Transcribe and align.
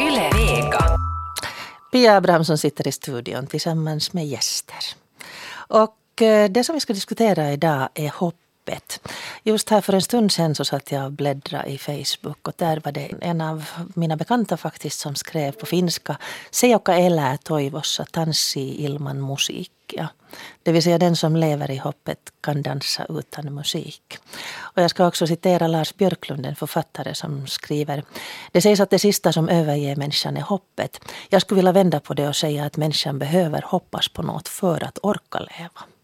Yle 0.00 0.30
Vega. 0.32 0.84
Pia 1.92 2.16
Abrahamsson 2.16 2.58
sitter 2.58 2.88
i 2.88 2.92
studion 2.92 3.46
tillsammans 3.46 4.12
med 4.12 4.26
gäster. 4.26 4.84
Och 5.50 6.22
eh, 6.22 6.50
det 6.50 6.64
som 6.64 6.74
vi 6.74 6.80
ska 6.80 6.92
diskutera 6.92 7.52
idag 7.52 7.88
är 7.94 8.08
hoppet. 8.08 9.00
Just 9.48 9.70
här 9.70 9.80
för 9.80 9.92
en 9.92 10.02
stund 10.02 10.32
sedan 10.32 10.54
så 10.54 10.64
satt 10.64 10.92
jag 10.92 11.04
och 11.04 11.12
bläddrade 11.12 11.70
i 11.70 11.78
Facebook 11.78 12.48
och 12.48 12.54
där 12.56 12.80
var 12.84 12.92
det 12.92 13.14
en 13.20 13.40
av 13.40 13.64
mina 13.94 14.16
bekanta 14.16 14.56
faktiskt 14.56 15.00
som 15.00 15.14
skrev 15.14 15.52
på 15.52 15.66
finska 15.66 16.16
Se 16.50 16.68
joka 16.68 16.96
elää 16.96 17.36
toivossa 17.36 18.04
tanssii 18.12 18.84
ilman 18.84 19.20
musiikkia. 19.20 20.08
Det 20.62 20.72
vill 20.72 20.82
säga 20.82 20.98
den 20.98 21.16
som 21.16 21.36
lever 21.36 21.70
i 21.70 21.76
hoppet 21.76 22.18
kan 22.40 22.62
dansa 22.62 23.06
utan 23.08 23.54
musik. 23.54 24.18
Och 24.58 24.82
jag 24.82 24.90
ska 24.90 25.06
också 25.06 25.26
citera 25.26 25.66
Lars 25.66 25.94
Björklund, 25.96 26.46
en 26.46 26.56
författare 26.56 27.14
som 27.14 27.46
skriver 27.46 28.02
Det 28.52 28.60
sägs 28.60 28.80
att 28.80 28.90
det 28.90 28.98
sista 28.98 29.32
som 29.32 29.48
överger 29.48 29.96
människan 29.96 30.36
är 30.36 30.42
hoppet. 30.42 31.00
Jag 31.28 31.42
skulle 31.42 31.58
vilja 31.58 31.72
vända 31.72 32.00
på 32.00 32.14
det 32.14 32.28
och 32.28 32.36
säga 32.36 32.64
att 32.64 32.76
människan 32.76 33.18
behöver 33.18 33.62
hoppas 33.62 34.08
på 34.08 34.22
något 34.22 34.48
för 34.48 34.84
att 34.84 34.98
orka 35.02 35.38
leva. 35.38 35.97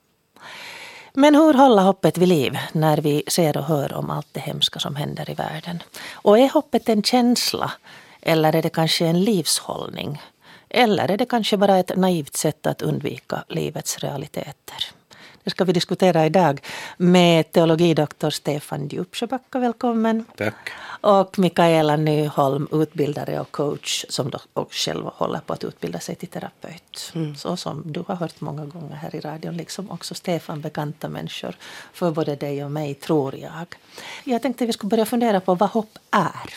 Men 1.16 1.34
hur 1.34 1.54
hålla 1.54 1.82
hoppet 1.82 2.18
vid 2.18 2.28
liv 2.28 2.58
när 2.72 2.96
vi 2.96 3.22
ser 3.28 3.56
och 3.56 3.64
hör 3.64 3.94
om 3.94 4.10
allt 4.10 4.28
det 4.32 4.40
hemska 4.40 4.80
som 4.80 4.96
händer 4.96 5.30
i 5.30 5.34
världen? 5.34 5.82
Och 6.12 6.38
är 6.38 6.48
hoppet 6.48 6.88
en 6.88 7.02
känsla 7.02 7.72
eller 8.22 8.56
är 8.56 8.62
det 8.62 8.68
kanske 8.68 9.06
en 9.06 9.24
livshållning? 9.24 10.22
Eller 10.68 11.10
är 11.10 11.16
det 11.16 11.26
kanske 11.26 11.56
bara 11.56 11.78
ett 11.78 11.96
naivt 11.96 12.36
sätt 12.36 12.66
att 12.66 12.82
undvika 12.82 13.44
livets 13.48 13.98
realiteter? 13.98 14.90
Det 15.44 15.50
ska 15.50 15.64
vi 15.64 15.72
diskutera 15.72 16.26
idag 16.26 16.60
med 16.96 17.52
teologidoktor 17.52 18.30
Stefan 18.30 18.88
Djupsjöbacka. 18.88 19.58
Välkommen. 19.58 20.24
Tack. 20.36 20.54
Och 21.00 21.38
Mikaela 21.38 21.96
Nyholm, 21.96 22.68
utbildare 22.72 23.40
och 23.40 23.50
coach 23.50 24.04
som 24.08 24.30
själv 24.70 25.04
håller 25.04 25.38
på 25.38 25.52
att 25.52 25.64
utbilda 25.64 26.00
sig 26.00 26.14
till 26.14 26.28
terapeut. 26.28 27.12
Så 27.36 27.56
som 27.56 27.82
du 27.92 28.04
har 28.06 28.14
hört 28.16 28.40
många 28.40 28.64
gånger 28.64 28.96
här 28.96 29.16
i 29.16 29.20
radion, 29.20 29.56
liksom 29.56 29.90
också 29.90 30.14
Stefan, 30.14 30.60
bekanta 30.60 31.08
människor 31.08 31.54
för 31.92 32.10
både 32.10 32.36
dig 32.36 32.64
och 32.64 32.70
mig, 32.70 32.94
tror 32.94 33.36
jag. 33.36 33.66
Jag 34.24 34.42
tänkte 34.42 34.66
vi 34.66 34.72
skulle 34.72 34.90
börja 34.90 35.06
fundera 35.06 35.40
på 35.40 35.54
vad 35.54 35.70
hopp 35.70 35.98
är. 36.10 36.50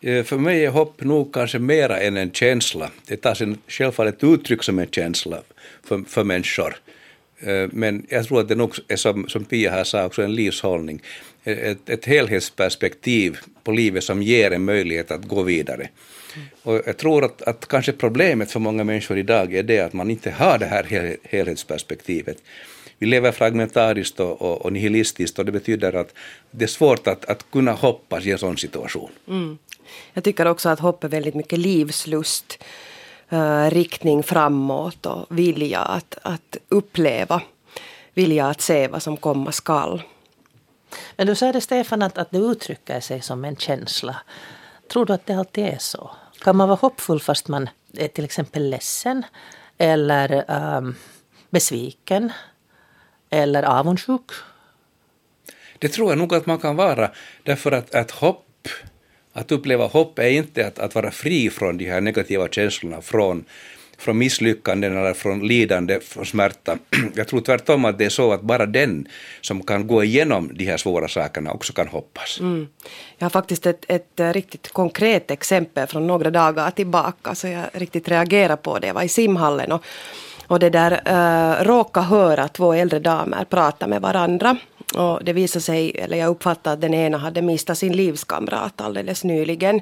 Eh, 0.00 0.24
För 0.24 0.38
mig 0.38 0.64
är 0.64 0.70
hopp 0.70 1.00
nog 1.00 1.34
kanske 1.34 1.58
mera 1.58 2.00
än 2.00 2.16
en 2.16 2.30
känsla. 2.32 2.90
Det 3.06 3.16
tar 3.16 3.34
sig 3.34 3.56
självfallet 3.68 4.14
ett 4.14 4.24
uttryck 4.24 4.62
som 4.62 4.78
en 4.78 4.90
känsla 4.90 5.38
för, 5.84 6.04
för 6.08 6.24
människor. 6.24 6.76
Eh, 7.40 7.68
men 7.72 8.06
jag 8.08 8.26
tror 8.26 8.40
att 8.40 8.48
det 8.48 8.54
nog 8.54 8.74
är 8.88 8.96
som, 8.96 9.28
som 9.28 9.44
Pia 9.44 9.70
här 9.70 9.84
sa 9.84 10.04
också 10.04 10.22
en 10.22 10.34
livshållning. 10.34 11.02
Eh, 11.44 11.58
ett, 11.58 11.90
ett 11.90 12.04
helhetsperspektiv 12.04 13.38
på 13.64 13.72
livet 13.72 14.04
som 14.04 14.22
ger 14.22 14.50
en 14.50 14.64
möjlighet 14.64 15.10
att 15.10 15.24
gå 15.24 15.42
vidare. 15.42 15.88
Och 16.62 16.82
jag 16.86 16.96
tror 16.96 17.24
att, 17.24 17.42
att 17.42 17.68
kanske 17.68 17.92
problemet 17.92 18.50
för 18.50 18.60
många 18.60 18.84
människor 18.84 19.18
idag 19.18 19.54
är 19.54 19.62
det 19.62 19.80
att 19.80 19.92
man 19.92 20.10
inte 20.10 20.30
har 20.30 20.58
det 20.58 20.66
här 20.66 21.16
helhetsperspektivet. 21.22 22.42
Vi 22.98 23.06
lever 23.06 23.32
fragmentariskt 23.32 24.20
och, 24.20 24.42
och, 24.42 24.64
och 24.64 24.72
nihilistiskt 24.72 25.38
och 25.38 25.44
det 25.44 25.52
betyder 25.52 25.92
att 25.92 26.14
det 26.50 26.64
är 26.64 26.68
svårt 26.68 27.06
att, 27.06 27.24
att 27.24 27.50
kunna 27.50 27.72
hoppas 27.72 28.26
i 28.26 28.30
en 28.30 28.38
sån 28.38 28.56
situation. 28.56 29.10
Mm. 29.28 29.58
Jag 30.14 30.24
tycker 30.24 30.46
också 30.46 30.68
att 30.68 30.80
hopp 30.80 31.04
är 31.04 31.08
väldigt 31.08 31.34
mycket 31.34 31.58
livslust, 31.58 32.64
eh, 33.28 33.70
riktning 33.70 34.22
framåt 34.22 35.06
och 35.06 35.26
vilja 35.28 35.80
att, 35.80 36.18
att 36.22 36.56
uppleva, 36.68 37.42
vilja 38.14 38.46
att 38.46 38.60
se 38.60 38.88
vad 38.88 39.02
som 39.02 39.16
komma 39.16 39.52
skall. 39.52 40.02
Men 41.16 41.26
du 41.26 41.34
sa 41.34 41.52
det 41.52 41.60
Stefan 41.60 42.02
att, 42.02 42.18
att 42.18 42.30
det 42.30 42.38
uttrycker 42.38 43.00
sig 43.00 43.20
som 43.20 43.44
en 43.44 43.56
känsla. 43.56 44.16
Tror 44.92 45.06
du 45.06 45.12
att 45.12 45.26
det 45.26 45.34
alltid 45.34 45.64
är 45.64 45.78
så? 45.78 46.10
Kan 46.40 46.56
man 46.56 46.68
vara 46.68 46.78
hoppfull 46.80 47.20
fast 47.20 47.48
man 47.48 47.68
är 47.92 48.08
till 48.08 48.24
exempel 48.24 48.70
ledsen 48.70 49.22
eller 49.78 50.44
ehm, 50.48 50.94
besviken 51.50 52.32
eller 53.30 53.62
avundsjuk? 53.62 54.30
Det 55.78 55.88
tror 55.88 56.10
jag 56.10 56.18
nog 56.18 56.34
att 56.34 56.46
man 56.46 56.58
kan 56.58 56.76
vara, 56.76 57.10
därför 57.42 57.72
att, 57.72 57.94
att 57.94 58.10
hopp, 58.10 58.68
att 59.38 59.52
uppleva 59.52 59.86
hopp 59.86 60.18
är 60.18 60.28
inte 60.28 60.66
att, 60.66 60.78
att 60.78 60.94
vara 60.94 61.10
fri 61.10 61.50
från 61.50 61.78
de 61.78 61.84
här 61.84 62.00
negativa 62.00 62.48
känslorna, 62.48 63.00
från, 63.00 63.44
från 63.98 64.18
misslyckanden 64.18 64.96
eller 64.96 65.14
från 65.14 65.46
lidande, 65.46 66.00
från 66.00 66.26
smärta. 66.26 66.78
Jag 67.14 67.28
tror 67.28 67.40
tvärtom 67.40 67.84
att 67.84 67.98
det 67.98 68.04
är 68.04 68.08
så 68.08 68.32
att 68.32 68.42
bara 68.42 68.66
den 68.66 69.08
som 69.40 69.62
kan 69.62 69.86
gå 69.86 70.04
igenom 70.04 70.50
de 70.54 70.64
här 70.64 70.76
svåra 70.76 71.08
sakerna 71.08 71.52
också 71.52 71.72
kan 71.72 71.88
hoppas. 71.88 72.40
Mm. 72.40 72.68
Jag 73.18 73.24
har 73.24 73.30
faktiskt 73.30 73.66
ett, 73.66 73.84
ett 73.88 74.20
eh, 74.20 74.32
riktigt 74.32 74.72
konkret 74.72 75.30
exempel 75.30 75.86
från 75.86 76.06
några 76.06 76.30
dagar 76.30 76.70
tillbaka 76.70 77.34
så 77.34 77.48
jag 77.48 77.64
riktigt 77.72 78.08
reagerade 78.08 78.62
på 78.62 78.78
det. 78.78 78.86
Jag 78.86 78.94
var 78.94 79.02
i 79.02 79.08
simhallen 79.08 79.72
och, 79.72 79.84
och 80.46 80.58
det 80.58 80.70
där 80.70 80.92
äh, 81.04 81.64
råkade 81.64 82.06
höra 82.06 82.48
två 82.48 82.72
äldre 82.72 82.98
damer 82.98 83.44
prata 83.44 83.86
med 83.86 84.02
varandra. 84.02 84.56
Och 84.94 85.24
det 85.24 85.32
visade 85.32 85.62
sig, 85.62 85.90
eller 85.90 86.16
jag 86.16 86.28
uppfattade 86.28 86.74
att 86.74 86.80
den 86.80 86.94
ena 86.94 87.18
hade 87.18 87.42
mistat 87.42 87.78
sin 87.78 87.96
livskamrat 87.96 88.80
alldeles 88.80 89.24
nyligen. 89.24 89.80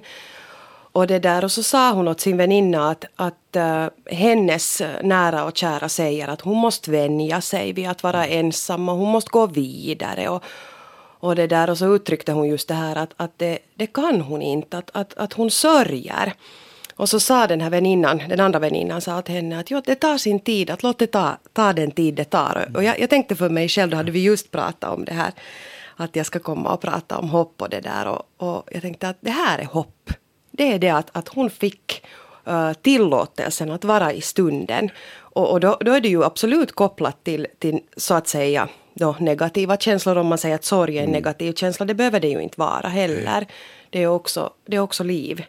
Och 0.97 1.07
det 1.07 1.19
där 1.19 1.45
och 1.45 1.53
så 1.53 1.63
sa 1.63 1.93
hon 1.93 2.09
åt 2.09 2.21
sin 2.21 2.37
väninna 2.37 2.91
att, 2.91 3.05
att 3.17 3.57
uh, 3.57 4.15
hennes 4.15 4.81
eh, 4.81 5.03
nära 5.03 5.45
och 5.45 5.57
kära 5.57 5.89
säger 5.89 6.29
att 6.29 6.41
hon 6.41 6.57
måste 6.57 6.91
vänja 6.91 7.41
sig 7.41 7.73
vid 7.73 7.89
att 7.89 8.03
vara 8.03 8.27
ensam 8.27 8.89
och 8.89 8.97
hon 8.97 9.11
måste 9.11 9.31
gå 9.31 9.47
vidare. 9.47 10.29
Och, 10.29 10.45
och 11.21 11.37
det 11.37 11.47
där 11.47 11.71
och 11.71 11.79
så 11.79 11.95
uttryckte 11.95 12.33
hon 12.33 12.49
just 12.49 12.69
det 12.69 12.75
här 12.75 12.97
att, 12.97 13.11
att 13.17 13.39
det, 13.39 13.59
det 13.75 13.87
kan 13.87 14.21
hon 14.21 14.43
inte, 14.43 14.79
att, 14.79 14.91
att, 14.93 15.15
att 15.15 15.33
hon 15.33 15.51
sörjer. 15.51 16.33
Och 16.97 17.09
så 17.09 17.21
sa 17.21 17.47
den 17.47 17.61
här 17.61 17.71
väninnan, 17.71 18.23
den 18.29 18.41
andra 18.41 18.59
väninnan 18.59 19.01
sa 19.01 19.23
till 19.23 19.35
henne 19.35 19.59
att 19.59 19.71
jo, 19.71 19.81
det 19.85 19.95
tar 19.95 20.19
sin 20.19 20.41
tid, 20.41 20.71
att 20.71 20.83
låt 20.83 20.99
det 20.99 21.07
ta, 21.07 21.39
ta 21.53 21.73
den 21.73 21.91
tid 21.91 22.15
det 22.15 22.25
tar. 22.25 22.69
Och 22.75 22.85
jag, 22.85 23.01
jag 23.01 23.11
tänkte 23.11 23.37
för 23.37 23.49
mig 23.49 23.69
själv, 23.69 23.91
då 23.91 23.97
hade 23.97 24.11
vi 24.11 24.23
just 24.23 24.51
pratat 24.51 24.91
om 24.91 25.05
det 25.05 25.13
här, 25.13 25.33
att 25.97 26.17
jag 26.17 26.27
ska 26.27 26.39
komma 26.39 26.73
och 26.73 26.81
prata 26.81 27.19
om 27.19 27.29
hopp 27.29 27.63
och 27.63 27.71
det 27.71 27.81
där. 27.81 28.07
Och, 28.07 28.23
och 28.37 28.69
jag 28.73 28.83
tänkte 28.83 29.09
att 29.09 29.17
det 29.21 29.31
här 29.31 29.59
är 29.59 29.65
hopp. 29.65 30.11
Det 30.51 30.73
är 30.73 30.79
det 30.79 30.91
att, 30.91 31.17
att 31.17 31.29
hon 31.29 31.51
fick 31.51 32.07
uh, 32.49 32.73
tillåtelsen 32.73 33.71
att 33.71 33.85
vara 33.85 34.13
i 34.13 34.21
stunden. 34.21 34.91
Och, 35.19 35.51
och 35.51 35.61
då, 35.61 35.77
då 35.81 35.93
är 35.93 36.01
det 36.01 36.09
ju 36.09 36.25
absolut 36.25 36.73
kopplat 36.73 37.25
till, 37.25 37.47
till 37.59 37.81
så 37.97 38.15
att 38.15 38.29
säga 38.29 38.69
då, 38.95 39.17
negativa 39.21 39.77
känslor. 39.77 40.17
Om 40.17 40.27
man 40.27 40.39
säger 40.39 40.55
att 40.55 40.65
sorg 40.65 40.99
är 40.99 41.05
en 41.05 41.11
negativ 41.11 41.53
känsla, 41.53 41.87
det 41.87 41.95
behöver 41.95 42.21
det 42.21 42.29
ju 42.29 42.41
inte 42.41 42.61
vara 42.61 42.89
heller. 42.89 43.47
Det 43.91 44.03
är 44.03 44.07
också, 44.07 44.51
det 44.67 44.77
är 44.77 44.81
också 44.81 45.05
liv. 45.05 45.45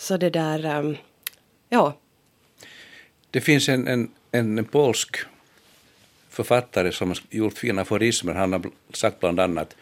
Så 0.00 0.16
det 0.16 0.30
där, 0.30 0.78
um, 0.78 0.96
ja. 1.68 1.96
Det 3.30 3.40
finns 3.40 3.68
en, 3.68 3.88
en, 3.88 4.10
en, 4.32 4.64
polsk 4.64 5.16
författare 6.30 6.92
som 6.92 7.08
har 7.08 7.18
gjort 7.30 7.58
fina 7.58 7.82
aforismer. 7.82 8.34
Han 8.34 8.52
har 8.52 8.62
sagt 8.92 9.20
bland 9.20 9.40
annat 9.40 9.76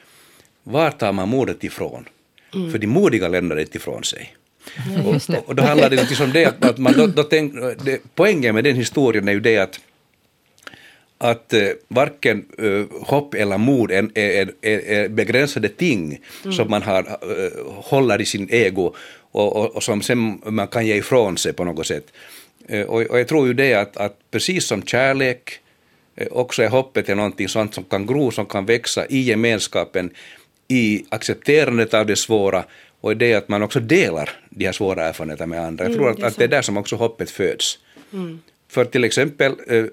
Var 0.62 0.90
tar 0.90 1.12
man 1.12 1.28
modet 1.28 1.64
ifrån? 1.64 2.08
För 2.52 2.78
de 2.78 2.86
modiga 2.86 3.28
lämnar 3.28 3.56
det 3.56 3.74
ifrån 3.74 4.04
sig. 4.04 4.36
och, 5.06 5.48
och 5.48 5.54
då 5.54 5.62
handlar 5.62 5.90
det 5.90 5.96
liksom 5.96 6.26
om 6.26 6.32
det 6.32 6.64
att 6.64 6.78
man 6.78 6.92
då, 6.92 7.06
då 7.06 7.22
tänk, 7.22 7.54
det, 7.84 8.02
poängen 8.14 8.54
med 8.54 8.64
den 8.64 8.76
historien 8.76 9.28
är 9.28 9.32
ju 9.32 9.40
det 9.40 9.58
att 9.58 9.80
att 11.18 11.52
eh, 11.52 11.68
varken 11.88 12.46
eh, 12.58 12.84
hopp 13.06 13.34
eller 13.34 13.58
mod 13.58 13.90
är, 13.90 14.08
är, 14.14 14.50
är, 14.62 14.78
är 14.78 15.08
begränsade 15.08 15.68
ting 15.68 16.20
som 16.56 16.70
man 16.70 16.82
har, 16.82 16.98
eh, 16.98 17.72
håller 17.74 18.20
i 18.20 18.24
sin 18.24 18.48
ego 18.50 18.94
och, 19.32 19.56
och, 19.56 19.76
och 19.76 19.82
som 19.82 20.02
sen 20.02 20.42
man 20.44 20.68
kan 20.68 20.86
ge 20.86 20.94
ifrån 20.94 21.38
sig 21.38 21.52
på 21.52 21.64
något 21.64 21.86
sätt. 21.86 22.12
Eh, 22.68 22.86
och, 22.86 23.02
och 23.02 23.18
jag 23.18 23.28
tror 23.28 23.46
ju 23.46 23.54
det 23.54 23.74
att, 23.74 23.96
att 23.96 24.16
precis 24.30 24.64
som 24.64 24.82
kärlek 24.82 25.60
eh, 26.16 26.26
också 26.30 26.62
är 26.62 26.68
hoppet 26.68 27.08
är 27.08 27.14
någonting 27.14 27.48
sånt 27.48 27.74
som 27.74 27.84
kan 27.84 28.06
gro, 28.06 28.30
som 28.30 28.46
kan 28.46 28.66
växa 28.66 29.06
i 29.06 29.20
gemenskapen, 29.20 30.10
i 30.68 31.04
accepterandet 31.08 31.94
av 31.94 32.06
det 32.06 32.16
svåra 32.16 32.64
och 33.00 33.16
det 33.16 33.34
att 33.34 33.48
man 33.48 33.62
också 33.62 33.80
delar 33.80 34.30
de 34.50 34.64
här 34.64 34.72
svåra 34.72 35.04
erfarenheterna 35.04 35.46
med 35.46 35.66
andra. 35.66 35.84
Jag 35.84 35.94
tror 35.94 36.10
att, 36.10 36.16
det 36.16 36.22
är 36.22 36.26
att 36.26 36.36
det 36.36 36.44
är 36.44 36.48
där 36.48 36.62
som 36.62 36.76
också 36.76 36.96
hoppet 36.96 37.30
föds. 37.30 37.78
För 38.68 38.84
till 38.84 39.04
exempel 39.04 39.52
eh, 39.68 39.84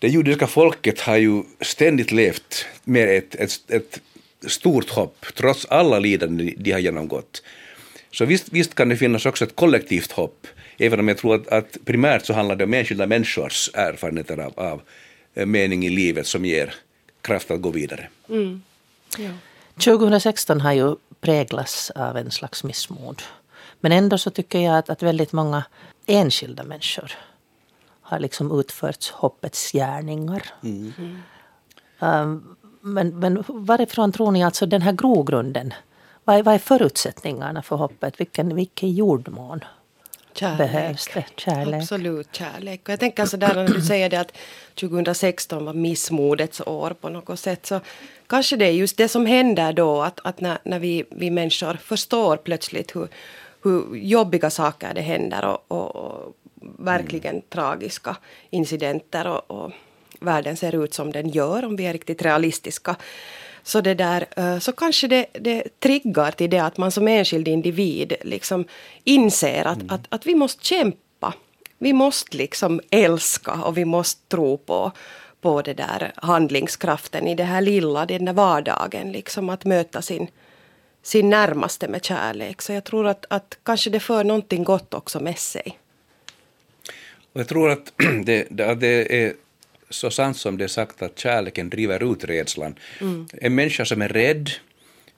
det 0.00 0.08
judiska 0.08 0.46
folket 0.46 1.00
har 1.00 1.16
ju 1.16 1.42
ständigt 1.60 2.12
levt 2.12 2.66
med 2.84 3.18
ett, 3.18 3.34
ett, 3.34 3.70
ett 3.70 4.00
stort 4.46 4.90
hopp, 4.90 5.26
trots 5.34 5.64
alla 5.64 5.98
lidanden 5.98 6.54
de 6.56 6.72
har 6.72 6.78
genomgått. 6.78 7.42
Så 8.12 8.24
visst, 8.24 8.52
visst 8.52 8.74
kan 8.74 8.88
det 8.88 8.96
finnas 8.96 9.26
också 9.26 9.44
ett 9.44 9.56
kollektivt 9.56 10.12
hopp, 10.12 10.46
även 10.78 11.00
om 11.00 11.08
jag 11.08 11.18
tror 11.18 11.34
att, 11.34 11.48
att 11.48 11.76
primärt 11.84 12.26
så 12.26 12.32
handlar 12.32 12.56
det 12.56 12.64
om 12.64 12.74
enskilda 12.74 13.06
människors 13.06 13.70
erfarenheter 13.74 14.38
av, 14.38 14.52
av 14.56 14.82
eh, 15.34 15.46
mening 15.46 15.86
i 15.86 15.90
livet 15.90 16.26
som 16.26 16.44
ger 16.44 16.74
kraft 17.22 17.50
att 17.50 17.60
gå 17.60 17.70
vidare. 17.70 18.08
2016 19.84 20.60
har 20.60 20.72
ju 20.72 20.96
präglats 21.20 21.90
av 21.90 22.16
en 22.16 22.30
slags 22.30 22.64
missmod. 22.64 23.22
Men 23.80 23.92
ändå 23.92 24.18
så 24.18 24.30
tycker 24.30 24.58
jag 24.58 24.78
att, 24.78 24.90
att 24.90 25.02
väldigt 25.02 25.32
många 25.32 25.64
enskilda 26.06 26.64
människor 26.64 27.12
har 28.10 28.18
liksom 28.18 28.60
utfört 28.60 29.08
hoppets 29.10 29.72
gärningar. 29.72 30.42
Um, 31.98 32.56
men, 32.80 33.18
men 33.18 33.44
varifrån 33.48 34.12
tror 34.12 34.30
ni 34.30 34.44
alltså 34.44 34.66
den 34.66 34.82
här 34.82 34.92
grogrunden? 34.92 35.74
Vad 36.24 36.36
är, 36.36 36.42
vad 36.42 36.54
är 36.54 36.58
förutsättningarna 36.58 37.62
för 37.62 37.76
hoppet? 37.76 38.20
Vilken, 38.20 38.54
vilken 38.54 38.92
jordmån 38.92 39.64
Kärlek. 40.32 40.58
behövs 40.58 41.08
det? 41.14 41.24
Kärlek. 41.36 41.82
Absolut 41.82 42.28
kärlek. 42.36 42.80
Och 42.84 42.88
jag 42.88 43.00
tänker 43.00 43.26
så 43.26 43.36
där 43.36 43.54
när 43.54 43.68
du 43.68 43.80
säger 43.82 44.10
det 44.10 44.20
att 44.20 44.36
2016 44.74 45.64
var 45.64 45.72
missmodets 45.74 46.60
år 46.60 46.90
på 47.00 47.08
något 47.08 47.38
sätt. 47.38 47.66
Så 47.66 47.80
kanske 48.26 48.56
det 48.56 48.64
är 48.66 48.72
just 48.72 48.96
det 48.96 49.08
som 49.08 49.26
händer 49.26 49.72
då 49.72 50.02
att, 50.02 50.20
att 50.24 50.40
när, 50.40 50.58
när 50.64 50.78
vi, 50.78 51.04
vi 51.10 51.30
människor 51.30 51.74
förstår 51.74 52.36
plötsligt 52.36 52.96
hur, 52.96 53.08
hur 53.62 53.96
jobbiga 53.96 54.50
saker 54.50 54.94
det 54.94 55.00
händer 55.00 55.44
och, 55.44 55.64
och, 55.68 55.96
och 55.96 56.34
verkligen 56.80 57.42
tragiska 57.42 58.16
incidenter 58.50 59.26
och, 59.26 59.50
och 59.50 59.72
världen 60.20 60.56
ser 60.56 60.84
ut 60.84 60.94
som 60.94 61.12
den 61.12 61.28
gör 61.28 61.64
om 61.64 61.76
vi 61.76 61.86
är 61.86 61.92
riktigt 61.92 62.22
realistiska. 62.22 62.96
Så, 63.62 63.80
det 63.80 63.94
där, 63.94 64.26
eh, 64.36 64.58
så 64.58 64.72
kanske 64.72 65.08
det, 65.08 65.26
det 65.32 65.80
triggar 65.80 66.30
till 66.30 66.50
det 66.50 66.58
att 66.58 66.76
man 66.76 66.90
som 66.90 67.08
enskild 67.08 67.48
individ 67.48 68.14
liksom 68.22 68.64
inser 69.04 69.64
att, 69.64 69.78
att, 69.88 70.06
att 70.08 70.26
vi 70.26 70.34
måste 70.34 70.64
kämpa. 70.64 71.34
Vi 71.78 71.92
måste 71.92 72.36
liksom 72.36 72.80
älska 72.90 73.52
och 73.52 73.78
vi 73.78 73.84
måste 73.84 74.28
tro 74.28 74.58
på, 74.58 74.92
på 75.40 75.62
det 75.62 75.74
där 75.74 76.12
handlingskraften 76.16 77.28
i 77.28 77.34
det 77.34 77.44
här 77.44 77.60
lilla, 77.60 78.06
den 78.06 78.24
där 78.24 78.32
vardagen. 78.32 79.12
Liksom 79.12 79.50
att 79.50 79.64
möta 79.64 80.02
sin, 80.02 80.28
sin 81.02 81.30
närmaste 81.30 81.88
med 81.88 82.04
kärlek. 82.04 82.62
Så 82.62 82.72
jag 82.72 82.84
tror 82.84 83.06
att, 83.06 83.26
att 83.30 83.58
kanske 83.62 83.90
det 83.90 84.00
för 84.00 84.24
någonting 84.24 84.64
gott 84.64 84.94
också 84.94 85.20
med 85.20 85.38
sig. 85.38 85.79
Och 87.32 87.40
jag 87.40 87.48
tror 87.48 87.70
att 87.70 87.92
det, 88.24 88.46
det, 88.50 89.14
är 89.24 89.32
så 89.90 90.10
sant 90.10 90.36
som 90.36 90.58
det 90.58 90.64
är 90.64 90.68
sagt 90.68 91.02
att 91.02 91.18
kärleken 91.18 91.70
driver 91.70 92.12
ut 92.12 92.24
rädslan. 92.24 92.74
Mm. 93.00 93.28
En 93.32 93.54
människa 93.54 93.84
som 93.84 94.02
är 94.02 94.08
rädd 94.08 94.50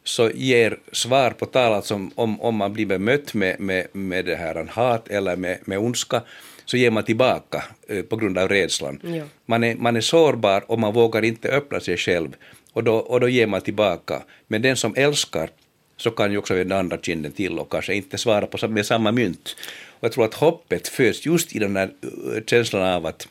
så 0.05 0.31
ger 0.31 0.79
svar 0.93 1.31
på 1.31 1.47
tal, 1.47 1.73
alltså 1.73 1.95
om, 2.15 2.41
om 2.41 2.57
man 2.57 2.73
blir 2.73 2.87
bemött 2.87 3.35
med, 3.35 3.61
med, 3.61 3.87
med 3.93 4.25
det 4.25 4.37
här 4.37 4.69
hat 4.71 5.09
eller 5.09 5.37
med, 5.37 5.59
med 5.65 5.79
ondska, 5.79 6.23
så 6.65 6.77
ger 6.77 6.91
man 6.91 7.05
tillbaka 7.05 7.65
eh, 7.89 8.03
på 8.03 8.17
grund 8.17 8.39
av 8.39 8.49
rädslan. 8.49 9.01
Ja. 9.03 9.25
Man, 9.47 9.65
är, 9.65 9.75
man 9.75 9.97
är 9.97 10.01
sårbar 10.01 10.65
och 10.67 10.79
man 10.79 10.95
vågar 10.95 11.25
inte 11.25 11.49
öppna 11.49 11.81
sig 11.81 11.97
själv 11.97 12.37
och 12.73 12.85
då, 12.85 12.95
och 12.95 13.21
då 13.21 13.29
ger 13.29 13.47
man 13.47 13.61
tillbaka. 13.61 14.23
Men 14.47 14.63
den 14.63 14.77
som 14.77 14.95
älskar 14.97 15.51
så 15.97 16.11
kan 16.11 16.33
ju 16.33 16.39
också 16.39 16.55
vända 16.55 16.79
andra 16.79 16.99
kinden 16.99 17.33
till 17.33 17.59
och 17.59 17.71
kanske 17.71 17.95
inte 17.95 18.19
svara 18.19 18.47
på, 18.47 18.69
med 18.69 18.87
samma 18.87 19.13
mynt. 19.13 19.57
Och 20.03 20.07
jag 20.07 20.13
tror 20.13 20.25
att 20.25 20.35
hoppet 20.35 20.89
föds 20.89 21.27
just 21.27 21.57
i 21.57 21.59
den 21.59 21.77
här 21.77 21.91
eh, 22.03 22.43
känslan 22.47 22.83
av 22.83 23.07
att 23.07 23.29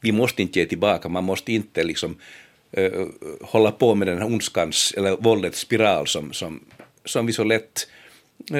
vi 0.00 0.12
måste 0.12 0.42
inte 0.42 0.58
ge 0.58 0.66
tillbaka, 0.66 1.08
man 1.08 1.24
måste 1.24 1.52
inte 1.52 1.84
liksom 1.84 2.16
uh, 2.78 3.06
hålla 3.40 3.72
på 3.72 3.94
med 3.94 4.08
den 4.08 4.18
här 4.18 4.26
ondskans 4.26 4.94
eller 4.96 5.16
våldets 5.16 5.60
spiral 5.60 6.06
som, 6.06 6.32
som, 6.32 6.60
som 7.04 7.26
vi 7.26 7.32
så 7.32 7.44
lätt 7.44 7.88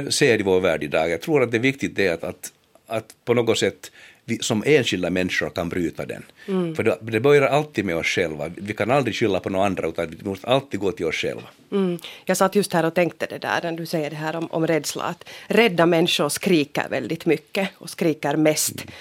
ser 0.09 0.41
i 0.41 0.43
vår 0.43 0.61
värld 0.61 0.83
idag. 0.83 1.11
Jag 1.11 1.21
tror 1.21 1.43
att 1.43 1.51
det 1.51 1.57
är 1.57 1.61
viktigt 1.61 1.97
det 1.97 2.09
att, 2.09 2.25
att, 2.25 2.53
att 2.87 3.15
på 3.25 3.35
något 3.35 3.59
sätt 3.59 3.93
vi 4.29 4.39
som 4.39 4.63
enskilda 4.67 5.11
människor 5.11 5.51
kan 5.51 5.69
bryta 5.69 6.07
den. 6.07 6.23
Mm. 6.49 6.75
För 6.75 6.83
det, 6.83 6.99
det 7.01 7.21
börjar 7.21 7.43
alltid 7.43 7.85
med 7.85 7.97
oss 7.97 8.07
själva. 8.07 8.51
Vi 8.57 8.75
kan 8.75 8.91
aldrig 8.91 9.17
skylla 9.17 9.41
på 9.41 9.51
några 9.51 9.67
andra 9.67 9.89
utan 9.89 10.11
vi 10.11 10.29
måste 10.29 10.47
alltid 10.47 10.81
gå 10.81 10.93
till 10.93 11.07
oss 11.07 11.15
själva. 11.15 11.49
Mm. 11.73 11.99
Jag 12.25 12.37
satt 12.37 12.55
just 12.55 12.73
här 12.73 12.85
och 12.85 12.95
tänkte 12.95 13.27
det 13.27 13.39
där 13.39 13.61
när 13.63 13.73
du 13.73 13.87
säger 13.87 14.11
det 14.11 14.17
här 14.17 14.37
om, 14.37 14.47
om 14.51 14.67
rädsla. 14.67 15.03
Att 15.03 15.25
rädda 15.47 15.87
människor 15.87 16.29
skriker 16.29 16.89
väldigt 16.91 17.27
mycket 17.27 17.69
och 17.79 17.91
skriker 17.91 18.37
mest. 18.37 18.75
Mm 18.83 18.95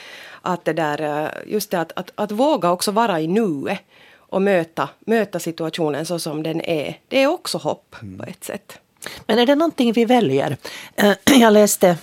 att 0.48 0.66
det 0.66 0.74
där, 0.74 1.02
eh, 1.02 1.54
just 1.54 1.72
det 1.72 1.80
att, 1.80 1.92
att, 1.96 2.12
att 2.16 2.32
våga 2.32 2.72
också 2.72 2.92
vara 2.92 3.22
i 3.22 3.28
nuet 3.28 3.80
och 4.18 4.42
möta, 4.42 4.90
möta 5.00 5.40
situationen 5.40 6.06
så 6.06 6.20
som 6.20 6.44
den 6.44 6.62
är. 6.62 7.00
Det 7.08 7.24
är 7.24 7.28
också 7.28 7.58
hopp 7.58 7.96
mm. 8.02 8.18
på 8.18 8.26
ett 8.26 8.44
sätt. 8.44 8.80
Men 9.26 9.40
är 9.40 9.46
det 9.46 9.56
någonting 9.56 9.94
vi 9.94 10.06
väljer? 10.06 10.58
Eh, 10.96 11.14
jag 11.40 11.54
läste 11.54 11.98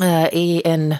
eh, 0.00 0.28
i 0.32 0.62
en 0.64 0.94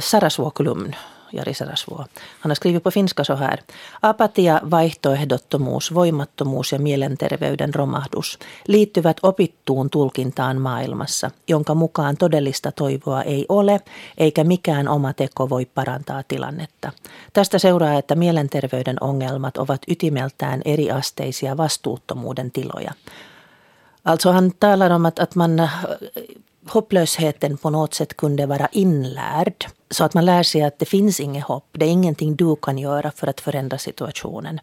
Sarasvuo-kolumn 0.00 0.94
Jari 1.32 1.54
Sarasvuo. 1.54 2.04
Han 2.40 2.50
har 2.50 2.54
skrivit 2.54 2.82
på 2.82 2.90
finska 2.90 3.24
så 3.24 3.34
här. 3.34 3.62
Apatia, 4.02 4.60
vaihtoehdottomuus, 4.70 5.94
voimattomuus 5.94 6.72
ja 6.72 6.78
mielenterveyden 6.78 7.74
romahdus 7.74 8.38
liittyvät 8.68 9.16
opittuun 9.22 9.90
tulkintaan 9.90 10.60
maailmassa, 10.60 11.30
jonka 11.48 11.74
mukaan 11.74 12.16
todellista 12.16 12.72
toivoa 12.72 13.22
ei 13.22 13.46
ole, 13.48 13.80
eikä 14.18 14.44
mikään 14.44 14.88
oma 14.88 15.12
teko 15.12 15.48
voi 15.48 15.64
parantaa 15.64 16.22
tilannetta. 16.28 16.92
Tästä 17.32 17.58
seuraa, 17.58 17.98
että 17.98 18.14
mielenterveyden 18.14 18.96
ongelmat 19.00 19.56
ovat 19.56 19.82
ytimeltään 19.88 20.62
eriasteisia 20.64 21.56
vastuuttomuuden 21.56 22.50
tiloja. 22.50 22.92
Alltså 24.04 24.32
han 24.32 24.52
talar 24.60 24.92
om 24.92 25.04
att, 25.04 25.18
att 25.18 25.34
man 25.34 25.68
hopplösheten 26.68 27.56
på 27.56 27.70
något 27.70 27.94
sätt 27.94 28.16
kunde 28.16 28.46
vara 28.46 28.68
inlärd. 28.72 29.66
Så 29.90 30.04
att 30.04 30.14
man 30.14 30.24
lär 30.24 30.42
sig 30.42 30.62
att 30.62 30.78
det 30.78 30.86
finns 30.86 31.20
inget 31.20 31.44
hopp. 31.44 31.68
Det 31.72 31.86
är 31.86 31.90
ingenting 31.90 32.36
du 32.36 32.56
kan 32.56 32.78
göra 32.78 33.10
för 33.10 33.26
att 33.26 33.40
förändra 33.40 33.78
situationen. 33.78 34.60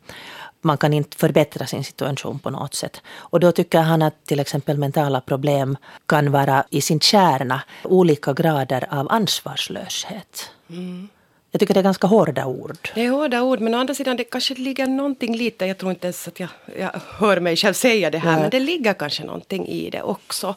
Man 0.61 0.77
kan 0.77 0.93
inte 0.93 1.17
förbättra 1.17 1.67
sin 1.67 1.83
situation 1.83 2.39
på 2.39 2.49
något 2.49 2.73
sätt. 2.73 3.01
Och 3.15 3.39
då 3.39 3.51
tycker 3.51 3.79
han 3.79 4.01
att 4.01 4.25
till 4.25 4.39
exempel 4.39 4.77
mentala 4.77 5.21
problem 5.21 5.77
kan 6.05 6.31
vara 6.31 6.63
i 6.69 6.81
sin 6.81 6.99
kärna 6.99 7.61
olika 7.83 8.33
grader 8.33 8.87
av 8.89 9.07
ansvarslöshet. 9.11 10.49
Mm. 10.69 11.09
Jag 11.51 11.59
tycker 11.59 11.73
det 11.73 11.79
är 11.79 11.83
ganska 11.83 12.07
hårda 12.07 12.45
ord. 12.45 12.89
Det 12.95 13.05
är 13.05 13.09
hårda 13.09 13.41
ord, 13.41 13.59
men 13.59 13.75
å 13.75 13.77
andra 13.77 13.93
sidan 13.93 14.17
det 14.17 14.23
kanske 14.23 14.53
ligger 14.55 14.87
någonting 14.87 15.35
lite, 15.35 15.65
jag 15.65 15.77
tror 15.77 15.91
inte 15.91 16.07
ens 16.07 16.27
att 16.27 16.39
jag, 16.39 16.49
jag 16.79 16.91
hör 17.17 17.39
mig 17.39 17.55
själv 17.55 17.73
säga 17.73 18.09
det 18.09 18.17
här, 18.17 18.31
Nej. 18.31 18.41
men 18.41 18.49
det 18.49 18.59
ligger 18.59 18.93
kanske 18.93 19.23
någonting 19.23 19.67
i 19.67 19.89
det 19.89 20.01
också 20.01 20.55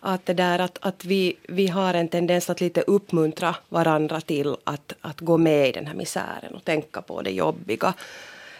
att, 0.00 0.26
det 0.26 0.34
där, 0.34 0.58
att, 0.58 0.78
att 0.80 1.04
vi, 1.04 1.36
vi 1.48 1.66
har 1.66 1.94
en 1.94 2.08
tendens 2.08 2.50
att 2.50 2.60
lite 2.60 2.80
uppmuntra 2.80 3.56
varandra 3.68 4.20
till 4.20 4.56
att, 4.64 4.92
att 5.00 5.20
gå 5.20 5.38
med 5.38 5.68
i 5.68 5.72
den 5.72 5.86
här 5.86 5.94
misären 5.94 6.54
och 6.54 6.64
tänka 6.64 7.02
på 7.02 7.22
det 7.22 7.30
jobbiga. 7.30 7.94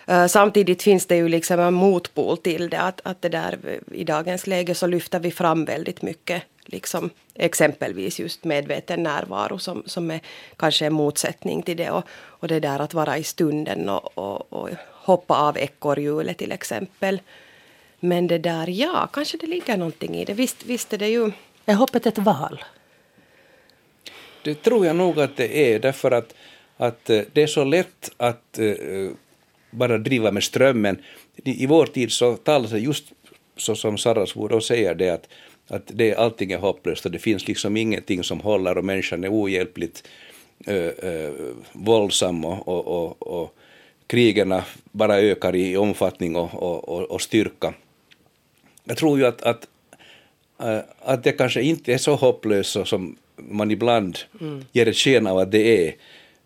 Eh, 0.07 0.27
samtidigt 0.27 0.83
finns 0.83 1.07
det 1.07 1.17
ju 1.17 1.29
liksom 1.29 1.61
en 1.61 1.75
motpol 1.75 2.37
till 2.37 2.71
det. 2.71 2.81
Att, 2.81 3.01
att 3.05 3.23
det 3.23 3.29
där, 3.29 3.59
I 3.93 4.05
dagens 4.05 4.47
läge 4.47 4.75
så 4.75 4.87
lyfter 4.87 5.21
vi 5.21 5.31
fram 5.31 5.65
väldigt 5.65 6.03
mycket 6.03 6.43
liksom, 6.65 7.11
exempelvis 7.35 8.21
just 8.21 8.45
medveten 8.45 9.03
närvaro 9.03 9.59
som, 9.59 9.83
som 9.87 10.11
är 10.11 10.21
kanske 10.57 10.87
en 10.87 10.93
motsättning 10.93 11.63
till 11.63 11.77
det. 11.77 11.91
Och, 11.91 12.05
och 12.13 12.49
det 12.49 12.61
där 12.61 12.79
att 12.79 12.95
vara 12.95 13.19
i 13.19 13.25
stunden 13.25 13.89
och, 13.89 14.19
och, 14.19 14.53
och 14.53 14.69
hoppa 14.93 15.35
av 15.35 15.59
ekorrhjulet 15.59 16.39
till 16.39 16.53
exempel. 16.53 17.21
Men 18.01 18.27
det 18.27 18.39
där, 18.39 18.67
ja, 18.69 19.09
kanske 19.13 19.37
det 19.37 19.47
ligger 19.47 19.77
någonting 19.77 20.17
i 20.17 20.25
det. 20.25 20.35
Visst, 20.35 20.65
visst 20.67 20.93
är 20.93 20.99
det 20.99 21.09
ju... 21.09 21.33
Är 21.67 21.75
hoppet 21.75 22.07
ett 22.07 22.19
val? 22.19 22.65
Det 24.43 24.55
tror 24.55 24.87
jag 24.87 24.97
nog 24.97 25.21
att 25.21 25.37
det 25.37 25.75
är, 25.75 25.79
därför 25.79 26.11
att, 26.11 26.35
att 26.77 27.11
eh, 27.11 27.21
det 27.33 27.43
är 27.43 27.47
så 27.47 27.65
lätt 27.65 28.11
att 28.17 28.59
uh, 28.59 29.11
bara 29.71 29.99
driva 29.99 30.31
med 30.33 30.43
strömmen. 30.43 31.03
I, 31.37 31.63
i 31.65 31.67
vår 31.67 31.87
tid 31.87 32.13
så 32.13 32.37
talas 32.37 32.71
det 32.71 32.79
just 32.79 33.05
så 33.57 33.75
som 33.75 33.99
Sarasvuo 33.99 34.61
säger 34.61 34.95
det 34.95 35.11
att, 35.11 35.29
att 35.69 35.83
det, 35.87 36.15
allting 36.15 36.53
är 36.53 36.59
hopplöst 36.59 37.07
och 37.07 37.11
det 37.11 37.19
finns 37.19 37.49
liksom 37.49 37.77
ingenting 37.77 38.25
som 38.25 38.41
håller 38.41 38.79
och 38.79 38.85
människan 38.85 39.25
är 39.25 39.33
ohjälpligt 39.33 40.09
uh, 40.69 40.75
uh, 40.75 41.31
våldsam 41.73 42.45
och, 42.45 42.69
och, 42.69 42.87
och, 42.87 43.23
och 43.23 43.55
krigen 44.07 44.55
bara 44.93 45.21
ökar 45.21 45.57
i 45.57 45.77
omfattning 45.77 46.37
och, 46.37 46.55
och, 46.89 47.11
och 47.11 47.23
styrka 47.23 47.75
jag 48.85 48.97
tror 48.97 49.19
ju 49.19 49.27
att, 49.27 49.43
att, 49.43 49.67
äh, 50.61 50.79
att 51.03 51.25
det 51.25 51.33
kanske 51.33 51.63
inte 51.63 51.93
är 51.93 51.99
så 51.99 52.15
hopplöst 52.15 52.77
som 52.85 53.17
man 53.37 53.71
ibland 53.71 54.19
mm. 54.41 54.65
ger 54.73 54.89
ett 54.89 54.97
sken 54.97 55.27
av 55.27 55.39
att 55.39 55.53
det 55.53 55.89
är. 55.89 55.95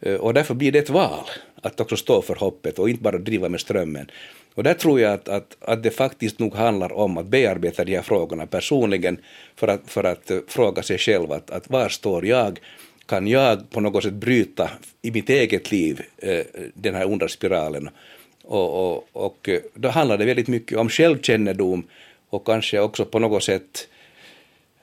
Äh, 0.01 0.15
och 0.15 0.35
därför 0.35 0.55
blir 0.55 0.73
det 0.73 0.79
ett 0.79 0.91
val 0.91 1.25
att 1.63 1.81
också 1.81 1.97
stå 1.97 2.23
för 2.23 2.35
hoppet 2.35 2.79
och 2.79 2.91
inte 2.91 3.03
bara 3.03 3.19
driva 3.19 3.49
med 3.49 3.61
strömmen. 3.61 4.11
Och 4.55 4.63
där 4.63 4.75
tror 4.75 5.01
jag 5.01 5.13
att, 5.13 5.29
att, 5.29 5.57
att 5.61 5.83
det 5.83 5.91
faktiskt 5.91 6.39
nog 6.39 6.55
handlar 6.55 6.93
om 6.93 7.19
att 7.19 7.27
bearbeta 7.27 7.85
de 7.85 7.95
här 7.95 8.03
frågorna 8.03 8.47
personligen 8.47 9.19
för 9.57 9.69
att, 9.69 9.81
för 9.87 10.05
att 10.05 10.31
äh, 10.31 10.39
fråga 10.49 10.83
sig 10.83 10.99
själv 10.99 11.33
att, 11.33 11.51
att 11.51 11.71
var 11.71 11.89
står 11.89 12.27
jag? 12.27 12.61
Kan 13.07 13.27
jag 13.27 13.71
på 13.71 13.81
något 13.81 14.03
sätt 14.03 14.13
bryta 14.13 14.71
i 15.03 15.11
mitt 15.11 15.31
eget 15.31 15.71
liv 15.73 16.03
den 16.75 16.95
här 16.95 17.07
onda 17.07 17.29
spiralen? 17.29 17.91
Och, 18.45 18.97
och, 18.97 19.09
och 19.13 19.49
då 19.75 19.89
handlar 19.89 20.19
det 20.19 20.25
väldigt 20.25 20.49
mycket 20.49 20.79
om 20.79 20.89
självkännedom 20.89 21.85
och 22.35 22.47
kanske 22.47 22.81
också 22.81 23.05
på 23.05 23.19
något 23.19 23.43
sätt 23.43 23.89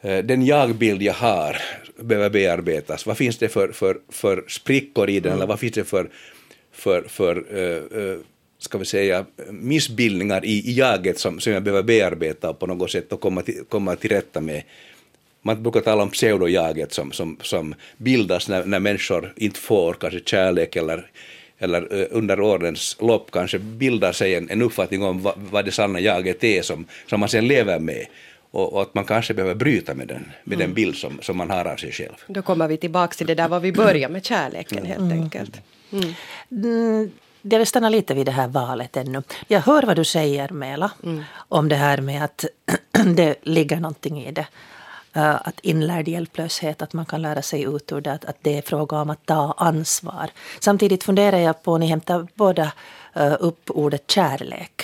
eh, 0.02 0.18
den 0.18 0.46
jagbild 0.46 1.02
jag 1.02 1.14
har 1.14 1.58
behöver 2.00 2.30
bearbetas. 2.30 3.06
Vad 3.06 3.18
finns 3.18 3.38
det 3.38 3.50
för, 3.50 3.72
för, 3.72 3.98
för 4.10 4.44
sprickor 4.48 5.10
i 5.10 5.20
den, 5.20 5.32
mm. 5.32 5.38
eller 5.38 5.48
vad 5.48 5.60
finns 5.60 5.74
det 5.74 5.84
för, 5.84 6.10
för, 6.72 7.02
för 7.02 7.56
uh, 7.58 8.20
ska 8.58 8.78
vi 8.78 8.86
säga, 8.86 9.26
missbildningar 9.50 10.46
i, 10.46 10.70
i 10.70 10.74
jaget 10.74 11.20
som, 11.20 11.40
som 11.40 11.54
jag 11.54 11.64
behöver 11.64 11.84
bearbeta 11.84 12.54
på 12.54 12.68
något 12.68 12.92
sätt 12.92 13.14
och 13.14 13.22
komma 13.22 13.42
till, 13.42 13.64
komma 13.70 13.96
till 13.96 14.10
rätta 14.10 14.42
med. 14.42 14.64
Man 15.42 15.64
brukar 15.64 15.82
tala 15.82 16.04
om 16.04 16.10
pseudojaget 16.10 16.94
som, 16.94 17.12
som, 17.12 17.38
som 17.42 17.76
bildas 17.98 18.50
när, 18.50 18.66
när 18.66 18.80
människor 18.80 19.34
inte 19.36 19.60
får 19.60 19.94
kanske 19.94 20.20
kärlek 20.26 20.76
eller 20.76 21.10
eller 21.62 22.02
eh, 22.02 22.08
under 22.12 22.42
årens 22.42 22.98
lopp 23.00 23.32
kanske 23.32 23.60
bildar 23.60 24.12
sig 24.12 24.36
en, 24.36 24.50
en 24.50 24.62
uppfattning 24.62 25.04
om 25.04 25.22
vad, 25.22 25.34
vad 25.38 25.66
det 25.66 25.72
sanna 25.72 26.00
jaget 26.00 26.44
är 26.44 26.62
som, 26.62 26.86
som 27.08 27.20
man 27.20 27.30
sen 27.30 27.48
lever 27.48 27.80
med. 27.80 28.06
Och, 28.52 28.74
och, 28.74 28.82
att 28.82 28.94
man 28.94 29.06
kanske 29.06 29.34
behöver 29.34 29.56
bryta 29.56 29.94
med 29.94 30.08
den, 30.08 30.32
med 30.44 30.56
mm. 30.56 30.68
den 30.68 30.74
bild 30.74 30.96
som, 30.96 31.20
som 31.22 31.38
man 31.38 31.50
har 31.50 31.66
av 31.66 31.76
sig 31.76 31.92
själv. 31.92 32.16
Då 32.28 32.42
kommer 32.42 32.68
vi 32.68 32.78
tillbaka 32.78 33.14
till 33.14 33.28
det 33.28 33.36
där 33.36 33.48
var 33.48 33.60
vi 33.60 33.72
började 33.72 34.14
med 34.14 34.26
kärleken 34.26 34.86
helt 34.86 35.00
mm. 35.00 35.22
enkelt. 35.22 35.62
Mm. 35.92 37.12
Jag 37.42 37.58
vill 37.58 37.68
stanna 37.68 37.90
lite 37.90 38.14
vid 38.14 38.26
det 38.26 38.32
här 38.32 38.48
valet 38.48 38.98
ännu. 38.98 39.24
Jag 39.48 39.60
hör 39.60 39.84
vad 39.84 39.96
du 39.96 40.04
säger 40.04 40.50
Mela 40.50 40.92
mm. 41.04 41.24
om 41.34 41.70
det 41.70 41.76
här 41.76 42.02
med 42.02 42.24
att 42.24 42.46
det 43.16 43.36
ligger 43.42 43.78
någonting 43.78 44.24
i 44.24 44.32
det. 44.32 44.48
Uh, 45.18 45.48
att 45.48 45.60
inlärd 45.60 46.08
hjälplöshet, 46.08 46.82
att 46.82 46.94
man 46.94 47.06
kan 47.06 47.22
lära 47.22 47.42
sig 47.42 47.64
ut 47.64 47.92
ur 47.92 48.02
det, 48.02 48.12
att, 48.12 48.26
att 48.26 48.38
det 48.42 48.58
är 48.58 48.62
fråga 48.62 49.02
om 49.02 49.10
att 49.10 49.26
ta 49.26 49.54
ansvar. 49.58 50.30
Samtidigt 50.60 51.04
funderar 51.04 51.38
jag 51.38 51.64
på, 51.64 51.78
ni 51.78 51.88
hämtar 51.88 52.28
båda 52.36 52.72
uh, 53.18 53.36
upp 53.40 53.70
ordet 53.70 54.12
kärlek. 54.12 54.84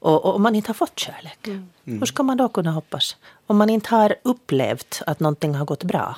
Och, 0.00 0.24
och, 0.24 0.34
om 0.34 0.42
man 0.42 0.54
inte 0.54 0.68
har 0.68 0.74
fått 0.74 0.98
kärlek, 0.98 1.46
mm. 1.46 1.68
hur 1.84 2.06
ska 2.06 2.22
man 2.22 2.36
då 2.36 2.48
kunna 2.48 2.70
hoppas? 2.70 3.16
Om 3.46 3.56
man 3.56 3.70
inte 3.70 3.94
har 3.94 4.16
upplevt 4.22 5.02
att 5.06 5.20
någonting 5.20 5.54
har 5.54 5.64
gått 5.64 5.84
bra. 5.84 6.16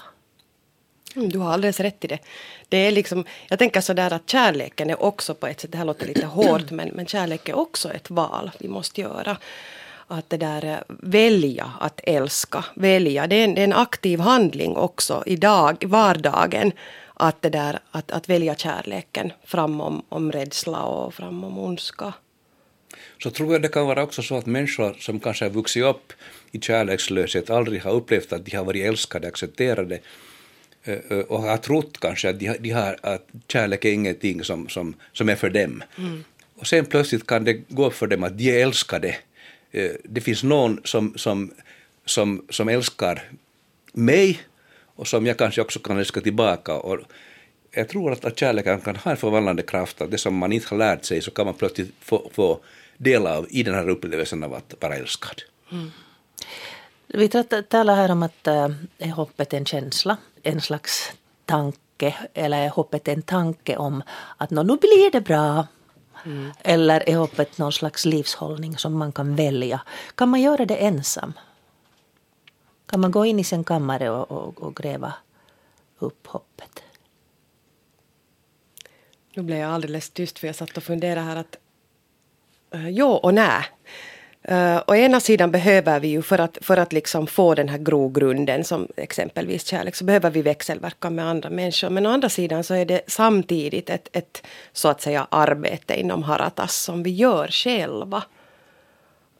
Mm, 1.17 1.29
du 1.29 1.39
har 1.39 1.53
alldeles 1.53 1.81
rätt 1.81 2.05
i 2.05 2.07
det. 2.07 2.19
det 2.69 2.77
är 2.77 2.91
liksom, 2.91 3.25
jag 3.49 3.59
tänker 3.59 3.81
sådär 3.81 4.13
att 4.13 4.31
kärleken 4.31 4.91
är 4.91 5.03
också 5.03 5.35
på 5.35 5.47
ett 5.47 5.61
sätt, 5.61 5.73
det 5.73 5.79
här 5.79 5.85
låter 5.85 6.07
lite 6.07 6.27
hårt, 6.27 6.71
men, 6.71 6.89
men 6.89 7.07
kärlek 7.07 7.49
är 7.49 7.59
också 7.59 7.93
ett 7.93 8.11
val 8.11 8.51
vi 8.59 8.69
måste 8.69 9.01
göra. 9.01 9.37
Att 10.11 10.31
det 10.31 10.37
där 10.37 10.65
eh, 10.65 10.79
välja 10.89 11.73
att 11.81 12.01
älska, 12.05 12.65
välja, 12.75 13.27
det 13.27 13.37
är 13.37 13.45
en, 13.45 13.55
det 13.55 13.61
är 13.61 13.65
en 13.65 13.73
aktiv 13.73 14.21
handling 14.21 14.77
också 14.77 15.23
i 15.27 15.37
dag, 15.37 15.85
vardagen. 15.87 16.73
Att, 17.15 17.43
det 17.43 17.51
där, 17.51 17.79
att, 17.91 18.11
att 18.11 18.29
välja 18.29 18.55
kärleken 18.55 19.33
framom 19.45 20.03
om 20.09 20.33
rädsla 20.33 20.83
och 20.83 21.15
framom 21.15 21.59
ondska. 21.59 22.13
Så 23.23 23.31
tror 23.31 23.53
jag 23.53 23.63
det 23.63 23.69
kan 23.69 23.87
vara 23.87 24.03
också 24.03 24.23
så 24.23 24.37
att 24.37 24.47
människor 24.47 24.97
som 25.01 25.21
kanske 25.21 25.45
har 25.45 25.51
vuxit 25.51 25.85
upp 25.85 26.13
i 26.51 26.61
kärlekslöshet 26.61 27.51
aldrig 27.51 27.83
har 27.83 27.93
upplevt 27.93 28.33
att 28.33 28.45
de 28.45 28.57
har 28.57 28.65
varit 28.65 28.87
älskade, 28.87 29.29
accepterade 29.29 29.99
Eh, 30.85 30.99
eh, 31.09 31.19
och 31.19 31.43
har 31.43 31.57
trott 31.57 32.01
kanske 32.01 32.31
att, 32.31 32.39
de, 32.39 32.57
de 32.61 32.71
har, 32.71 32.97
att 33.03 33.29
kärlek 33.49 33.85
är 33.85 33.93
ingenting 33.93 34.45
som, 34.45 34.69
som, 34.69 34.95
som 35.13 35.29
är 35.29 35.37
för 35.37 35.51
dem. 35.51 35.83
Mm. 35.99 36.25
Och 36.55 36.67
sen 36.67 36.87
plötsligt 36.87 37.27
kan 37.27 37.45
det 37.45 37.53
gå 37.69 37.87
upp 37.87 37.95
för 37.95 38.07
dem 38.07 38.25
att 38.25 38.39
de 38.39 38.51
är 38.51 38.63
älskade. 38.63 39.17
Eh, 39.71 39.91
det 40.05 40.21
finns 40.21 40.43
någon 40.43 40.81
som, 40.85 41.19
som, 41.19 41.53
som, 42.05 42.45
som 42.51 42.69
älskar 42.69 43.31
mig 43.93 44.41
och 44.95 45.09
som 45.09 45.27
jag 45.27 45.39
kanske 45.39 45.61
också 45.61 45.79
kan 45.79 45.99
älska 45.99 46.21
tillbaka. 46.21 46.75
Och 46.75 46.99
jag 47.71 47.89
tror 47.89 48.13
att, 48.13 48.25
att 48.25 48.39
kärleken 48.39 48.81
kan 48.81 48.97
ha 48.97 49.11
en 49.11 49.17
förvandlande 49.17 49.63
kraft, 49.63 50.01
att 50.01 50.11
det 50.11 50.19
som 50.19 50.37
man 50.37 50.53
inte 50.53 50.67
har 50.71 50.77
lärt 50.77 51.05
sig 51.05 51.23
så 51.23 51.31
kan 51.31 51.47
man 51.47 51.55
plötsligt 51.55 51.95
få, 52.01 52.31
få 52.33 52.61
del 52.97 53.27
av 53.27 53.47
i 53.51 53.63
den 53.63 53.75
här 53.75 53.89
upplevelsen 53.89 54.45
av 54.45 54.55
att 54.55 54.75
vara 54.81 54.97
älskad. 54.97 55.43
Mm. 55.73 55.91
Vi 57.07 57.29
talar 57.69 57.97
här 57.97 58.11
om 58.11 58.23
att 58.23 58.47
äh, 58.47 58.69
är 58.99 59.11
hoppet 59.11 59.53
en 59.53 59.65
känsla, 59.65 60.17
en 60.43 60.61
slags 60.61 61.13
tanke, 61.45 62.15
eller 62.35 62.65
är 62.65 62.69
hoppet 62.69 63.09
en 63.09 63.23
tanke 63.23 63.77
om 63.77 64.03
att 64.37 64.51
nu 64.51 64.63
blir 64.65 65.11
det 65.11 65.21
bra. 65.21 65.67
Mm. 66.25 66.53
Eller 66.63 67.09
är 67.09 67.17
hoppet 67.17 67.59
någon 67.59 67.73
slags 67.73 68.05
livshållning 68.05 68.79
som 68.79 68.99
man 68.99 69.13
kan 69.13 69.37
välja? 69.37 69.81
Kan 70.15 70.29
man 70.29 70.41
göra 70.41 70.67
det 70.67 70.77
ensam? 70.77 71.33
Kan 72.87 73.01
man 73.01 73.11
gå 73.11 73.27
in 73.27 73.39
i 73.39 73.45
sin 73.45 73.65
kammare 73.65 74.11
och, 74.11 74.31
och, 74.31 74.63
och 74.63 74.77
gräva 74.77 75.15
upp 75.99 76.27
hoppet? 76.27 76.83
Nu 79.35 79.43
blev 79.43 79.59
jag 79.59 79.71
alldeles 79.71 80.11
tyst 80.11 80.39
för 80.39 80.47
jag 80.47 80.57
satt 80.57 80.77
och 80.77 80.83
funderade 80.83 81.21
här 81.21 81.37
att 81.37 81.57
uh, 82.75 82.91
ja 82.91 83.21
och 83.23 83.35
nej. 83.35 83.65
Uh, 84.51 84.83
å 84.87 84.95
ena 84.95 85.21
sidan 85.21 85.51
behöver 85.51 86.01
vi 86.01 86.09
ju 86.09 86.23
för 86.23 86.39
att, 86.39 86.59
för 86.61 86.77
att 86.77 86.93
liksom 86.93 87.27
få 87.27 87.55
den 87.55 87.69
här 87.69 87.79
grogrunden 87.79 88.65
som 88.65 88.89
exempelvis 88.97 89.67
kärlek 89.67 89.95
så 89.95 90.05
behöver 90.05 90.31
vi 90.31 90.43
växelverka 90.43 91.11
med 91.11 91.25
andra 91.25 91.51
människor. 91.51 91.91
Men 91.91 92.07
å 92.07 92.11
andra 92.11 92.29
sidan 92.29 92.65
så 92.65 92.75
är 92.75 92.85
det 92.85 93.01
samtidigt 93.07 93.91
ett, 93.91 94.09
ett 94.13 94.43
så 94.73 94.89
att 94.89 95.01
säga 95.03 95.27
arbete 95.31 96.01
inom 96.01 96.23
Haratas 96.23 96.77
som 96.77 97.03
vi 97.03 97.11
gör 97.11 97.49
själva. 97.49 98.23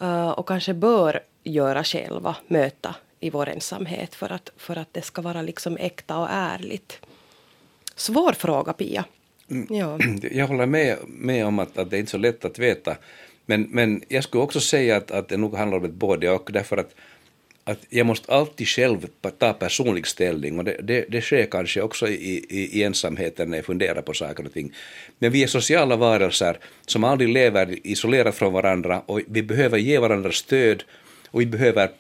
Uh, 0.03 0.31
och 0.31 0.49
kanske 0.49 0.75
bör 0.75 1.21
göra 1.45 1.85
själva, 1.85 2.37
möta 2.47 2.95
i 3.21 3.31
vår 3.31 3.49
ensamhet 3.49 4.15
för 4.15 4.33
att, 4.33 4.53
för 4.57 4.79
att 4.79 4.89
det 4.93 5.03
ska 5.03 5.23
vara 5.23 5.43
liksom 5.43 5.77
äkta 5.77 6.19
och 6.19 6.29
ärligt. 6.31 7.01
Svår 7.95 8.33
fråga 8.33 8.73
Pia. 8.73 9.05
Mm. 9.51 9.67
Ja. 9.71 9.99
Jag 10.31 10.47
håller 10.47 10.67
med, 10.67 10.97
med 11.07 11.47
om 11.47 11.59
att, 11.59 11.79
att 11.79 11.91
det 11.91 11.97
är 11.97 12.01
inte 12.01 12.11
är 12.11 12.13
så 12.13 12.19
lätt 12.19 12.45
att 12.45 12.59
veta 12.59 12.97
men, 13.47 13.63
men 13.63 14.03
jag 14.09 14.25
skulle 14.25 14.43
också 14.43 14.61
säga 14.61 14.97
att, 14.97 15.11
att 15.11 15.29
det 15.29 15.37
nog 15.37 15.55
handlar 15.57 15.79
om 15.79 15.85
ett 15.85 15.91
både 15.91 16.31
och 16.31 16.51
därför 16.53 16.77
att, 16.77 16.95
att 17.65 17.79
jag 17.89 18.07
måste 18.07 18.33
alltid 18.33 18.69
själv 18.69 19.07
ta 19.39 19.53
personlig 19.53 20.07
ställning 20.07 20.59
och 20.59 20.65
det, 20.65 20.77
det, 20.83 21.05
det 21.09 21.21
sker 21.21 21.47
kanske 21.47 21.83
också 21.83 22.09
i, 22.09 22.15
i, 22.15 22.79
i, 22.79 22.83
ensamheten 22.83 23.51
när 23.51 23.59
jag 23.59 23.67
funderar 23.67 24.03
på 24.03 24.15
saker 24.15 24.47
och 24.47 24.53
ting. 24.53 24.73
Men 25.19 25.33
vi 25.33 25.43
är 25.43 25.47
sociala 25.47 25.97
varelser 25.97 26.59
som 26.87 27.05
aldrig 27.05 27.29
lever 27.29 27.87
isolerat 27.87 28.35
från 28.35 28.53
varandra 28.53 29.03
och 29.07 29.21
vi 29.27 29.43
behöver 29.43 29.79
ge 29.79 29.99
varandra 29.99 30.33
stöd 30.33 30.85
och 31.31 31.41
vi 31.41 31.47
behöver 31.47 31.91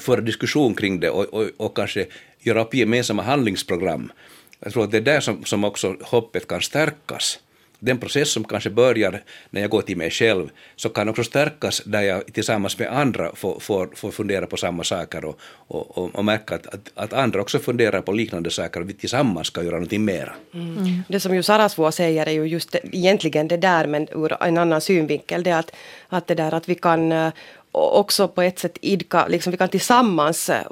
föra 0.00 0.20
diskussion 0.20 0.74
kring 0.74 1.00
det 1.00 1.10
och, 1.10 1.24
och, 1.24 1.48
och 1.56 1.76
kanske 1.76 2.06
göra 2.40 2.62
upp 2.62 2.74
gemensamma 2.74 3.22
handlingsprogram. 3.22 4.12
Jag 4.60 4.72
tror 4.72 4.84
att 4.84 4.90
det 4.90 4.96
är 4.96 5.00
där 5.00 5.20
som, 5.20 5.44
som 5.44 5.64
också 5.64 5.96
hoppet 6.00 6.48
kan 6.48 6.62
stärkas 6.62 7.38
den 7.86 7.98
process 7.98 8.30
som 8.30 8.44
kanske 8.44 8.70
börjar 8.70 9.22
när 9.50 9.60
jag 9.60 9.70
går 9.70 9.82
till 9.82 9.96
mig 9.96 10.10
själv 10.10 10.50
så 10.76 10.88
kan 10.88 11.08
också 11.08 11.24
stärkas 11.24 11.82
där 11.84 12.02
jag 12.02 12.26
tillsammans 12.32 12.78
med 12.78 12.88
andra 12.88 13.34
får, 13.34 13.60
får, 13.60 13.90
får 13.94 14.10
fundera 14.10 14.46
på 14.46 14.56
samma 14.56 14.84
saker 14.84 15.24
och, 15.24 15.38
och, 15.68 15.98
och, 15.98 16.14
och 16.14 16.24
märka 16.24 16.54
att, 16.54 16.66
att, 16.66 16.90
att, 16.94 17.12
andra 17.12 17.40
också 17.40 17.58
funderar 17.58 18.00
på 18.02 18.12
liknande 18.12 18.50
saker 18.50 18.80
och 18.80 18.88
vi 18.88 18.94
tillsammans 18.94 19.46
ska 19.46 19.62
göra 19.62 19.74
någonting 19.74 20.04
mera. 20.04 20.32
Mm. 20.54 20.78
Mm. 20.78 21.02
Det 21.08 21.20
som 21.20 21.34
ju 21.34 21.42
Sarasvuo 21.42 21.92
säger 21.92 22.26
är 22.26 22.32
ju 22.32 22.44
just 22.44 22.72
det, 22.72 22.80
egentligen 22.92 23.48
det 23.48 23.56
där 23.56 23.86
men 23.86 24.08
ur 24.12 24.42
en 24.42 24.58
annan 24.58 24.80
synvinkel 24.80 25.42
det 25.42 25.52
att, 25.52 25.70
att 26.08 26.26
det 26.26 26.34
där 26.34 26.54
att 26.54 26.68
vi 26.68 26.74
kan 26.74 27.12
eh, 27.12 27.32
också 27.76 28.28
på 28.28 28.42
ett 28.42 28.58
sätt 28.58 28.78
idka, 28.80 29.26
liksom 29.26 29.50
vi 29.50 29.56
kan 29.56 29.68
tillsammans 29.68 30.48
eh, 30.50 30.62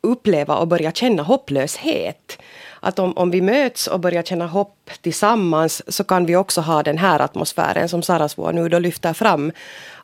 uppleva 0.00 0.56
och 0.56 0.68
börja 0.68 0.92
känna 0.92 1.22
hopplöshet 1.22 2.38
att 2.80 2.98
om, 2.98 3.12
om 3.16 3.30
vi 3.30 3.40
möts 3.40 3.86
och 3.86 4.00
börjar 4.00 4.22
känna 4.22 4.46
hopp 4.46 4.90
tillsammans 5.00 5.94
så 5.94 6.04
kan 6.04 6.26
vi 6.26 6.36
också 6.36 6.60
ha 6.60 6.82
den 6.82 6.98
här 6.98 7.20
atmosfären 7.20 7.88
som 7.88 8.02
Sarasvuo 8.02 8.50
nu 8.50 8.68
då 8.68 8.78
lyfter 8.78 9.12
fram. 9.12 9.52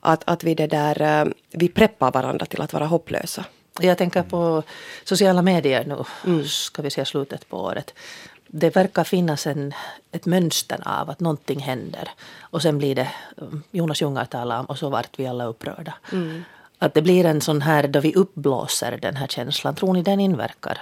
Att, 0.00 0.22
att 0.24 0.44
vi, 0.44 0.54
det 0.54 0.66
där, 0.66 1.02
eh, 1.02 1.26
vi 1.50 1.68
preppar 1.68 2.12
varandra 2.12 2.46
till 2.46 2.60
att 2.60 2.72
vara 2.72 2.86
hopplösa. 2.86 3.44
Jag 3.80 3.98
tänker 3.98 4.22
på 4.22 4.62
sociala 5.04 5.42
medier 5.42 5.84
nu, 5.84 6.04
mm. 6.32 6.44
ska 6.44 6.82
vi 6.82 6.90
se 6.90 7.04
slutet 7.04 7.48
på 7.48 7.56
året. 7.56 7.94
Det 8.48 8.76
verkar 8.76 9.04
finnas 9.04 9.46
en, 9.46 9.74
ett 10.12 10.26
mönster 10.26 10.78
av 10.84 11.10
att 11.10 11.20
någonting 11.20 11.60
händer 11.60 12.10
och 12.40 12.62
sen 12.62 12.78
blir 12.78 12.94
det, 12.94 13.08
Jonas 13.70 14.02
Jungar 14.02 14.24
talar 14.24 14.60
om, 14.60 14.66
och 14.66 14.78
så 14.78 14.88
vart 14.88 15.18
vi 15.18 15.26
alla 15.26 15.44
upprörda. 15.44 15.94
Mm. 16.12 16.42
Att 16.78 16.94
det 16.94 17.02
blir 17.02 17.24
en 17.24 17.40
sån 17.40 17.62
här 17.62 17.88
då 17.88 18.00
vi 18.00 18.14
uppblåser 18.14 18.98
den 19.02 19.16
här 19.16 19.26
känslan. 19.26 19.74
Tror 19.74 19.94
ni 19.94 20.02
den 20.02 20.20
inverkar 20.20 20.78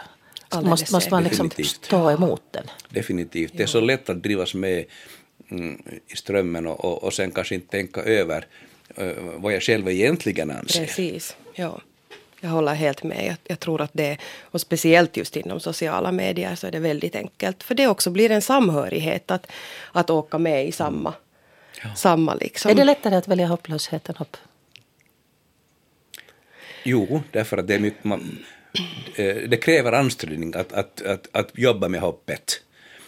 måste, 0.62 0.92
måste 0.92 1.10
man 1.10 1.24
liksom 1.24 1.50
stå 1.50 2.10
emot 2.10 2.42
den. 2.50 2.70
Definitivt. 2.88 3.52
Det 3.56 3.62
är 3.62 3.66
så 3.66 3.80
lätt 3.80 4.08
att 4.08 4.22
drivas 4.22 4.54
med 4.54 4.84
mm, 5.50 5.82
i 6.06 6.16
strömmen 6.16 6.66
och, 6.66 6.84
och, 6.84 7.02
och 7.02 7.12
sen 7.12 7.30
kanske 7.30 7.54
inte 7.54 7.68
tänka 7.68 8.02
över 8.02 8.46
uh, 9.00 9.12
vad 9.36 9.52
jag 9.52 9.62
själv 9.62 9.88
egentligen 9.88 10.50
anser. 10.50 10.86
Precis, 10.86 11.36
ja. 11.54 11.80
Jag 12.44 12.50
håller 12.50 12.74
helt 12.74 13.02
med. 13.02 13.26
Jag, 13.26 13.36
jag, 13.44 13.60
tror 13.60 13.80
att 13.80 13.90
det, 13.92 14.16
och 14.42 14.60
speciellt 14.60 15.16
just 15.16 15.36
inom 15.36 15.60
sociala 15.60 16.12
medier, 16.12 16.54
så 16.54 16.66
är 16.66 16.70
det 16.70 16.78
väldigt 16.78 17.16
enkelt. 17.16 17.62
För 17.62 17.74
det 17.74 17.86
också 17.86 18.10
blir 18.10 18.30
en 18.30 18.42
samhörighet 18.42 19.30
att, 19.30 19.46
att 19.92 20.10
åka 20.10 20.38
med 20.38 20.68
i 20.68 20.72
samma. 20.72 21.14
Ja. 21.82 21.94
samma 21.94 22.34
liksom. 22.34 22.70
Är 22.70 22.74
det 22.74 22.84
lättare 22.84 23.16
att 23.16 23.28
välja 23.28 23.46
hopplösheten 23.46 24.14
upp? 24.18 24.36
Jo, 26.82 27.22
därför 27.30 27.58
att 27.58 27.66
det 27.66 27.74
är 27.74 27.78
mycket, 27.78 28.04
man, 28.04 28.38
Eh, 29.14 29.36
det 29.48 29.56
kräver 29.56 29.92
ansträngning 29.92 30.54
att, 30.56 30.72
att, 30.72 31.02
att, 31.02 31.28
att 31.32 31.50
jobba 31.54 31.88
med 31.88 32.00
hoppet. 32.00 32.60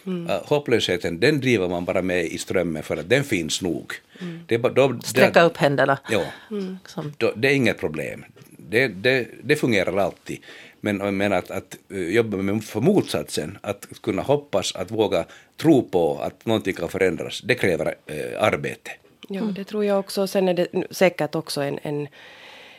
Mm. 0.07 0.31
Uh, 0.31 0.47
hopplösheten 0.47 1.21
den 1.21 1.41
driver 1.41 1.69
man 1.69 1.85
bara 1.85 2.03
med 2.03 2.25
i 2.25 2.39
strömmen 2.39 2.83
för 2.83 2.97
att 2.97 3.09
den 3.09 3.25
finns 3.25 3.63
nog. 3.63 3.93
Mm. 4.21 4.41
Det, 4.47 4.57
då, 4.57 4.99
Sträcka 5.05 5.43
upp 5.43 5.57
händerna. 5.57 5.99
Ja, 6.11 6.25
mm. 6.51 6.79
då, 7.19 7.33
det 7.37 7.49
är 7.49 7.55
inget 7.55 7.79
problem. 7.79 8.25
Det, 8.69 8.89
det, 8.89 9.29
det 9.43 9.57
fungerar 9.57 9.97
alltid. 9.97 10.39
Men, 10.81 11.17
men 11.17 11.33
att, 11.33 11.51
att 11.51 11.79
uh, 11.93 12.11
jobba 12.11 12.37
med 12.37 12.65
för 12.65 12.81
motsatsen, 12.81 13.59
att 13.63 13.87
kunna 14.03 14.23
hoppas, 14.23 14.75
att 14.75 14.91
våga 14.91 15.25
tro 15.57 15.89
på 15.89 16.19
att 16.19 16.47
någonting 16.47 16.75
kan 16.75 16.89
förändras, 16.89 17.41
det 17.41 17.55
kräver 17.55 17.87
uh, 17.87 18.43
arbete. 18.43 18.91
Ja, 19.29 19.43
det 19.43 19.65
tror 19.65 19.85
jag 19.85 19.99
också. 19.99 20.27
Sen 20.27 20.49
är 20.49 20.55
det 20.55 20.69
säkert 20.91 21.35
också 21.35 21.61
en, 21.61 21.79
en 21.83 22.09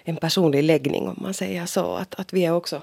en 0.08 0.16
personlig 0.16 0.64
läggning 0.64 1.08
om 1.08 1.20
man 1.22 1.34
säger 1.34 1.66
så. 1.66 1.96
Att, 1.96 2.20
att 2.20 2.34
vi 2.34 2.46
är 2.46 2.54
också 2.54 2.82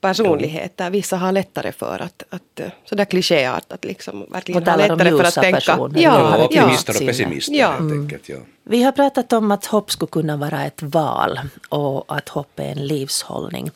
personligheter. 0.00 0.90
Vissa 0.90 1.16
har 1.16 1.32
lättare 1.32 1.72
för 1.72 2.02
att, 2.02 2.22
att 2.30 2.60
sådär 2.84 3.04
klichéartat 3.04 3.84
liksom, 3.84 4.26
verkligen 4.30 4.62
Och 4.62 4.66
ha 4.68 4.72
talar 4.72 4.90
om 4.92 4.98
lättare 4.98 5.16
för 5.16 5.24
att 5.24 5.34
tänka. 5.34 5.60
personer. 5.60 6.00
Ja, 6.00 6.10
har 6.10 6.38
ett 6.38 6.44
optimister 6.44 6.92
ljust 6.92 7.00
och 7.00 7.06
pessimister 7.06 7.54
Ja. 7.54 7.70
helt 7.70 7.92
enkelt. 7.92 8.28
Ja. 8.28 8.36
Vi 8.64 8.82
har 8.82 8.92
pratat 8.92 9.32
om 9.32 9.50
att 9.50 9.66
hopp 9.66 9.90
skulle 9.90 10.08
kunna 10.08 10.36
vara 10.36 10.64
ett 10.64 10.82
val 10.82 11.40
och 11.68 12.16
att 12.16 12.28
hopp 12.28 12.60
är 12.60 12.64
en 12.72 12.86
livshållning. 12.86 13.70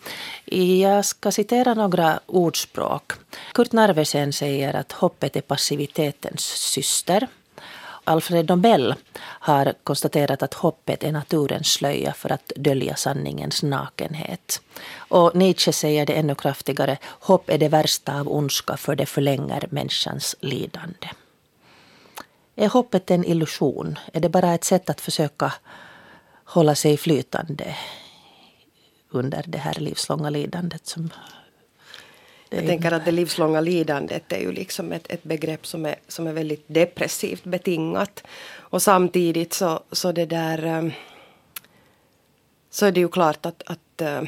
Jag 0.80 1.04
ska 1.04 1.30
citera 1.30 1.74
några 1.74 2.20
ordspråk. 2.26 3.12
Kurt 3.54 3.72
Narvesen 3.72 4.32
säger 4.32 4.74
att 4.74 4.92
hoppet 4.92 5.36
är 5.36 5.40
passivitetens 5.40 6.40
syster. 6.40 7.26
Alfred 8.04 8.48
Nobel 8.48 8.94
har 9.18 9.74
konstaterat 9.84 10.42
att 10.42 10.54
hoppet 10.54 11.04
är 11.04 11.12
naturens 11.12 11.72
slöja 11.72 12.12
för 12.12 12.32
att 12.32 12.52
dölja 12.56 12.96
sanningens 12.96 13.62
nakenhet. 13.62 14.62
Och 14.94 15.36
Nietzsche 15.36 15.72
säger 15.72 16.06
det 16.06 16.12
ännu 16.12 16.34
kraftigare. 16.34 16.98
Hopp 17.04 17.50
är 17.50 17.58
det 17.58 17.68
värsta 17.68 18.20
av 18.20 18.32
ondska 18.32 18.76
för 18.76 18.96
det 18.96 19.06
förlänger 19.06 19.66
människans 19.70 20.36
lidande. 20.40 21.08
Är 22.56 22.68
hoppet 22.68 23.10
en 23.10 23.24
illusion? 23.24 23.98
Är 24.12 24.20
det 24.20 24.28
bara 24.28 24.54
ett 24.54 24.64
sätt 24.64 24.90
att 24.90 25.00
försöka 25.00 25.52
hålla 26.44 26.74
sig 26.74 26.96
flytande 26.96 27.76
under 29.10 29.44
det 29.46 29.58
här 29.58 29.74
livslånga 29.74 30.30
lidandet 30.30 30.86
som 30.86 31.10
jag 32.54 32.66
tänker 32.66 32.92
att 32.92 33.04
det 33.04 33.10
livslånga 33.10 33.60
lidandet 33.60 34.32
är 34.32 34.40
ju 34.40 34.52
liksom 34.52 34.92
ett, 34.92 35.12
ett 35.12 35.22
begrepp 35.22 35.66
som 35.66 35.86
är, 35.86 35.94
som 36.08 36.26
är 36.26 36.32
väldigt 36.32 36.64
depressivt 36.66 37.44
betingat. 37.44 38.24
Och 38.54 38.82
samtidigt 38.82 39.52
så, 39.52 39.80
så 39.92 40.12
det 40.12 40.26
där 40.26 40.66
eh, 40.66 40.92
så 42.70 42.86
är 42.86 42.92
det 42.92 43.00
ju 43.00 43.08
klart 43.08 43.46
att, 43.46 43.62
att 43.66 44.00
eh, 44.00 44.22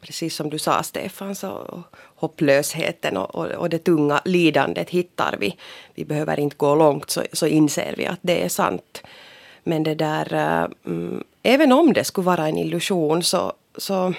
precis 0.00 0.34
som 0.34 0.50
du 0.50 0.58
sa 0.58 0.82
Stefan, 0.82 1.34
så 1.34 1.82
hopplösheten 2.14 3.16
och, 3.16 3.34
och, 3.34 3.46
och 3.46 3.70
det 3.70 3.78
tunga 3.78 4.20
lidandet 4.24 4.90
hittar 4.90 5.36
vi. 5.40 5.56
Vi 5.94 6.04
behöver 6.04 6.40
inte 6.40 6.56
gå 6.56 6.74
långt 6.74 7.10
så, 7.10 7.22
så 7.32 7.46
inser 7.46 7.94
vi 7.96 8.06
att 8.06 8.18
det 8.22 8.44
är 8.44 8.48
sant. 8.48 9.02
Men 9.64 9.82
det 9.82 9.94
där, 9.94 10.34
eh, 10.34 10.70
mm, 10.86 11.24
även 11.42 11.72
om 11.72 11.92
det 11.92 12.04
skulle 12.04 12.24
vara 12.24 12.48
en 12.48 12.58
illusion 12.58 13.22
så, 13.22 13.52
så 13.76 14.14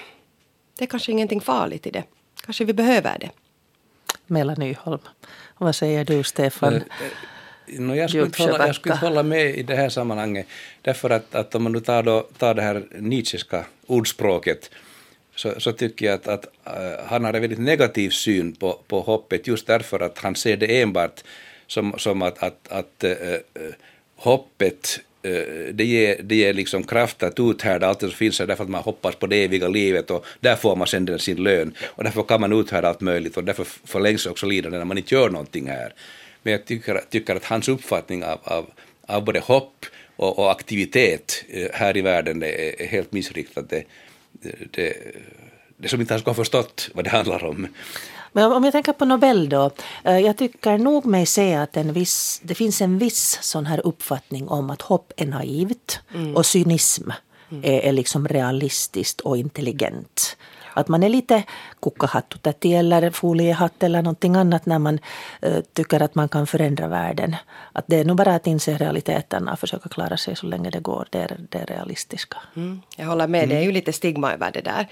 det 0.78 0.86
är 0.86 0.88
kanske 0.88 1.12
ingenting 1.12 1.42
farligt 1.42 1.88
i 1.88 1.92
det. 1.92 2.04
Kanske 2.46 2.66
vi 2.66 2.74
behöver 2.74 3.20
det. 3.20 3.30
Mela 4.32 4.54
Nyholm. 4.54 5.02
Vad 5.58 5.76
säger 5.76 6.06
du 6.06 6.24
Stefan? 6.24 6.76
Eh, 6.76 6.82
No, 7.80 7.96
jag, 7.96 8.10
skulle 8.10 8.26
inte 8.26 8.44
hålla, 8.44 8.68
jag 8.68 8.76
skulle 8.76 8.96
inte 8.96 9.06
hålla 9.06 9.24
med 9.24 9.56
i 9.56 9.64
det 9.64 9.76
här 9.76 9.90
sammanhanget. 9.90 10.48
Därför 10.82 11.10
att, 11.10 11.36
att 11.36 11.56
om 11.56 11.64
man 11.64 11.72
nu 11.72 11.80
tar, 11.80 12.04
då, 12.04 12.28
tar 12.38 12.54
det 12.54 12.62
här 12.62 12.84
Nietzscheska 13.00 13.66
ordspråket 13.88 14.72
så, 15.36 15.60
så 15.60 15.72
tycker 15.72 16.06
jag 16.06 16.16
att, 16.16 16.28
att 16.28 16.46
uh, 16.46 17.06
han 17.06 17.24
har 17.24 17.34
en 17.34 17.42
väldigt 17.42 17.60
negativ 17.60 18.10
syn 18.10 18.56
på, 18.56 18.80
på 18.88 19.02
hoppet 19.02 19.48
just 19.48 19.68
därför 19.68 20.00
att 20.00 20.18
han 20.18 20.36
ser 20.36 20.58
det 20.58 20.82
enbart 20.82 21.24
som, 21.68 21.94
som 21.98 22.22
att, 22.22 22.44
att, 22.44 22.68
att 22.68 23.04
uh, 23.04 23.38
hoppet 24.16 25.00
Eh, 25.24 25.74
det 25.74 25.86
ger, 25.86 26.22
det 26.24 26.36
ger 26.36 26.54
liksom 26.54 26.84
kraft 26.84 27.24
att 27.24 27.40
uthärda 27.40 27.88
allt 27.88 28.00
det 28.00 28.08
som 28.08 28.16
finns 28.16 28.40
här 28.40 28.48
därför 28.48 28.64
att 28.64 28.70
man 28.70 28.84
hoppas 28.84 29.16
på 29.16 29.28
det 29.28 29.44
eviga 29.44 29.68
livet 29.68 30.12
och 30.12 30.26
där 30.40 30.56
får 30.56 30.76
man 30.76 30.88
sen 30.88 31.20
sin 31.20 31.44
lön 31.44 31.74
och 31.84 32.04
därför 32.04 32.24
kan 32.24 32.42
man 32.42 32.54
uthärda 32.54 32.88
allt 32.88 33.02
möjligt 33.02 33.38
och 33.38 33.44
därför 33.44 33.64
förlängs 33.64 34.26
också 34.26 34.46
lidandet 34.46 34.80
när 34.80 34.86
man 34.86 34.98
inte 34.98 35.16
gör 35.16 35.30
någonting 35.30 35.68
här. 35.68 35.94
Men 36.44 36.52
jag 36.52 36.66
tycker, 36.66 37.02
tycker 37.10 37.36
att 37.36 37.46
hans 37.46 37.70
uppfattning 37.70 38.24
av, 38.24 38.40
av, 38.44 38.66
av 39.06 39.26
både 39.26 39.40
hopp 39.40 39.86
och, 40.16 40.40
och, 40.40 40.52
aktivitet 40.52 41.46
eh, 41.50 41.68
här 41.74 41.98
i 41.98 42.02
världen 42.02 42.44
är, 42.44 42.82
är 42.82 42.88
helt 42.88 43.12
missriktad. 43.12 43.62
Det, 43.62 43.84
det, 44.72 44.98
det 45.78 45.88
som 45.88 46.02
inte 46.02 46.14
han 46.14 46.22
ska 46.22 46.30
ha 46.30 46.36
förstått 46.36 46.90
vad 46.94 47.04
det 47.04 47.10
handlar 47.10 47.44
om. 47.44 47.68
Men 48.32 48.52
om 48.52 48.64
jag 48.64 48.72
tänker 48.72 48.94
på 48.94 49.06
Nobel 49.06 49.50
då. 49.50 49.72
Jag 50.04 50.38
tycker 50.38 50.78
nog 50.78 51.06
mig 51.06 51.26
se 51.26 51.56
att 51.56 51.78
en 51.78 51.94
viss, 51.94 52.42
det 52.44 52.56
finns 52.56 52.82
en 52.82 52.98
viss 52.98 53.40
sån 53.42 53.66
här 53.66 53.88
uppfattning 53.88 54.48
om 54.48 54.70
att 54.70 54.82
hopp 54.82 55.14
är 55.18 55.26
naivt 55.26 56.00
mm. 56.14 56.36
och 56.36 56.46
cynism 56.46 57.10
mm. 57.52 57.64
är, 57.64 57.80
är 57.80 57.92
liksom 57.92 58.28
realistiskt 58.28 59.22
och 59.22 59.38
intelligent. 59.38 60.38
Att 60.74 60.88
man 60.88 61.04
är 61.04 61.10
lite 61.10 61.44
kukkahattutäti 61.82 62.74
eller 62.74 63.10
foliehatt 63.10 63.84
eller 63.84 64.02
någonting 64.02 64.36
annat 64.36 64.66
när 64.66 64.80
man 64.80 65.00
uh, 65.46 65.60
tycker 65.74 66.02
att 66.02 66.16
man 66.16 66.30
kan 66.30 66.48
förändra 66.48 66.88
världen. 66.88 67.36
Att 67.74 67.86
det 67.88 68.00
är 68.00 68.06
nog 68.06 68.18
bara 68.18 68.36
att 68.36 68.48
inse 68.48 68.78
realiteterna 68.78 69.54
och 69.54 69.60
försöka 69.60 69.90
klara 69.90 70.18
sig 70.18 70.36
så 70.36 70.46
länge 70.46 70.70
det 70.70 70.80
går. 70.80 71.08
Det 71.10 71.20
är 71.20 71.38
det 71.50 71.66
realistiska. 71.66 72.38
Mm. 72.56 72.82
Jag 72.98 73.06
håller 73.06 73.28
med, 73.28 73.50
det 73.50 73.56
är 73.56 73.62
ju 73.62 73.72
lite 73.72 73.94
stigma 73.94 74.34
över 74.34 74.52
det 74.52 74.62
där. 74.62 74.88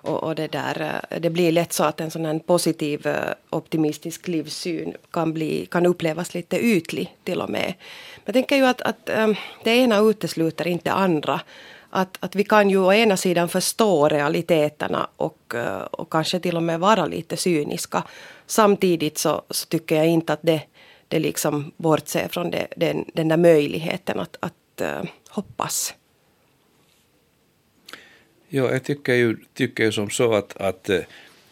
Och, 0.00 0.22
och, 0.22 0.34
det, 0.34 0.46
där, 0.46 1.02
eh, 1.10 1.20
det 1.20 1.30
blir 1.30 1.52
lätt 1.52 1.72
så 1.72 1.84
att 1.84 2.00
en 2.00 2.10
sån 2.10 2.24
här 2.24 2.38
positiv 2.38 3.06
eh, 3.06 3.32
optimistisk 3.50 4.28
livssyn 4.28 4.94
kan, 5.10 5.32
bli, 5.32 5.66
kan 5.66 5.86
upplevas 5.86 6.34
lite 6.34 6.58
ytlig 6.58 7.16
till 7.24 7.40
och 7.40 7.50
med. 7.50 7.74
Jag 8.24 8.34
tänker 8.34 8.56
ju 8.56 8.66
att, 8.66 8.82
att 8.82 9.08
eh, 9.08 9.28
det 9.64 9.70
ena 9.70 9.98
utesluter 9.98 10.66
inte 10.66 10.92
andra 10.92 11.40
att, 11.90 12.18
att 12.20 12.34
vi 12.34 12.44
kan 12.44 12.70
ju 12.70 12.78
å 12.78 12.92
ena 12.92 13.16
sidan 13.16 13.48
förstå 13.48 14.08
realiteterna 14.08 15.08
och, 15.16 15.54
och 15.90 16.12
kanske 16.12 16.40
till 16.40 16.56
och 16.56 16.62
med 16.62 16.80
vara 16.80 17.06
lite 17.06 17.36
cyniska. 17.36 18.02
Samtidigt 18.46 19.18
så, 19.18 19.42
så 19.50 19.66
tycker 19.66 19.96
jag 19.96 20.06
inte 20.06 20.32
att 20.32 20.42
det, 20.42 20.62
det 21.08 21.18
liksom 21.18 21.72
bortser 21.76 22.28
från 22.28 22.50
det, 22.50 22.66
den, 22.76 23.04
den 23.14 23.28
där 23.28 23.36
möjligheten 23.36 24.20
att, 24.20 24.36
att 24.40 24.82
hoppas. 25.28 25.94
Ja, 28.48 28.72
jag 28.72 28.84
tycker 28.84 29.14
ju, 29.14 29.36
tycker 29.54 29.84
ju 29.84 29.92
som 29.92 30.10
så 30.10 30.34
att, 30.34 30.56
att 30.56 30.88
eh, 30.88 31.00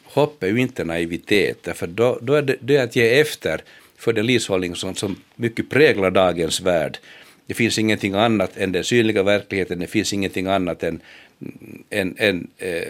hopp 0.04 0.42
är 0.42 0.48
ju 0.48 0.60
inte 0.60 0.84
naivitet, 0.84 1.68
för 1.74 1.86
då, 1.86 2.18
då 2.22 2.34
är 2.34 2.42
det, 2.42 2.56
det 2.60 2.76
är 2.76 2.84
att 2.84 2.96
ge 2.96 3.20
efter 3.20 3.62
för 3.96 4.12
den 4.12 4.26
livshållning 4.26 4.76
som, 4.76 4.94
som 4.94 5.16
mycket 5.34 5.70
präglar 5.70 6.10
dagens 6.10 6.60
värld. 6.60 6.98
Det 7.46 7.54
finns 7.54 7.78
ingenting 7.78 8.14
annat 8.14 8.56
än 8.56 8.72
den 8.72 8.84
synliga 8.84 9.22
verkligheten, 9.22 9.78
det 9.78 9.86
finns 9.86 10.12
ingenting 10.12 10.46
annat 10.46 10.82
än, 10.82 11.00
än, 11.90 12.14
än, 12.18 12.48
äh, 12.58 12.82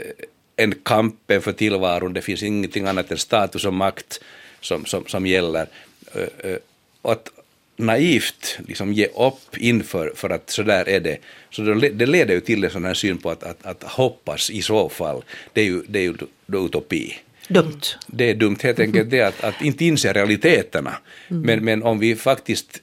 än 0.56 0.74
kampen 0.82 1.42
för 1.42 1.52
tillvaron, 1.52 2.12
det 2.12 2.22
finns 2.22 2.42
ingenting 2.42 2.86
annat 2.86 3.10
än 3.10 3.18
status 3.18 3.64
och 3.64 3.74
makt 3.74 4.20
som, 4.60 4.84
som, 4.84 5.06
som 5.06 5.26
gäller. 5.26 5.66
Äh, 6.14 6.50
äh, 6.50 6.58
att 7.02 7.30
naivt 7.76 8.58
liksom 8.68 8.92
ge 8.92 9.06
upp 9.06 9.56
inför 9.56 10.12
för 10.14 10.30
att 10.30 10.50
så 10.50 10.62
där 10.62 10.88
är 10.88 11.00
det, 11.00 11.18
så 11.50 11.62
det 11.62 12.06
leder 12.06 12.34
ju 12.34 12.40
till 12.40 12.64
en 12.64 12.70
sån 12.70 12.84
här 12.84 12.94
syn 12.94 13.18
på 13.18 13.30
att, 13.30 13.42
att, 13.42 13.66
att 13.66 13.82
hoppas 13.82 14.50
i 14.50 14.62
så 14.62 14.88
fall, 14.88 15.24
det 15.52 15.60
är 15.60 15.64
ju, 15.64 15.82
det 15.88 15.98
är 15.98 16.02
ju 16.02 16.14
utopi. 16.52 17.14
Dumt. 17.48 17.80
Det 18.06 18.30
är 18.30 18.34
dumt 18.34 18.56
helt 18.62 18.78
enkelt 18.78 19.10
det 19.10 19.20
att, 19.20 19.44
att 19.44 19.62
inte 19.62 19.84
inse 19.84 20.12
realiteterna. 20.12 20.96
Mm. 21.28 21.42
Men, 21.42 21.64
men 21.64 21.82
om 21.82 21.98
vi 21.98 22.16
faktiskt 22.16 22.80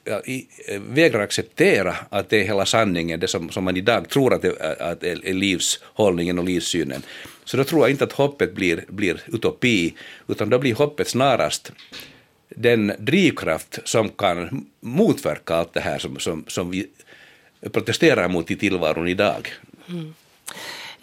vägrar 0.88 1.20
acceptera 1.20 1.96
att 2.08 2.28
det 2.28 2.40
är 2.40 2.44
hela 2.44 2.66
sanningen, 2.66 3.20
det 3.20 3.28
som, 3.28 3.50
som 3.50 3.64
man 3.64 3.76
idag 3.76 4.08
tror 4.08 4.34
att 4.34 4.42
det 4.42 4.80
att 4.80 5.02
är 5.04 5.34
livshållningen 5.34 6.38
och 6.38 6.44
livssynen, 6.44 7.02
så 7.44 7.56
då 7.56 7.64
tror 7.64 7.82
jag 7.82 7.90
inte 7.90 8.04
att 8.04 8.12
hoppet 8.12 8.54
blir, 8.54 8.84
blir 8.88 9.20
utopi, 9.26 9.94
utan 10.28 10.50
då 10.50 10.58
blir 10.58 10.74
hoppet 10.74 11.08
snarast 11.08 11.72
den 12.54 12.92
drivkraft 12.98 13.78
som 13.84 14.08
kan 14.08 14.66
motverka 14.80 15.54
allt 15.54 15.74
det 15.74 15.80
här 15.80 15.98
som, 15.98 16.18
som, 16.18 16.44
som 16.48 16.70
vi 16.70 16.86
protesterar 17.72 18.28
mot 18.28 18.50
i 18.50 18.56
tillvaron 18.56 19.08
idag. 19.08 19.52
Mm. 19.88 20.14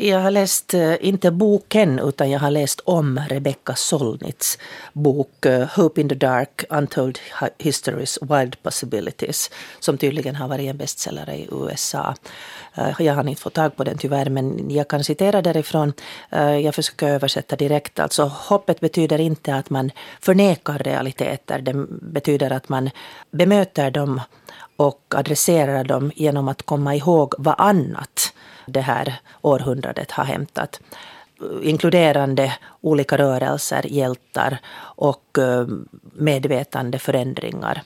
Jag 0.04 0.20
har 0.20 0.32
läst, 0.32 0.74
eh, 0.74 1.06
inte 1.06 1.32
boken, 1.32 2.00
utan 2.00 2.30
jag 2.30 2.40
har 2.40 2.52
läst 2.52 2.80
om 2.80 3.22
Rebecca 3.30 3.76
Solnits 3.76 4.58
bok 4.94 5.46
eh, 5.46 5.68
Hope 5.76 6.02
in 6.02 6.10
the 6.10 6.16
Dark, 6.16 6.64
Untold 6.70 7.20
Histories, 7.58 8.20
Wild 8.22 8.64
Possibilities, 8.64 9.52
som 9.80 9.98
tydligen 9.98 10.36
har 10.36 10.48
varit 10.48 10.70
en 10.70 10.78
bestsäljare 10.78 11.36
i 11.36 11.48
USA. 11.52 12.16
Eh, 12.76 12.90
jag 13.00 13.14
har 13.14 13.30
inte 13.30 13.42
fått 13.42 13.54
tag 13.54 13.76
på 13.76 13.84
den 13.84 13.98
tyvärr, 13.98 14.30
men 14.30 14.70
jag 14.70 14.88
kan 14.88 15.04
citera 15.04 15.42
därifrån. 15.42 15.94
Jag 16.64 16.76
försöker 16.76 17.08
översätta 17.08 17.56
direkt. 17.56 18.00
Alltså, 18.00 18.24
hoppet 18.24 18.80
betyder 18.80 19.20
inte 19.20 19.56
att 19.56 19.70
man 19.70 19.92
förnekar 20.22 20.78
realiteter. 20.78 21.60
Det 21.60 21.74
betyder 22.02 22.52
att 22.52 22.70
man 22.70 22.90
bemöter 23.32 23.92
dem 23.92 24.22
och 24.76 25.14
adresserar 25.16 25.84
dem 25.84 26.12
genom 26.16 26.48
att 26.48 26.62
komma 26.62 26.96
ihåg 26.96 27.34
vad 27.38 27.56
annat 27.58 28.31
det 28.66 28.82
här 28.82 29.16
århundradet 29.42 30.12
har 30.12 30.24
hämtat 30.24 30.80
inkluderande 31.62 32.54
olika 32.82 33.18
rörelser, 33.18 33.86
hjältar 33.88 34.58
och 34.80 35.38
eh, 35.38 35.68
medvetande 36.14 37.00
förändringar 37.00 37.82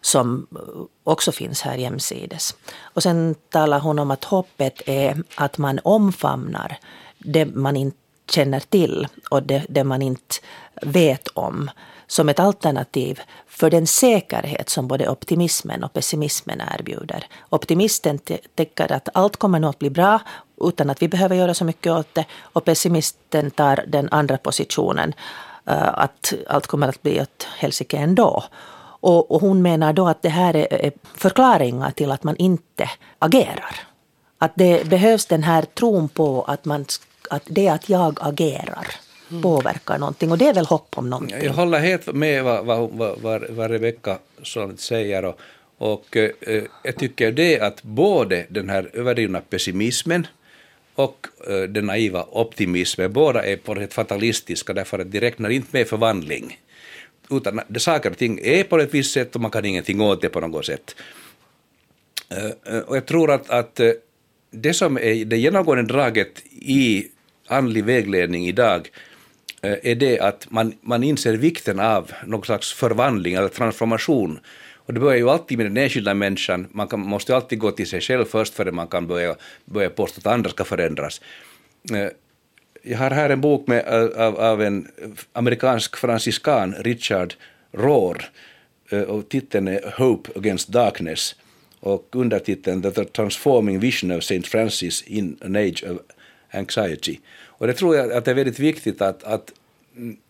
som 0.00 0.46
också 1.04 1.32
finns 1.32 1.62
här 1.62 1.76
jämsides. 1.76 2.54
Och 2.80 3.02
sen 3.02 3.34
talar 3.48 3.80
hon 3.80 3.98
om 3.98 4.10
att 4.10 4.24
hoppet 4.24 4.82
är 4.86 5.22
att 5.34 5.58
man 5.58 5.80
omfamnar 5.84 6.78
det 7.18 7.46
man 7.46 7.76
inte 7.76 7.98
känner 8.30 8.60
till 8.60 9.08
och 9.30 9.42
det, 9.42 9.66
det 9.68 9.84
man 9.84 10.02
inte 10.02 10.34
vet 10.82 11.28
om 11.28 11.70
som 12.06 12.28
ett 12.28 12.40
alternativ 12.40 13.20
för 13.58 13.70
den 13.70 13.86
säkerhet 13.86 14.68
som 14.68 14.88
både 14.88 15.08
optimismen 15.08 15.84
och 15.84 15.92
pessimismen 15.92 16.62
erbjuder. 16.78 17.26
Optimisten 17.48 18.18
tänker 18.54 18.92
att 18.92 19.08
allt 19.14 19.36
kommer 19.36 19.60
nog 19.60 19.70
att 19.70 19.78
bli 19.78 19.90
bra 19.90 20.20
utan 20.60 20.90
att 20.90 21.02
vi 21.02 21.08
behöver 21.08 21.36
göra 21.36 21.54
så 21.54 21.64
mycket 21.64 21.92
åt 21.92 22.14
det. 22.14 22.24
Och 22.40 22.64
pessimisten 22.64 23.50
tar 23.50 23.84
den 23.88 24.08
andra 24.10 24.38
positionen, 24.38 25.12
uh, 25.70 25.98
att 25.98 26.34
allt 26.48 26.66
kommer 26.66 26.88
att 26.88 27.02
bli 27.02 27.20
åt 27.20 27.48
helsike 27.58 27.96
ändå. 27.96 28.44
Och, 29.00 29.30
och 29.30 29.40
hon 29.40 29.62
menar 29.62 29.92
då 29.92 30.08
att 30.08 30.22
det 30.22 30.28
här 30.28 30.56
är, 30.56 30.72
är 30.72 30.92
förklaringar 31.14 31.90
till 31.90 32.12
att 32.12 32.24
man 32.24 32.36
inte 32.36 32.90
agerar. 33.18 33.76
Att 34.38 34.52
det 34.54 34.88
behövs 34.88 35.26
den 35.26 35.42
här 35.42 35.62
tron 35.62 36.08
på 36.08 36.42
att, 36.42 36.64
man, 36.64 36.84
att 37.30 37.42
det 37.46 37.68
att 37.68 37.88
jag 37.88 38.18
agerar. 38.20 38.86
Mm. 39.30 39.42
påverkar 39.42 39.98
någonting. 39.98 40.30
Och 40.30 40.38
det 40.38 40.48
är 40.48 40.54
väl 40.54 40.66
hopp 40.66 40.98
om 40.98 41.10
någonting. 41.10 41.44
Jag 41.44 41.52
håller 41.52 41.78
helt 41.78 42.06
med 42.06 42.44
vad, 42.44 42.66
vad, 42.66 42.90
vad, 43.22 43.44
vad 43.50 43.70
Rebecka 43.70 44.18
säger. 44.76 45.24
Och, 45.24 45.40
och 45.78 46.16
eh, 46.16 46.62
jag 46.82 46.96
tycker 46.96 47.32
det 47.32 47.60
att 47.60 47.82
både 47.82 48.46
den 48.48 48.68
här 48.68 48.90
överdrivna 48.92 49.40
pessimismen 49.40 50.26
och 50.94 51.26
eh, 51.50 51.62
den 51.62 51.86
naiva 51.86 52.26
optimismen, 52.30 53.12
båda 53.12 53.44
är 53.44 53.56
på 53.56 53.74
det 53.74 53.94
fatalistiska 53.94 54.72
därför 54.72 54.98
att 54.98 55.12
de 55.12 55.20
räknar 55.20 55.50
inte 55.50 55.68
med 55.70 55.88
förvandling. 55.88 56.58
Utan 57.30 57.60
det 57.68 57.80
saker 57.80 58.10
och 58.10 58.18
ting 58.18 58.40
är 58.42 58.64
på 58.64 58.78
ett 58.78 58.94
visst 58.94 59.12
sätt 59.12 59.34
och 59.34 59.40
man 59.40 59.50
kan 59.50 59.64
ingenting 59.64 60.00
åt 60.00 60.22
det 60.22 60.28
på 60.28 60.40
något 60.40 60.66
sätt. 60.66 60.96
Eh, 62.28 62.74
eh 62.74 62.80
och 62.80 62.96
jag 62.96 63.06
tror 63.06 63.30
att, 63.30 63.50
att 63.50 63.80
eh, 63.80 63.90
det 64.50 64.74
som 64.74 64.96
är 64.98 65.24
det 65.24 65.36
genomgående 65.36 65.92
draget 65.92 66.42
i 66.50 67.06
andlig 67.46 67.84
vägledning 67.84 68.46
idag 68.46 68.90
Eh, 69.62 69.76
är 69.82 69.94
det 69.94 70.20
att 70.20 70.50
man, 70.50 70.74
man 70.80 71.02
inser 71.02 71.34
vikten 71.34 71.80
av 71.80 72.12
någon 72.26 72.44
slags 72.44 72.72
förvandling 72.72 73.34
eller 73.34 73.48
transformation 73.48 74.40
och 74.88 74.94
det 74.94 75.00
börjar 75.00 75.16
ju 75.16 75.30
alltid 75.30 75.58
med 75.58 75.66
den 75.66 75.76
enskilda 75.76 76.14
människan. 76.14 76.66
Man 76.70 76.88
kan, 76.88 77.00
måste 77.00 77.36
alltid 77.36 77.58
gå 77.58 77.70
till 77.70 77.86
sig 77.86 78.00
själv 78.00 78.24
först 78.24 78.54
före 78.54 78.72
man 78.72 78.88
kan 78.88 79.06
börja, 79.06 79.36
börja 79.64 79.90
påstå 79.90 80.20
att 80.20 80.34
andra 80.34 80.50
ska 80.50 80.64
förändras. 80.64 81.20
Eh, 81.92 82.08
jag 82.82 82.98
har 82.98 83.10
här 83.10 83.30
en 83.30 83.40
bok 83.40 83.66
med, 83.66 83.88
av, 84.16 84.40
av 84.40 84.62
en 84.62 84.88
amerikansk 85.32 85.96
franciskan, 85.96 86.74
Richard 86.74 87.34
Rohr, 87.72 88.24
eh, 88.90 89.02
och 89.02 89.28
titeln 89.28 89.68
är 89.68 89.94
Hope 89.96 90.38
Against 90.38 90.68
Darkness 90.68 91.36
och 91.80 92.08
undertiteln 92.12 92.82
The 92.82 93.04
Transforming 93.04 93.80
Vision 93.80 94.10
of 94.10 94.18
St. 94.18 94.42
Francis 94.42 95.02
in 95.02 95.38
an 95.44 95.56
Age 95.56 95.84
of 95.90 95.98
Anxiety. 96.50 97.18
Och 97.58 97.66
det 97.66 97.72
tror 97.72 97.96
jag 97.96 98.12
att 98.12 98.24
det 98.24 98.30
är 98.30 98.34
väldigt 98.34 98.58
viktigt 98.58 99.02
att, 99.02 99.24
att, 99.24 99.52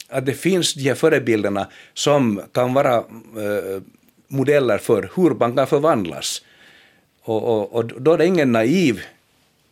att 0.09 0.27
det 0.27 0.35
finns 0.35 0.75
de 0.75 0.83
här 0.83 0.95
förebilderna 0.95 1.67
som 1.95 2.43
kan 2.53 2.75
vara 2.75 2.97
eh, 2.97 3.83
modeller 4.29 4.79
för 4.79 5.11
hur 5.17 5.31
man 5.31 5.57
kan 5.57 5.67
förvandlas. 5.67 6.43
Och, 7.23 7.43
och, 7.43 7.73
och 7.73 7.85
då 7.85 8.13
är 8.13 8.19
det 8.19 8.27
ingen 8.27 8.53
naiv 8.53 9.03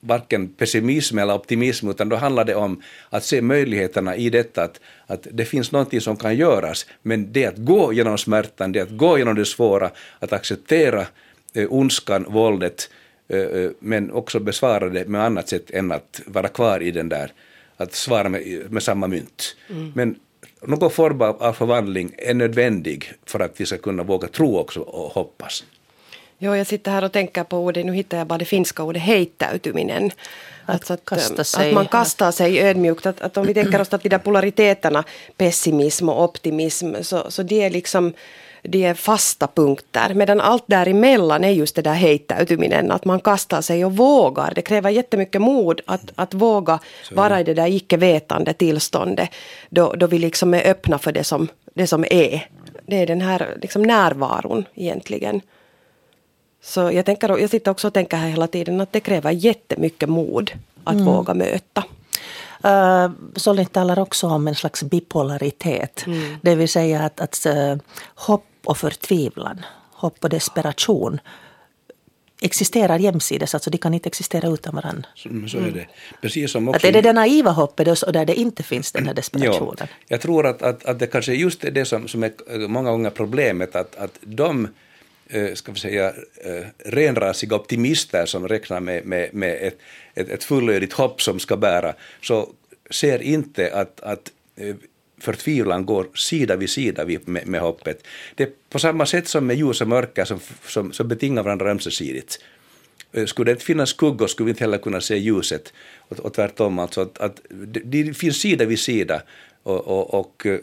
varken 0.00 0.48
pessimism 0.48 1.18
eller 1.18 1.34
optimism, 1.34 1.90
utan 1.90 2.08
då 2.08 2.16
handlar 2.16 2.44
det 2.44 2.54
om 2.54 2.82
att 3.10 3.24
se 3.24 3.42
möjligheterna 3.42 4.16
i 4.16 4.30
detta, 4.30 4.62
att, 4.62 4.80
att 5.06 5.26
det 5.30 5.44
finns 5.44 5.72
någonting 5.72 6.00
som 6.00 6.16
kan 6.16 6.36
göras, 6.36 6.86
men 7.02 7.32
det 7.32 7.46
att 7.46 7.56
gå 7.56 7.92
genom 7.92 8.18
smärtan, 8.18 8.72
det 8.72 8.80
att 8.80 8.90
gå 8.90 9.18
genom 9.18 9.34
det 9.34 9.44
svåra, 9.44 9.90
att 10.18 10.32
acceptera 10.32 11.06
eh, 11.54 11.72
ondskan, 11.72 12.26
våldet, 12.28 12.90
eh, 13.28 13.40
eh 13.40 13.70
men 13.78 14.10
också 14.10 14.40
besvara 14.40 14.88
det 14.88 15.08
med 15.08 15.24
annat 15.24 15.48
sätt 15.48 15.70
än 15.70 15.92
att 15.92 16.20
vara 16.26 16.48
kvar 16.48 16.82
i 16.82 16.90
den 16.90 17.08
där, 17.08 17.32
att 17.76 17.94
svara 17.94 18.28
med, 18.28 18.72
med 18.72 18.82
samma 18.82 19.06
mynt. 19.06 19.56
Mm. 19.70 19.92
Men 19.94 20.16
någon 20.62 20.90
form 20.90 21.20
av 21.20 21.52
förvandling 21.52 22.14
är 22.18 22.34
nödvändig 22.34 23.12
för 23.26 23.40
att 23.40 23.60
vi 23.60 23.66
ska 23.66 23.78
kunna 23.78 24.02
våga 24.02 24.28
tro 24.28 24.58
också 24.58 24.80
och 24.80 25.12
hoppas. 25.12 25.64
Jo, 26.38 26.56
jag 26.56 26.66
sitter 26.66 26.90
här 26.90 27.04
och 27.04 27.12
tänker 27.12 27.44
på 27.44 27.58
ordet, 27.58 27.86
nu 27.86 27.92
hittar 27.92 28.18
jag 28.18 28.26
bara 28.26 28.38
det 28.38 28.44
finska 28.44 28.82
ordet 28.82 29.02
heittäytyminen. 29.02 30.10
Att, 30.64 30.74
alltså 30.74 30.92
att, 30.92 31.04
kasta 31.04 31.44
sig. 31.44 31.68
att 31.68 31.74
man 31.74 31.86
kastar 31.86 32.32
sig 32.32 32.60
ödmjukt. 32.60 33.06
Att, 33.06 33.20
att 33.20 33.36
om 33.36 33.46
vi 33.46 33.54
tänker 33.54 33.80
oss 33.80 33.92
att 33.92 34.02
de 34.02 34.08
där 34.08 34.18
polariteterna, 34.18 35.04
pessimism 35.36 36.08
och 36.08 36.24
optimism, 36.24 36.94
så, 37.02 37.30
så 37.30 37.42
det 37.42 37.62
är 37.62 37.70
liksom 37.70 38.12
de 38.68 38.84
är 38.84 38.94
fasta 38.94 39.46
punkter. 39.46 40.14
Medan 40.14 40.40
allt 40.40 40.64
däremellan 40.66 41.44
är 41.44 41.50
just 41.50 41.76
det 41.76 41.82
där 41.82 41.94
heittäytyminen, 41.94 42.90
att 42.90 43.04
man 43.04 43.20
kastar 43.20 43.60
sig 43.60 43.84
och 43.84 43.96
vågar. 43.96 44.52
Det 44.54 44.62
kräver 44.62 44.90
jättemycket 44.90 45.40
mod 45.40 45.80
att, 45.86 46.12
att 46.14 46.34
våga 46.34 46.78
vara 47.12 47.40
i 47.40 47.44
det 47.44 47.54
där 47.54 47.66
icke-vetande 47.66 48.52
tillståndet. 48.52 49.30
Då, 49.70 49.92
då 49.92 50.06
vi 50.06 50.18
liksom 50.18 50.54
är 50.54 50.70
öppna 50.70 50.98
för 50.98 51.12
det 51.12 51.24
som, 51.24 51.48
det 51.74 51.86
som 51.86 52.04
är. 52.10 52.48
Det 52.86 52.96
är 52.96 53.06
den 53.06 53.20
här 53.20 53.56
liksom 53.62 53.82
närvaron 53.82 54.64
egentligen. 54.74 55.40
Så 56.62 56.80
jag, 56.80 57.04
tänker, 57.04 57.38
jag 57.38 57.50
sitter 57.50 57.70
också 57.70 57.86
och 57.86 57.94
tänker 57.94 58.16
här 58.16 58.28
hela 58.28 58.46
tiden 58.46 58.80
att 58.80 58.92
det 58.92 59.00
kräver 59.00 59.30
jättemycket 59.30 60.08
mod 60.08 60.50
att 60.84 60.94
mm. 60.94 61.06
våga 61.06 61.34
möta. 61.34 61.84
Uh, 62.64 62.72
eh, 62.72 63.10
Solin 63.36 63.66
talar 63.66 63.98
också 63.98 64.26
om 64.26 64.48
en 64.48 64.54
slags 64.54 64.82
bipolaritet. 64.82 66.06
Mm. 66.06 66.36
Det 66.42 66.54
vill 66.54 66.68
säga 66.68 67.02
att, 67.02 67.20
att 67.20 67.46
uh, 67.46 67.76
hopp 68.14 68.44
och 68.66 68.78
förtvivlan, 68.78 69.64
hopp 69.92 70.24
och 70.24 70.30
desperation 70.30 71.20
existerar 72.40 72.98
jämsides, 72.98 73.54
alltså 73.54 73.70
de 73.70 73.78
kan 73.78 73.94
inte 73.94 74.08
existera 74.08 74.48
utan 74.48 74.74
varandra. 74.74 75.08
Så, 75.14 75.28
så 75.48 75.58
är 75.58 75.70
det. 75.70 75.86
Precis 76.22 76.50
som 76.50 76.68
också... 76.68 76.76
Att 76.76 76.84
är 76.84 76.92
det 76.92 77.00
det 77.00 77.12
naiva 77.12 77.50
hoppet 77.50 78.02
och 78.02 78.12
där 78.12 78.24
det 78.24 78.34
inte 78.34 78.62
finns 78.62 78.92
den 78.92 79.06
här 79.06 79.14
desperationen? 79.14 79.76
Ja, 79.78 79.86
jag 80.08 80.20
tror 80.20 80.46
att, 80.46 80.62
att, 80.62 80.84
att 80.84 80.98
det 80.98 81.06
kanske 81.06 81.32
är 81.32 81.36
just 81.36 81.60
det 81.72 81.84
som, 81.84 82.08
som 82.08 82.22
är 82.22 82.32
många 82.68 82.90
gånger 82.90 83.10
problemet, 83.10 83.76
att, 83.76 83.96
att 83.96 84.18
de 84.20 84.68
eh, 85.28 85.54
ska 85.54 85.72
vi 85.72 85.78
säga, 85.78 86.08
eh, 86.44 86.66
renrasiga 86.78 87.56
optimister 87.56 88.26
som 88.26 88.48
räknar 88.48 88.80
med, 88.80 89.06
med, 89.06 89.34
med 89.34 89.58
ett, 89.60 89.78
ett, 90.14 90.28
ett 90.28 90.44
fullödigt 90.44 90.92
hopp 90.92 91.22
som 91.22 91.38
ska 91.40 91.56
bära, 91.56 91.94
så 92.22 92.48
ser 92.90 93.22
inte 93.22 93.74
att, 93.74 94.00
att 94.00 94.32
eh, 94.56 94.76
förtvivlan 95.18 95.86
går 95.86 96.06
sida 96.14 96.56
vid 96.56 96.70
sida 96.70 97.04
med, 97.24 97.46
med 97.46 97.60
hoppet. 97.60 98.06
Det 98.34 98.42
är 98.44 98.50
på 98.68 98.78
samma 98.78 99.06
sätt 99.06 99.28
som 99.28 99.46
med 99.46 99.56
ljus 99.56 99.80
och 99.80 99.88
mörker 99.88 100.24
som, 100.24 100.40
som, 100.66 100.92
som 100.92 101.08
betingar 101.08 101.42
varandra 101.42 101.70
ömsesidigt. 101.70 102.40
Eh, 103.12 103.26
skulle 103.26 103.50
det 103.50 103.52
inte 103.52 103.64
finnas 103.64 103.90
skuggor 103.90 104.26
skulle 104.26 104.44
vi 104.44 104.50
inte 104.50 104.64
heller 104.64 104.78
kunna 104.78 105.00
se 105.00 105.16
ljuset. 105.16 105.72
Och, 105.98 106.18
och 106.18 106.34
tvärtom, 106.34 106.78
alltså 106.78 107.00
att, 107.00 107.18
att 107.18 107.40
det, 107.84 108.16
finns 108.16 108.40
sida 108.40 108.64
vid 108.64 108.78
sida. 108.78 109.22
Och, 109.62 109.86
och, 109.86 110.14
och, 110.14 110.46
eh, 110.46 110.58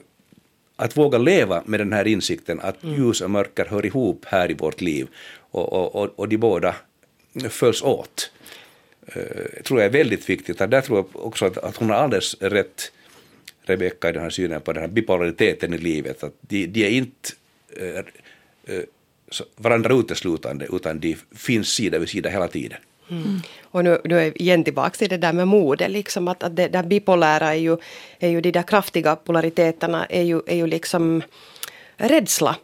att 0.76 0.98
våga 0.98 1.18
leva 1.18 1.64
med 1.66 1.80
den 1.80 1.94
här 1.94 2.08
insikten 2.08 2.60
att 2.60 2.84
mm. 2.84 2.96
ljus 2.96 3.22
och 3.22 3.32
mörker 3.32 3.66
hör 3.66 3.86
ihop 3.86 4.26
här 4.26 4.52
i 4.52 4.54
vårt 4.54 4.82
liv. 4.82 5.08
Och, 5.52 5.96
och, 5.96 6.20
och, 6.20 6.30
de 6.30 6.38
båda 6.38 6.76
följs 7.50 7.82
åt. 7.82 8.32
Uh, 9.16 9.62
tror 9.64 9.80
jag 9.80 9.86
är 9.86 9.94
väldigt 9.94 10.30
viktigt. 10.30 10.58
Där 10.58 10.82
tror 10.82 10.98
jag 10.98 11.26
också 11.26 11.46
att, 11.46 11.58
att 11.58 11.76
hon 11.76 11.90
har 11.90 11.98
alldeles 11.98 12.36
rätt 12.40 12.92
Rebecka 13.66 14.10
i 14.10 14.12
den 14.12 14.22
här 14.22 14.30
synen 14.30 14.62
på 14.62 14.74
den 14.74 14.82
här 14.82 14.88
bipolariteten 14.88 15.74
i 15.74 15.78
livet, 15.78 16.24
att 16.24 16.34
de, 16.42 16.68
de 16.68 16.86
är 16.86 16.90
inte 16.90 17.30
äh, 17.80 18.76
äh, 18.76 18.84
varandra 19.56 19.94
uteslutande, 19.94 20.68
utan 20.72 21.00
de 21.00 21.18
finns 21.36 21.68
sida 21.68 22.00
vid 22.00 22.10
sida 22.10 22.30
hela 22.30 22.48
tiden. 22.48 22.78
Mm. 23.10 23.40
Och 23.64 23.84
nu, 23.84 24.02
nu 24.04 24.20
är 24.20 24.42
igen 24.42 24.64
tillbaka 24.64 24.98
till 24.98 25.10
det 25.10 25.18
där 25.18 25.34
med 25.34 25.48
modet, 25.48 25.92
liksom 25.92 26.28
att, 26.28 26.44
att 26.44 26.56
det 26.56 26.68
där 26.68 26.84
bipolära 26.84 27.50
är 27.50 27.60
ju, 27.60 27.78
är 28.20 28.30
ju 28.30 28.42
de 28.42 28.52
där 28.52 28.64
kraftiga 28.64 29.16
polariteterna 29.16 30.06
är 30.06 30.22
ju, 30.22 30.42
är 30.48 30.56
ju 30.56 30.68
liksom 30.68 31.22
rädsla. 31.98 32.56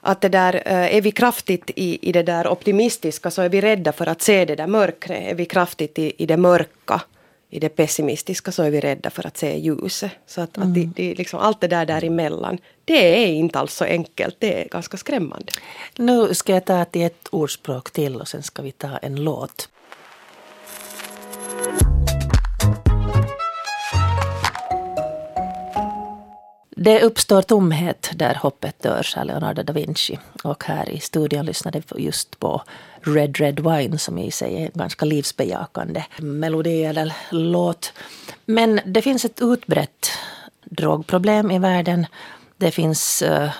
Att 0.00 0.20
det 0.20 0.28
där, 0.28 0.54
eh, 0.54 0.96
är 0.96 1.00
vi 1.00 1.10
kraftigt 1.10 1.70
i, 1.76 2.08
i 2.08 2.12
det 2.12 2.22
där 2.22 2.46
optimistiska 2.48 3.30
så 3.30 3.42
är 3.42 3.48
vi 3.48 3.60
rädda 3.60 3.92
för 3.92 4.06
att 4.06 4.22
se 4.22 4.44
det 4.44 4.54
där 4.54 4.66
mörkret. 4.66 5.30
Är 5.30 5.34
vi 5.34 5.44
kraftigt 5.44 5.98
i, 5.98 6.12
i 6.18 6.26
det 6.26 6.36
mörka 6.36 7.00
i 7.54 7.58
det 7.60 7.68
pessimistiska 7.68 8.52
så 8.52 8.62
är 8.62 8.70
vi 8.70 8.80
rädda 8.80 9.10
för 9.10 9.26
att 9.26 9.36
se 9.36 9.58
ljuset. 9.58 10.10
Så 10.26 10.40
att, 10.40 10.56
mm. 10.56 10.68
att 10.68 10.74
det, 10.74 10.90
det, 10.96 11.14
liksom, 11.14 11.40
allt 11.40 11.60
det 11.60 11.68
där 11.68 11.86
däremellan, 11.86 12.58
det 12.84 13.24
är 13.24 13.26
inte 13.26 13.58
alls 13.58 13.74
så 13.74 13.84
enkelt. 13.84 14.36
Det 14.38 14.62
är 14.62 14.68
ganska 14.68 14.96
skrämmande. 14.96 15.52
Nu 15.96 16.34
ska 16.34 16.52
jag 16.52 16.64
ta 16.64 16.84
till 16.84 17.02
ett 17.02 17.28
ordspråk 17.30 17.90
till 17.90 18.16
och 18.16 18.28
sen 18.28 18.42
ska 18.42 18.62
vi 18.62 18.72
ta 18.72 18.96
en 18.96 19.24
låt. 19.24 19.68
Det 26.84 27.02
uppstår 27.02 27.42
tomhet 27.42 28.10
där 28.14 28.34
hoppet 28.34 28.82
dör, 28.82 29.02
sa 29.02 29.24
Leonardo 29.24 29.62
da 29.62 29.72
Vinci. 29.72 30.18
Och 30.42 30.64
här 30.64 30.90
i 30.90 31.00
studion 31.00 31.46
lyssnade 31.46 31.82
vi 31.94 32.02
just 32.02 32.40
på 32.40 32.62
Red 33.00 33.36
Red 33.36 33.60
Wine 33.60 33.98
som 33.98 34.18
i 34.18 34.30
sig 34.30 34.56
är 34.56 34.66
en 34.66 34.70
ganska 34.74 35.04
livsbejakande 35.04 36.04
melodi 36.18 36.84
eller 36.84 37.12
låt. 37.30 37.92
Men 38.44 38.80
det 38.86 39.02
finns 39.02 39.24
ett 39.24 39.42
utbrett 39.42 40.10
drogproblem 40.64 41.50
i 41.50 41.58
världen. 41.58 42.06
Det 42.56 42.70
finns 42.70 43.22
uh, 43.22 43.50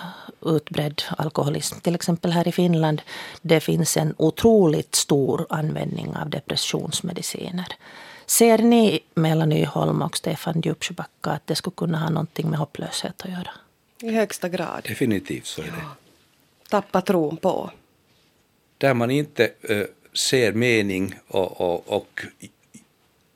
utbredd 0.45 1.01
alkoholism, 1.17 1.79
till 1.79 1.95
exempel 1.95 2.31
här 2.31 2.47
i 2.47 2.51
Finland. 2.51 3.01
Det 3.41 3.59
finns 3.59 3.97
en 3.97 4.13
otroligt 4.17 4.95
stor 4.95 5.45
användning 5.49 6.15
av 6.15 6.29
depressionsmediciner. 6.29 7.67
Ser 8.25 8.57
ni, 8.57 8.99
Mela 9.15 9.45
Nyholm 9.45 10.01
och 10.01 10.17
Stefan 10.17 10.61
Djupsjöbacka, 10.61 11.29
att 11.29 11.47
det 11.47 11.55
skulle 11.55 11.73
kunna 11.77 11.99
ha 11.99 12.09
någonting 12.09 12.49
med 12.49 12.59
hopplöshet 12.59 13.21
att 13.21 13.31
göra? 13.31 13.49
I 14.01 14.11
högsta 14.11 14.49
grad. 14.49 14.81
Definitivt 14.87 15.45
så 15.45 15.61
är 15.61 15.65
det. 15.65 15.71
Ja. 15.79 15.95
Tappa 16.69 17.01
tron 17.01 17.37
på. 17.37 17.71
Där 18.77 18.93
man 18.93 19.11
inte 19.11 19.51
uh, 19.69 19.83
ser 20.13 20.53
mening 20.53 21.15
och, 21.27 21.61
och, 21.61 21.89
och 21.89 22.21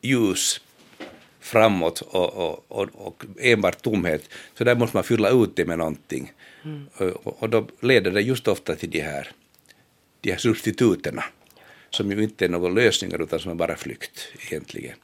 ljus 0.02 0.62
framåt 1.40 2.02
och, 2.02 2.34
och, 2.34 2.66
och, 2.68 2.88
och 2.94 3.24
enbart 3.40 3.82
tomhet, 3.82 4.30
så 4.58 4.64
där 4.64 4.76
måste 4.76 4.98
man 4.98 5.04
fylla 5.04 5.30
ut 5.30 5.56
det 5.56 5.66
med 5.66 5.78
någonting. 5.78 6.32
Mm. 6.64 6.88
Och, 6.94 7.44
och 7.44 7.50
då 7.50 7.68
leder 7.80 8.12
det 8.12 8.22
just 8.22 8.48
ofta 8.48 8.76
till 8.76 8.90
de 8.90 9.02
här, 9.02 9.32
de 10.22 10.32
här 10.32 10.38
substituterna, 10.38 11.24
som 11.90 12.12
ju 12.12 12.24
inte 12.24 12.46
är 12.46 12.50
någon 12.50 12.76
lösning, 12.76 13.12
utan 13.20 13.40
som 13.40 13.52
är 13.52 13.56
bara 13.56 13.76
flykt 13.76 14.28
egentligen. 14.48 14.96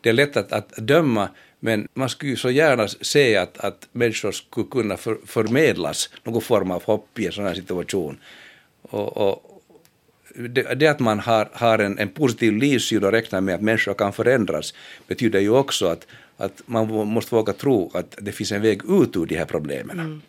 Det 0.00 0.08
är 0.08 0.12
lätt 0.12 0.36
att, 0.36 0.52
att 0.52 0.76
döma, 0.76 1.28
men 1.60 1.88
man 1.94 2.08
skulle 2.08 2.30
ju 2.30 2.36
så 2.36 2.50
gärna 2.50 2.88
se 2.88 3.36
att, 3.36 3.58
att 3.58 3.88
människor 3.92 4.32
skulle 4.32 4.66
kunna 4.70 4.96
för, 4.96 5.18
förmedlas 5.26 6.10
någon 6.24 6.42
form 6.42 6.70
av 6.70 6.84
hopp 6.84 7.18
i 7.18 7.26
en 7.26 7.32
sån 7.32 7.44
här 7.44 7.54
situation. 7.54 8.18
Och, 8.82 9.16
och 9.16 9.62
det, 10.34 10.74
det, 10.74 10.86
att 10.86 11.00
man 11.00 11.18
har, 11.18 11.48
har 11.52 11.78
en, 11.78 11.98
en 11.98 12.08
positiv 12.08 12.52
livssyn 12.52 13.04
och 13.04 13.12
räknar 13.12 13.40
med 13.40 13.54
att 13.54 13.60
människor 13.60 13.94
kan 13.94 14.12
förändras 14.12 14.74
betyder 15.06 15.40
ju 15.40 15.50
också 15.50 15.86
att, 15.86 16.06
att 16.36 16.62
man 16.66 17.08
måste 17.08 17.34
våga 17.34 17.52
tro 17.52 17.90
att 17.94 18.14
det 18.20 18.32
finns 18.32 18.52
en 18.52 18.62
väg 18.62 18.82
ut 18.88 19.16
ur 19.16 19.26
de 19.26 19.36
här 19.36 19.44
problemen. 19.44 20.00
Mm. 20.00 20.22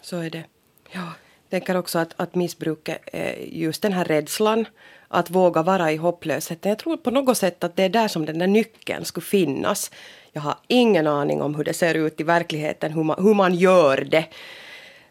Så 0.00 0.20
är 0.20 0.30
det. 0.30 0.44
Ja. 0.92 1.12
Jag 1.52 1.60
tänker 1.60 1.76
också 1.76 1.98
att, 1.98 2.14
att 2.16 2.34
missbruket 2.34 2.98
är 3.12 3.34
just 3.34 3.82
den 3.82 3.92
här 3.92 4.04
rädslan 4.04 4.66
att 5.08 5.30
våga 5.30 5.62
vara 5.62 5.92
i 5.92 5.96
hopplösheten. 5.96 6.68
Jag 6.68 6.78
tror 6.78 6.96
på 6.96 7.10
något 7.10 7.38
sätt 7.38 7.64
att 7.64 7.76
det 7.76 7.82
är 7.82 7.88
där 7.88 8.08
som 8.08 8.26
den 8.26 8.38
där 8.38 8.46
nyckeln 8.46 9.04
skulle 9.04 9.24
finnas. 9.24 9.90
Jag 10.32 10.42
har 10.42 10.54
ingen 10.66 11.06
aning 11.06 11.42
om 11.42 11.54
hur 11.54 11.64
det 11.64 11.74
ser 11.74 11.94
ut 11.94 12.20
i 12.20 12.24
verkligheten, 12.24 12.92
hur 12.92 13.02
man, 13.02 13.24
hur 13.24 13.34
man 13.34 13.54
gör 13.54 14.06
det. 14.10 14.24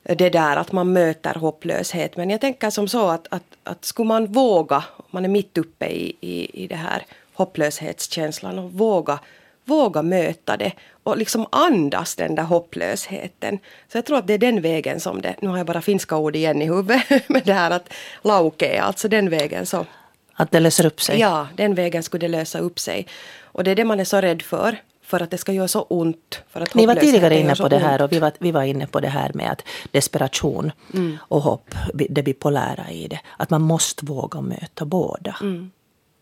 Det 0.04 0.30
där 0.30 0.58
att 0.58 0.71
man 0.71 0.93
möter 0.93 1.34
hopplöshet. 1.34 2.17
Men 2.17 2.30
jag 2.30 2.41
tänker 2.41 2.69
som 2.69 2.88
så 2.88 3.08
att, 3.10 3.27
att, 3.30 3.58
att 3.63 3.86
skulle 3.86 4.08
man 4.08 4.25
våga, 4.25 4.84
man 5.12 5.25
är 5.25 5.30
mitt 5.30 5.58
uppe 5.58 5.86
i, 5.86 6.15
i, 6.21 6.63
i 6.63 6.67
det 6.67 6.75
här 6.75 7.06
hopplöshetskänslan 7.34 8.60
och 8.60 8.71
våga 8.71 9.19
våga 9.65 10.02
möta 10.02 10.58
det 10.58 10.71
och 11.04 11.17
liksom 11.17 11.45
andas 11.50 12.15
den 12.15 12.36
där 12.36 12.43
hopplösheten. 12.43 13.60
Så 13.91 13.97
jag 13.97 14.06
tror 14.06 14.17
att 14.17 14.28
det 14.28 14.34
är 14.34 14.38
den 14.38 14.62
vägen 14.62 15.00
som 15.00 15.21
det, 15.21 15.36
nu 15.41 15.50
har 15.50 15.58
jag 15.58 15.67
bara 15.67 15.82
finska 15.82 16.17
ord 16.17 16.36
igen 16.36 16.62
i 16.62 16.65
huvudet, 16.65 17.04
med 17.30 17.41
det 17.45 17.54
här 17.54 17.71
att 17.71 17.93
lauke, 18.21 18.82
alltså 18.82 19.08
den 19.08 19.30
vägen 19.30 19.65
så. 19.65 19.86
Att 20.34 20.52
det 20.52 20.60
löser 20.60 20.86
upp 20.86 21.02
sig? 21.02 21.19
Ja, 21.19 21.47
den 21.56 21.76
vägen 21.76 22.04
skulle 22.04 22.28
det 22.28 22.32
lösa 22.32 22.60
upp 22.60 22.80
sig. 22.80 23.08
Och 23.41 23.63
det 23.63 23.71
är 23.71 23.76
det 23.76 23.86
man 23.86 24.00
är 24.00 24.04
så 24.04 24.21
rädd 24.21 24.41
för, 24.41 24.78
för 25.02 25.19
att 25.19 25.32
det 25.32 25.38
ska 25.38 25.52
göra 25.52 25.67
så 25.67 25.82
ont. 25.82 26.41
För 26.50 26.62
att 26.62 26.76
Ni 26.76 26.86
var 26.86 26.95
tidigare 26.95 27.39
inne 27.39 27.56
på 27.56 27.67
det 27.67 27.78
här 27.78 28.02
och 28.02 28.12
vi 28.12 28.19
var, 28.19 28.32
vi 28.39 28.52
var 28.52 28.63
inne 28.63 28.88
på 28.88 29.00
det 29.00 29.08
här 29.08 29.32
med 29.34 29.52
att 29.52 29.63
desperation 29.91 30.71
mm. 30.93 31.17
och 31.21 31.41
hopp, 31.41 31.76
det 31.93 32.24
bipolära 32.24 32.91
i 32.91 33.08
det. 33.08 33.19
Att 33.38 33.50
man 33.50 33.62
måste 33.62 34.06
våga 34.06 34.41
möta 34.41 34.86
båda. 34.86 35.36
Mm. 35.41 35.71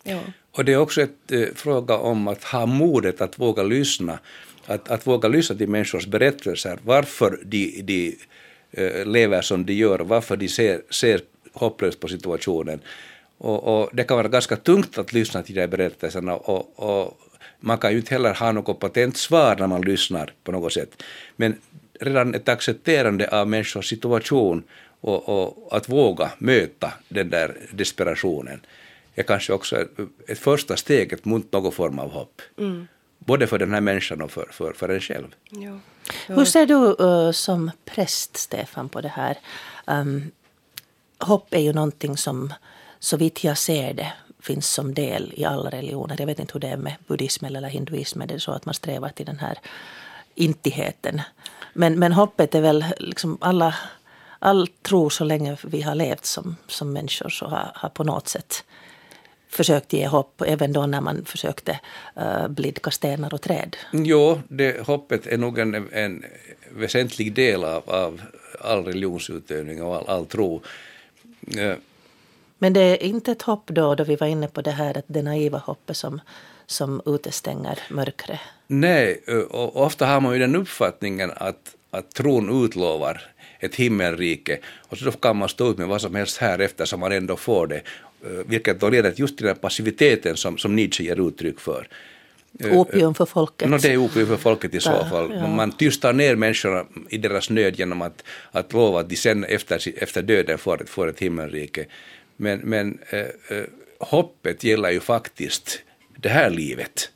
Ja. 0.03 0.19
Och 0.59 0.65
det 0.65 0.73
är 0.73 0.77
också 0.77 1.01
en 1.01 1.09
eh, 1.31 1.47
fråga 1.55 1.97
om 1.97 2.27
att 2.27 2.43
ha 2.43 2.65
modet 2.65 3.21
att 3.21 3.39
våga 3.39 3.63
lyssna. 3.63 4.19
Att, 4.65 4.91
att 4.91 5.07
våga 5.07 5.27
lyssna 5.29 5.55
till 5.55 5.69
människors 5.69 6.07
berättelser, 6.07 6.79
varför 6.83 7.39
de, 7.45 7.81
de 7.81 8.17
eh, 8.71 9.05
lever 9.05 9.41
som 9.41 9.65
de 9.65 9.73
gör, 9.73 9.99
varför 9.99 10.37
de 10.37 10.47
ser, 10.47 10.81
ser 10.89 11.21
hopplöst 11.53 11.99
på 11.99 12.07
situationen. 12.07 12.79
Och, 13.37 13.63
och, 13.63 13.89
det 13.93 14.03
kan 14.03 14.17
vara 14.17 14.27
ganska 14.27 14.55
tungt 14.55 14.97
att 14.97 15.13
lyssna 15.13 15.43
till 15.43 15.55
de 15.55 15.61
här 15.61 15.67
berättelserna 15.67 16.35
och, 16.35 16.79
och, 16.79 17.19
man 17.59 17.77
kan 17.77 17.91
ju 17.91 17.97
inte 17.97 18.13
heller 18.13 18.33
ha 18.33 18.51
något 18.51 18.79
patent 18.79 19.17
svar 19.17 19.55
när 19.59 19.67
man 19.67 19.81
lyssnar 19.81 20.33
på 20.43 20.51
något 20.51 20.73
sätt. 20.73 21.03
Men 21.35 21.55
redan 21.99 22.35
ett 22.35 22.49
accepterande 22.49 23.27
av 23.27 23.47
människors 23.47 23.89
situation 23.89 24.63
och, 25.01 25.29
och 25.29 25.77
att 25.77 25.89
våga 25.89 26.31
möta 26.37 26.93
den 27.09 27.29
där 27.29 27.57
desperationen 27.71 28.59
är 29.19 29.23
kanske 29.23 29.53
också 29.53 29.75
ett, 29.81 29.89
ett 30.27 30.39
första 30.39 30.77
steget 30.77 31.25
mot 31.25 31.51
någon 31.51 31.71
form 31.71 31.99
av 31.99 32.11
hopp. 32.11 32.41
Mm. 32.57 32.87
Både 33.17 33.47
för 33.47 33.59
den 33.59 33.73
här 33.73 33.81
människan 33.81 34.21
och 34.21 34.31
för, 34.31 34.47
för, 34.51 34.73
för 34.73 34.89
en 34.89 34.99
själv. 34.99 35.27
Ja. 35.49 35.79
Hur 36.27 36.45
ser 36.45 36.65
du 36.65 36.75
uh, 36.75 37.31
som 37.31 37.71
präst, 37.85 38.37
Stefan, 38.37 38.89
på 38.89 39.01
det 39.01 39.09
här? 39.09 39.37
Um, 39.85 40.31
hopp 41.19 41.53
är 41.53 41.59
ju 41.59 41.73
någonting 41.73 42.17
som, 42.17 42.53
så 42.99 43.17
vitt 43.17 43.43
jag 43.43 43.57
ser 43.57 43.93
det, 43.93 44.13
finns 44.39 44.73
som 44.73 44.93
del 44.93 45.33
i 45.35 45.45
alla 45.45 45.69
religioner. 45.69 46.15
Jag 46.19 46.25
vet 46.25 46.39
inte 46.39 46.53
hur 46.53 46.59
det 46.59 46.67
är 46.67 46.77
med 46.77 46.95
buddhismen 47.07 47.55
eller 47.55 47.69
hinduismen. 47.69 48.27
Det 48.27 48.33
är 48.33 48.39
så 48.39 48.51
att 48.51 48.65
man 48.65 48.73
strävar 48.73 49.09
till 49.09 49.25
den 49.25 49.39
här 49.39 49.57
intigheten. 50.35 51.21
Men, 51.73 51.99
men 51.99 52.11
hoppet 52.13 52.55
är 52.55 52.61
väl 52.61 52.85
liksom 52.97 53.37
alla, 53.41 53.75
all 54.39 54.67
tro 54.67 55.09
så 55.09 55.23
länge 55.23 55.57
vi 55.63 55.81
har 55.81 55.95
levt 55.95 56.25
som, 56.25 56.55
som 56.67 56.93
människor 56.93 57.29
så 57.29 57.45
har, 57.45 57.71
har 57.75 57.89
på 57.89 58.03
något 58.03 58.27
sätt 58.27 58.63
försökt 59.49 59.93
ge 59.93 60.07
hopp, 60.07 60.41
även 60.41 60.73
då 60.73 60.85
när 60.85 61.01
man 61.01 61.25
försökte 61.25 61.79
uh, 62.17 62.47
blidka 62.47 62.91
stenar 62.91 63.33
och 63.33 63.41
träd? 63.41 63.77
Jo, 63.91 64.41
det, 64.47 64.87
hoppet 64.87 65.27
är 65.27 65.37
nog 65.37 65.59
en, 65.59 65.87
en 65.91 66.25
väsentlig 66.71 67.33
del 67.33 67.63
av, 67.63 67.89
av 67.89 68.21
all 68.61 68.85
religionsutövning 68.85 69.83
och 69.83 69.95
all, 69.95 70.07
all 70.07 70.25
tro. 70.25 70.61
Uh, 71.57 71.73
Men 72.57 72.73
det 72.73 72.81
är 72.81 73.03
inte 73.03 73.31
ett 73.31 73.41
hopp 73.41 73.67
då, 73.67 73.95
då 73.95 74.03
vi 74.03 74.15
var 74.15 74.27
inne 74.27 74.47
på 74.47 74.61
det 74.61 74.71
här 74.71 74.97
att 74.97 75.05
det 75.07 75.21
naiva 75.21 75.57
hoppet 75.57 75.97
som, 75.97 76.21
som 76.65 77.01
utestänger 77.05 77.79
mörkret? 77.89 78.39
Nej, 78.67 79.21
och 79.49 79.85
ofta 79.85 80.05
har 80.05 80.21
man 80.21 80.33
ju 80.33 80.39
den 80.39 80.55
uppfattningen 80.55 81.31
att, 81.35 81.75
att 81.91 82.11
tron 82.11 82.65
utlovar 82.65 83.21
ett 83.59 83.75
himmelrike 83.75 84.59
och 84.89 84.97
så 84.97 85.05
då 85.05 85.11
kan 85.11 85.37
man 85.37 85.49
stå 85.49 85.71
ut 85.71 85.77
med 85.77 85.87
vad 85.87 86.01
som 86.01 86.15
helst 86.15 86.37
här 86.37 86.59
efter 86.59 86.85
som 86.85 86.99
man 86.99 87.11
ändå 87.11 87.35
får 87.35 87.67
det 87.67 87.81
Eh, 87.81 88.08
vilket 88.45 88.79
då 88.79 88.89
leder 88.89 89.13
just 89.15 89.37
till 89.37 89.45
den 89.45 89.55
passiviteten 89.55 90.37
som, 90.37 90.57
som 90.57 90.75
Nietzsche 90.75 91.03
ger 91.03 91.27
uttryck 91.27 91.59
för. 91.59 91.87
Eh, 92.59 92.79
opium 92.79 93.13
för 93.13 93.25
folket. 93.25 93.69
No, 93.69 93.77
det 93.77 93.93
är 93.93 93.97
opium 93.97 94.27
för 94.27 94.37
folket 94.37 94.75
i 94.75 94.79
så 94.79 95.05
fall. 95.05 95.31
Ja. 95.33 95.47
Man 95.47 95.71
tystar 95.71 96.13
ner 96.13 96.35
människorna 96.35 96.85
i 97.09 97.17
deras 97.17 97.49
nöd 97.49 97.79
genom 97.79 98.01
att, 98.01 98.23
att 98.51 98.73
lova 98.73 98.99
att 98.99 99.09
de 99.09 99.15
sen 99.15 99.43
efter, 99.43 100.03
efter 100.03 100.21
döden 100.21 100.57
får 100.57 100.83
får 100.87 101.07
ett 101.07 101.19
himmelrike. 101.19 101.85
Men, 102.37 102.59
men 102.59 102.99
äh, 103.09 103.19
äh, 103.19 103.63
hoppet 103.99 104.63
gäller 104.63 104.91
ju 104.91 104.99
faktiskt 104.99 105.79
det 106.17 106.29
här 106.29 106.49
livet. 106.49 107.11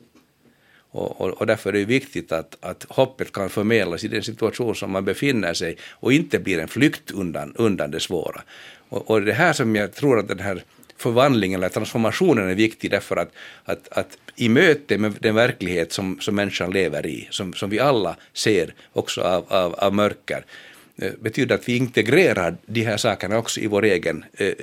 Och, 0.90 1.20
och, 1.20 1.30
och, 1.30 1.46
därför 1.46 1.70
är 1.70 1.78
det 1.78 1.84
viktigt 1.84 2.32
att, 2.32 2.56
att 2.60 2.86
hoppet 2.88 3.32
kan 3.32 3.50
förmedlas 3.50 4.04
i 4.04 4.08
den 4.08 4.22
situation 4.22 4.74
som 4.74 4.90
man 4.90 5.04
befinner 5.04 5.54
sig 5.54 5.76
och 5.90 6.12
inte 6.12 6.38
blir 6.38 6.58
en 6.58 6.68
flykt 6.68 7.10
undan, 7.10 7.54
undan 7.56 7.90
det 7.90 8.00
svåra. 8.00 8.42
Och, 8.88 9.10
och 9.10 9.22
det 9.22 9.32
här 9.32 9.52
som 9.52 9.76
jag 9.76 9.94
tror 9.94 10.18
att 10.18 10.28
den 10.28 10.38
här 10.38 10.64
förvandlingen 10.96 11.60
eller 11.60 11.68
transformationen 11.68 12.48
är 12.48 12.54
viktig 12.54 12.90
därför 12.90 13.16
att, 13.16 13.32
att, 13.64 13.88
att 13.88 14.18
i 14.36 14.48
möte 14.48 14.98
med 14.98 15.14
den 15.20 15.34
verklighet 15.34 15.92
som, 15.92 16.20
som 16.20 16.34
människan 16.34 16.70
lever 16.70 17.06
i, 17.06 17.28
som, 17.30 17.52
som 17.52 17.70
vi 17.70 17.80
alla 17.80 18.16
ser 18.32 18.74
också 18.92 19.20
av, 19.20 19.44
av, 19.48 19.74
av 19.74 19.94
mörker, 19.94 20.44
eh, 20.96 21.12
betyder 21.20 21.54
att 21.54 21.68
vi 21.68 21.76
integrerar 21.76 22.56
de 22.66 22.82
här 22.82 22.96
sakerna 22.96 23.38
också 23.38 23.60
i 23.60 23.66
vår 23.66 23.84
egen 23.84 24.24
eh, 24.32 24.46
eh 24.46 24.54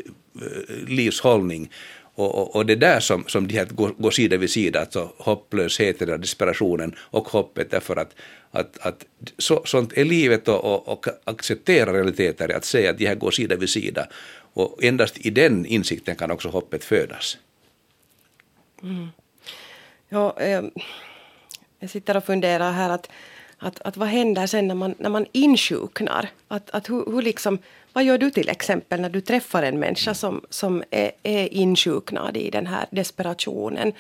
livshållning. 0.88 1.70
Och, 2.15 2.36
och, 2.36 2.56
och, 2.56 2.65
det 2.65 2.74
är 2.74 2.78
där 2.78 3.00
som, 3.00 3.24
som 3.28 3.48
de 3.48 3.58
här 3.58 3.65
går, 3.65 3.94
går 3.98 4.12
sida 4.12 4.38
vid 4.38 4.50
sida, 4.50 4.80
alltså 4.80 5.12
hopplösheten, 5.17 6.22
desperationen 6.22 6.96
och 7.00 7.28
hoppet, 7.28 7.72
därför 7.72 7.96
att, 7.96 8.15
att, 8.52 8.78
att 8.80 9.06
så, 9.38 9.62
sånt 9.65 9.94
är 9.98 10.06
livet 10.06 10.48
och, 10.48 10.65
och, 10.65 10.88
och 10.89 11.06
acceptera 11.24 11.94
realiteter, 11.94 12.56
att 12.56 12.65
säga 12.65 12.89
att 12.89 12.98
de 12.98 13.08
här 13.08 13.15
går 13.15 13.32
sida 13.32 13.56
vid 13.56 13.70
sida. 13.70 14.08
Och 14.54 14.84
endast 14.84 15.18
i 15.18 15.30
den 15.30 15.66
insikten 15.66 16.16
kan 16.16 16.32
också 16.32 16.50
hoppet 16.50 16.84
födas. 16.84 17.38
Mm. 18.84 19.08
Ja, 20.10 20.40
eh, 20.40 20.64
jag 21.80 21.90
sitter 21.90 22.18
och 22.18 22.26
funderar 22.26 22.72
här 22.72 22.90
att, 22.90 23.10
att, 23.58 23.82
att 23.82 23.98
vad 23.98 24.08
händer 24.08 24.48
sen 24.48 24.68
när 24.68 24.76
man, 24.76 24.96
när 24.98 25.10
man 25.10 25.26
insjuknar? 25.32 26.30
Att, 26.48 26.70
att 26.70 26.90
hur, 26.90 27.12
hur 27.12 27.22
liksom, 27.22 27.60
vad 27.94 28.04
gör 28.04 28.18
du 28.18 28.32
till 28.32 28.50
exempel 28.50 29.02
när 29.02 29.10
du 29.10 29.22
träffar 29.22 29.64
en 29.64 29.80
människa 29.80 30.14
som, 30.14 30.42
som 30.50 30.84
är, 30.90 31.12
är 31.24 31.54
insjuknad 31.54 32.38
i 32.38 32.50
den 32.50 32.68
här 32.68 32.86
desperationen? 32.90 33.94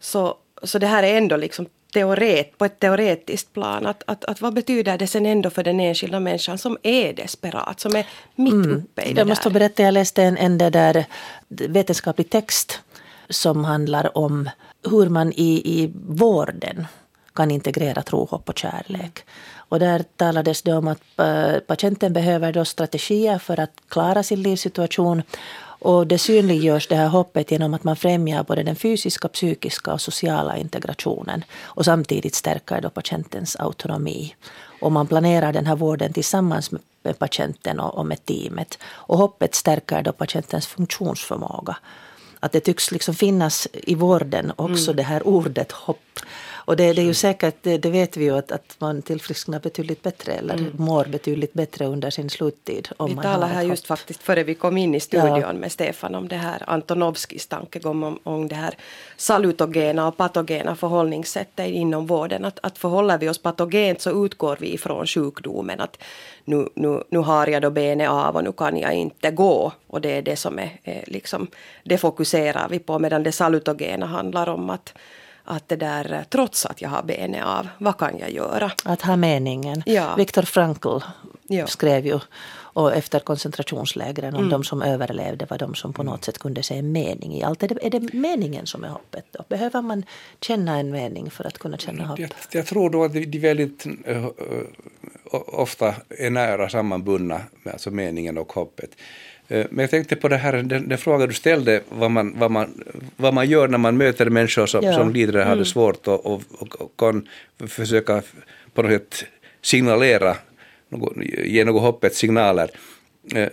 Så, 0.00 0.36
så 0.62 0.78
det 0.78 0.86
här 0.86 1.02
är 1.02 1.18
ändå 1.18 1.36
liksom 1.36 1.66
teoret, 1.92 2.58
på 2.58 2.64
ett 2.64 2.80
teoretiskt 2.80 3.52
plan. 3.52 3.86
Att, 3.86 4.02
att, 4.06 4.24
att 4.24 4.40
vad 4.40 4.54
betyder 4.54 4.98
det 4.98 5.06
sen 5.06 5.26
ändå 5.26 5.50
för 5.50 5.64
den 5.64 5.80
enskilda 5.80 6.20
människan 6.20 6.58
som 6.58 6.78
är 6.82 7.12
desperat, 7.12 7.80
som 7.80 7.96
är 7.96 8.06
mitt 8.34 8.52
mm. 8.52 8.76
uppe 8.76 9.02
i 9.02 9.12
det 9.12 9.20
Jag 9.20 9.28
måste 9.28 9.42
få 9.42 9.50
berätta, 9.50 9.82
jag 9.82 9.94
läste 9.94 10.22
en, 10.22 10.36
en 10.36 10.58
där 10.58 11.04
vetenskaplig 11.48 12.30
text 12.30 12.80
som 13.30 13.64
handlar 13.64 14.18
om 14.18 14.50
hur 14.90 15.08
man 15.08 15.32
i, 15.32 15.62
i 15.64 15.92
vården 16.08 16.86
kan 17.34 17.50
integrera 17.50 18.02
tro, 18.02 18.24
hopp 18.24 18.48
och 18.48 18.58
kärlek. 18.58 19.24
Och 19.68 19.78
där 19.78 20.04
talades 20.16 20.62
det 20.62 20.72
om 20.72 20.88
att 20.88 21.18
eh, 21.18 21.58
patienten 21.66 22.12
behöver 22.12 22.52
då 22.52 22.64
strategier 22.64 23.38
för 23.38 23.60
att 23.60 23.72
klara 23.88 24.22
sin 24.22 24.42
livssituation 24.42 25.22
och 25.80 26.06
det 26.06 26.18
synliggörs 26.18 26.88
det 26.88 26.96
här 26.96 27.08
hoppet 27.08 27.50
genom 27.50 27.74
att 27.74 27.84
man 27.84 27.96
främjar 27.96 28.44
både 28.44 28.62
den 28.62 28.76
fysiska, 28.76 29.28
psykiska 29.28 29.92
och 29.92 30.00
sociala 30.00 30.56
integrationen 30.56 31.44
och 31.62 31.84
samtidigt 31.84 32.34
stärker 32.34 32.80
då 32.80 32.90
patientens 32.90 33.56
autonomi. 33.56 34.34
Och 34.80 34.92
man 34.92 35.06
planerar 35.06 35.52
den 35.52 35.66
här 35.66 35.76
vården 35.76 36.12
tillsammans 36.12 36.70
med 37.02 37.18
patienten 37.18 37.80
och 37.80 38.06
med 38.06 38.24
teamet. 38.24 38.78
Och 38.84 39.18
hoppet 39.18 39.54
stärker 39.54 40.02
då 40.02 40.12
patientens 40.12 40.66
funktionsförmåga. 40.66 41.76
att 42.40 42.52
det 42.52 42.60
tycks 42.60 42.92
liksom 42.92 43.14
finnas 43.14 43.68
i 43.72 43.94
vården 43.94 44.52
också 44.56 44.92
det 44.92 45.02
här 45.02 45.26
ordet 45.26 45.72
hopp. 45.72 45.98
Och 46.52 46.76
det, 46.76 46.92
det 46.92 47.02
är 47.02 47.04
ju 47.06 47.14
säkert, 47.14 47.56
det, 47.62 47.78
det 47.78 47.90
vet 47.90 48.16
vi 48.16 48.24
ju 48.24 48.38
att, 48.38 48.52
att 48.52 48.76
man 48.78 49.02
tillfrisknar 49.02 49.60
betydligt 49.60 50.02
bättre 50.02 50.32
eller 50.32 50.54
Mm. 50.54 50.72
mår 50.76 51.04
betydligt 51.04 51.52
bättre 51.52 51.86
under 51.86 52.10
sin 52.10 52.30
sluttid. 52.30 52.88
Om 52.96 53.10
Vi 53.16 53.22
talade 53.22 53.46
här 53.52 53.62
just 53.62 53.86
faktiskt 53.86 54.22
före 54.22 54.42
vi 54.44 54.54
kom 54.54 54.76
in 54.76 54.94
i 54.94 55.00
studion 55.00 55.40
Ja. 55.40 55.52
med 55.52 55.72
Stefan 55.72 56.14
om 56.14 56.28
det 56.28 56.36
här 56.36 56.62
Antonovskis 56.66 57.46
tankegång 57.46 58.02
om, 58.02 58.18
om 58.22 58.48
det 58.48 58.54
här 58.54 58.74
salutogena 59.16 60.08
och 60.08 60.16
patogena 60.16 60.76
förhållningssättet 60.76 61.66
inom 61.68 62.06
vården. 62.06 62.44
Att, 62.44 62.58
att 62.62 62.78
förhåller 62.78 63.18
vi 63.18 63.28
oss 63.28 63.38
patogent 63.42 64.00
så 64.00 64.24
utgår 64.26 64.56
vi 64.60 64.74
ifrån 64.74 65.06
sjukdomen. 65.06 65.80
Att 65.80 65.98
nu, 66.44 66.68
nu, 66.74 67.02
nu 67.10 67.18
har 67.18 67.46
jag 67.46 67.62
då 67.62 67.70
benet 67.70 68.10
av 68.10 68.36
och 68.36 68.44
nu 68.44 68.52
kan 68.52 68.76
jag 68.76 68.94
inte 68.94 69.30
gå. 69.30 69.72
Och 69.86 70.00
det 70.00 70.10
är 70.10 70.22
det 70.22 70.36
som 70.36 70.58
är, 70.58 70.70
är 70.84 71.04
liksom, 71.06 71.46
det 71.84 71.98
fokuserar 71.98 72.68
vi 72.68 72.78
på. 72.78 72.98
Medan 72.98 73.22
det 73.22 73.32
salutogena 73.32 74.06
handlar 74.06 74.48
om 74.48 74.70
att, 74.70 74.94
att 75.48 75.68
det 75.68 75.76
där, 75.76 76.24
trots 76.30 76.66
att 76.66 76.82
jag 76.82 76.88
har 76.88 77.02
benet 77.02 77.44
av, 77.44 77.68
vad 77.78 77.98
kan 77.98 78.18
jag 78.18 78.30
göra? 78.30 78.72
Att 78.84 79.02
ha 79.02 79.16
meningen. 79.16 79.82
Ja. 79.86 80.14
Viktor 80.16 80.42
Frankl 80.42 80.98
Ja. 81.50 81.66
skrev 81.66 82.06
ju 82.06 82.18
och 82.78 82.94
efter 82.94 83.20
koncentrationslägren 83.20 84.28
Mm. 84.34 84.40
om 84.44 84.50
de 84.50 84.64
som 84.64 84.82
överlevde 84.82 85.46
var 85.50 85.58
de 85.58 85.74
som 85.74 85.92
på 85.92 86.02
något 86.02 86.24
sätt 86.24 86.38
kunde 86.38 86.62
se 86.62 86.78
en 86.78 86.92
mening 86.92 87.34
i 87.34 87.42
allt. 87.42 87.62
Är 87.62 87.68
det, 87.68 87.86
är 87.86 87.90
det 87.90 88.12
meningen 88.12 88.66
som 88.66 88.84
är 88.84 88.88
hoppet 88.88 89.24
då? 89.30 89.44
Behöver 89.48 89.82
man 89.82 90.04
känna 90.40 90.78
en 90.78 90.90
mening 90.90 91.30
för 91.30 91.44
att 91.44 91.58
kunna 91.58 91.76
känna 91.78 92.04
hopp? 92.04 92.18
Jag, 92.18 92.30
jag 92.52 92.66
tror 92.66 92.90
då 92.90 93.04
att 93.04 93.12
de 93.12 93.38
väldigt 93.38 93.86
uh, 94.08 94.26
ofta 95.46 95.94
är 96.08 96.30
nära 96.30 96.68
sammanbundna, 96.68 97.40
med 97.62 97.72
alltså 97.72 97.90
meningen 97.90 98.38
och 98.38 98.52
hoppet. 98.52 98.90
Eh, 99.48 99.66
Men 99.70 99.82
jag 99.82 99.90
tänkte 99.90 100.16
på 100.16 100.28
det 100.28 100.36
här, 100.36 100.52
den, 100.62 100.88
den 100.88 100.98
fråga 100.98 101.26
du 101.26 101.34
ställde, 101.34 101.82
vad 101.88 102.10
man, 102.10 102.38
vad, 102.38 102.50
man, 102.50 102.84
vad 103.16 103.34
man 103.34 103.48
gör 103.48 103.68
när 103.68 103.78
man 103.78 103.96
möter 103.96 104.30
människor 104.30 104.66
som, 104.66 104.84
Ja. 104.84 104.92
som 104.94 105.12
lider 105.12 105.36
och 105.36 105.44
har 105.46 105.56
det 105.56 105.64
svårt 105.64 106.08
och, 106.08 106.26
och, 106.26 106.42
och, 106.58 106.80
och 106.80 106.92
kan 106.98 107.28
försöka 107.68 108.22
på 108.74 108.82
något 108.82 108.90
sätt 108.92 109.24
signalera, 109.62 110.36
ge 111.44 111.64
något 111.64 111.82
hoppets 111.82 112.18
signaler. 112.18 112.70
Eh, 113.34 113.48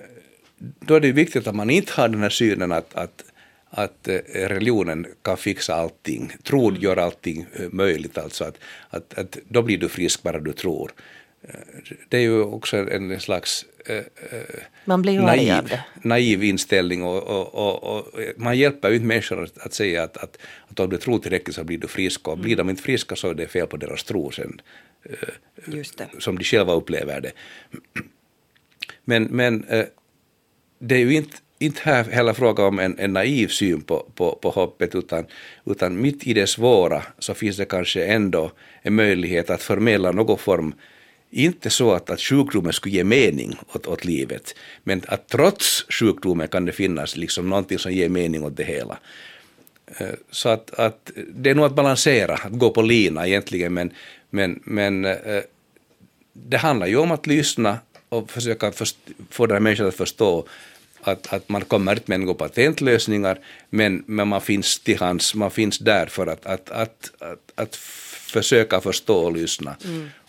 Då 0.79 0.95
är 0.95 0.99
det 0.99 1.12
viktigt 1.12 1.47
att 1.47 1.55
man 1.55 1.69
inte 1.69 1.91
har 1.95 2.08
den 2.10 2.21
här 2.21 2.29
synen 2.29 2.71
att, 2.71 2.93
att 2.95 3.23
att 3.77 4.08
eh, 4.08 4.13
religionen 4.34 5.05
kan 5.21 5.38
fixa 5.38 5.75
allting, 5.75 6.31
tron 6.43 6.75
gör 6.75 6.97
allting 6.97 7.45
eh, 7.53 7.65
möjligt, 7.71 8.17
alltså 8.17 8.43
att, 8.43 8.58
att, 8.89 9.17
att 9.17 9.38
då 9.49 9.62
blir 9.62 9.77
du 9.77 9.89
frisk 9.89 10.23
bara 10.23 10.39
du 10.39 10.53
tror. 10.53 10.91
Det 12.10 12.17
är 12.17 12.21
ju 12.21 12.41
också 12.41 12.77
en 12.77 13.19
slags 13.19 13.65
naiv, 15.26 15.71
naiv 16.02 16.43
inställning 16.43 17.04
och, 17.04 17.24
och, 17.24 17.54
och, 17.54 17.84
och 17.84 18.08
man 18.38 18.58
hjälper 18.58 18.89
ju 18.89 18.95
inte 18.95 19.08
människor 19.08 19.43
att, 19.43 19.58
att 19.58 19.74
säga 19.74 20.04
att, 20.04 20.17
att, 20.17 20.38
att 20.67 20.80
om 20.80 20.89
du 20.89 20.98
tror 20.98 21.19
tillräckligt 21.19 21.56
så 21.56 21.63
blir 21.63 21.78
du 21.78 21.88
frisk 21.88 22.28
och 22.28 22.38
blir 22.38 22.56
de 22.56 22.69
inte 22.69 22.82
friska 22.82 23.15
så 23.15 23.30
är 23.30 23.34
det 23.34 23.48
fel 23.48 23.67
på 23.67 23.78
deras 23.78 24.04
tro 24.04 24.32
sen, 24.32 24.62
eh, 25.04 25.82
som 26.19 26.38
de 26.38 26.43
själva 26.43 26.74
upplever 26.74 27.21
det. 27.21 27.32
Men, 29.06 29.24
men 29.24 29.63
eh, 29.63 29.86
det 30.80 30.95
är 30.95 31.00
ju 31.00 31.13
inte, 31.13 31.38
inte 31.60 31.82
här 31.84 32.04
heller 32.04 32.34
fråga 32.34 32.63
om 32.65 32.80
en, 32.80 33.00
en 33.00 33.13
naiv 33.13 33.48
syn 33.48 33.82
på, 33.82 34.06
på, 34.15 34.39
på 34.41 34.50
hoppet, 34.50 34.95
utan, 34.95 35.26
utan 35.65 36.02
mitt 36.02 36.28
i 36.28 36.34
det 36.34 36.48
svåra 36.48 37.04
så 37.19 37.34
finns 37.34 37.58
det 37.58 37.65
kanske 37.65 38.06
ändå 38.06 38.52
en 38.82 38.95
möjlighet 38.95 39.50
att 39.50 39.62
förmedla 39.62 40.12
någon 40.12 40.38
form, 40.38 40.74
inte 41.36 41.69
så 41.69 41.91
att, 41.93 42.10
att 42.10 42.21
sjukdomen 42.21 42.74
skulle 42.74 42.95
ge 42.95 43.04
mening 43.04 43.58
åt, 43.74 43.88
åt 43.88 44.06
livet, 44.06 44.56
men 44.84 45.02
att 45.08 45.28
trots 45.30 45.86
sjukdomen 45.89 46.48
kan 46.48 46.65
det 46.65 46.71
finnas 46.71 47.17
liksom 47.17 47.50
någonting 47.50 47.80
som 47.80 47.91
ger 47.93 48.10
mening 48.10 48.43
åt 48.43 48.58
det 48.58 48.63
hela. 48.63 48.98
Eh, 49.98 50.15
Så 50.32 50.50
att, 50.50 50.80
att 50.80 51.12
det 51.36 51.50
är 51.50 51.56
nog 51.56 51.65
att 51.65 51.76
balansera, 51.76 52.34
att 52.34 52.52
gå 52.60 52.69
på 52.71 52.82
lina 52.82 53.28
egentligen, 53.28 53.74
men, 53.74 53.91
men, 54.30 54.60
men 54.63 55.06
eh, 55.06 55.41
det 56.34 56.58
handlar 56.58 56.88
ju 56.88 56.98
om 56.98 57.12
att 57.12 57.28
lyssna 57.28 57.80
och 58.10 58.32
försöka 58.32 58.71
först, 58.71 58.98
få 59.30 59.45
den 59.45 59.56
här 59.56 59.62
människan 59.62 59.88
att 59.88 59.95
förstå 59.95 60.45
att, 61.02 61.34
att 61.34 61.50
man 61.50 61.62
kommer 61.62 61.91
inte 61.91 62.12
med 62.12 62.19
några 62.19 62.34
patentlösningar, 62.34 63.39
men, 63.69 64.04
men 64.08 64.28
man 64.28 64.41
finns 64.41 64.80
till 64.80 65.00
hands, 65.00 65.36
man 65.36 65.52
finns 65.52 65.80
där 65.80 66.06
för 66.06 66.28
att, 66.28 66.45
att, 66.45 66.69
att, 66.69 67.12
att, 67.19 67.52
att 67.56 67.76
försöka 67.76 68.82
förstå 68.82 69.17
och 69.17 69.34
lyssna. 69.34 69.76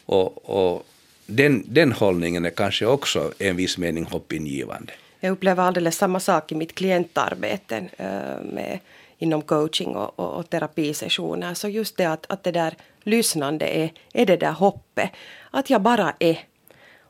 Och, 0.06 0.50
och 0.50 0.86
den, 1.26 1.64
den 1.66 1.92
hållningen 1.92 2.44
är 2.44 2.50
kanske 2.50 2.86
också 2.86 3.32
en 3.38 3.56
viss 3.56 3.78
mening 3.78 4.04
hoppingivande. 4.04 4.92
Jag 5.20 5.30
upplever 5.32 5.62
alldeles 5.62 5.96
samma 5.96 6.20
sak 6.20 6.52
i 6.52 6.54
mitt 6.54 6.74
klientarbete 6.74 7.76
eh, 7.96 8.44
med, 8.52 8.78
inom 9.18 9.42
coaching 9.42 9.96
och, 9.96 10.18
och, 10.18 10.34
och 10.34 10.50
terapisessioner. 10.50 11.54
Så 11.54 11.68
just 11.68 11.96
det 11.96 12.04
att, 12.04 12.26
att 12.28 12.44
det 12.44 12.52
där 12.52 12.74
lyssnande 13.02 13.66
är, 13.66 13.92
är 14.12 14.26
det 14.26 14.36
där 14.36 14.52
hoppet. 14.52 15.10
Att 15.50 15.70
jag 15.70 15.82
bara 15.82 16.14
är. 16.18 16.38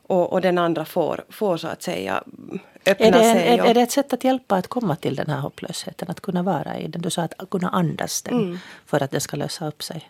Och, 0.09 0.33
och 0.33 0.41
den 0.41 0.57
andra 0.57 0.85
får, 0.85 1.23
får 1.29 1.57
så 1.57 1.67
att 1.67 1.83
säga 1.83 2.23
öppna 2.85 3.05
Är 3.05 3.11
det, 3.11 3.19
en, 3.19 3.35
sig. 3.35 3.47
är, 3.47 3.61
och, 3.61 3.67
är 3.67 3.73
det 3.73 3.81
ett 3.81 3.91
sätt 3.91 4.13
att 4.13 4.23
hjälpa 4.23 4.55
att 4.55 4.67
komma 4.67 4.95
till 4.95 5.15
den 5.15 5.29
här 5.29 5.39
hopplösheten? 5.39 6.09
Att 6.09 6.21
kunna 6.21 6.43
vara 6.43 6.79
i 6.79 6.87
den? 6.87 7.01
Du 7.01 7.09
sa 7.09 7.21
att 7.21 7.49
kunna 7.49 7.69
andas 7.69 8.21
den 8.21 8.33
Mm. 8.33 8.59
för 8.85 9.03
att 9.03 9.11
den 9.11 9.21
ska 9.21 9.37
lösa 9.37 9.67
upp 9.67 9.83
sig. 9.83 10.09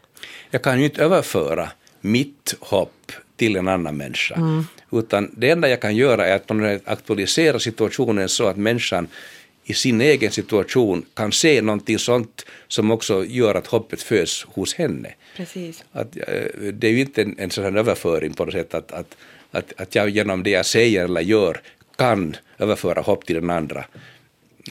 Jag 0.50 0.62
kan 0.62 0.80
ju 0.80 0.86
inte 0.86 1.04
överföra 1.04 1.70
mitt 2.02 2.56
hopp 2.60 3.12
till 3.38 3.56
en 3.56 3.68
annan 3.68 3.98
människa. 3.98 4.64
Utan 4.92 5.32
det 5.38 5.50
enda 5.50 5.70
jag 5.70 5.82
kan 5.82 5.96
göra 5.96 6.26
är 6.28 6.36
att 6.36 6.52
aktualisera 6.88 7.60
situationen 7.60 8.30
så 8.30 8.48
att 8.48 8.58
människan 8.58 9.08
i 9.64 9.74
sin 9.74 10.02
egen 10.02 10.32
situation 10.32 11.06
kan 11.14 11.32
se 11.32 11.62
någonting 11.62 12.00
sånt 12.00 12.46
som 12.68 12.92
också 12.92 13.26
gör 13.26 13.56
att 13.56 13.68
hoppet 13.68 14.02
föds 14.02 14.44
hos 14.44 14.74
henne. 14.76 15.14
Precis. 15.38 15.84
Att, 15.92 16.18
eh, 16.18 16.24
det 16.74 16.88
är 16.88 16.92
ju 16.92 17.00
inte 17.02 17.22
en, 17.22 17.36
en 17.40 17.50
här 17.58 17.78
överföring 17.78 18.34
på 18.34 18.46
något 18.46 18.54
sätt 18.54 18.74
att, 18.74 18.92
att, 18.92 19.18
att, 19.52 19.74
att 19.82 19.96
jag 19.96 20.10
genom 20.10 20.44
det 20.44 20.50
jag 20.50 20.66
säger 20.66 21.06
eller 21.06 21.22
gör 21.22 21.62
kan 21.96 22.36
överföra 22.58 23.02
hopp 23.02 23.26
till 23.26 23.36
den 23.36 23.50
andra. 23.50 23.86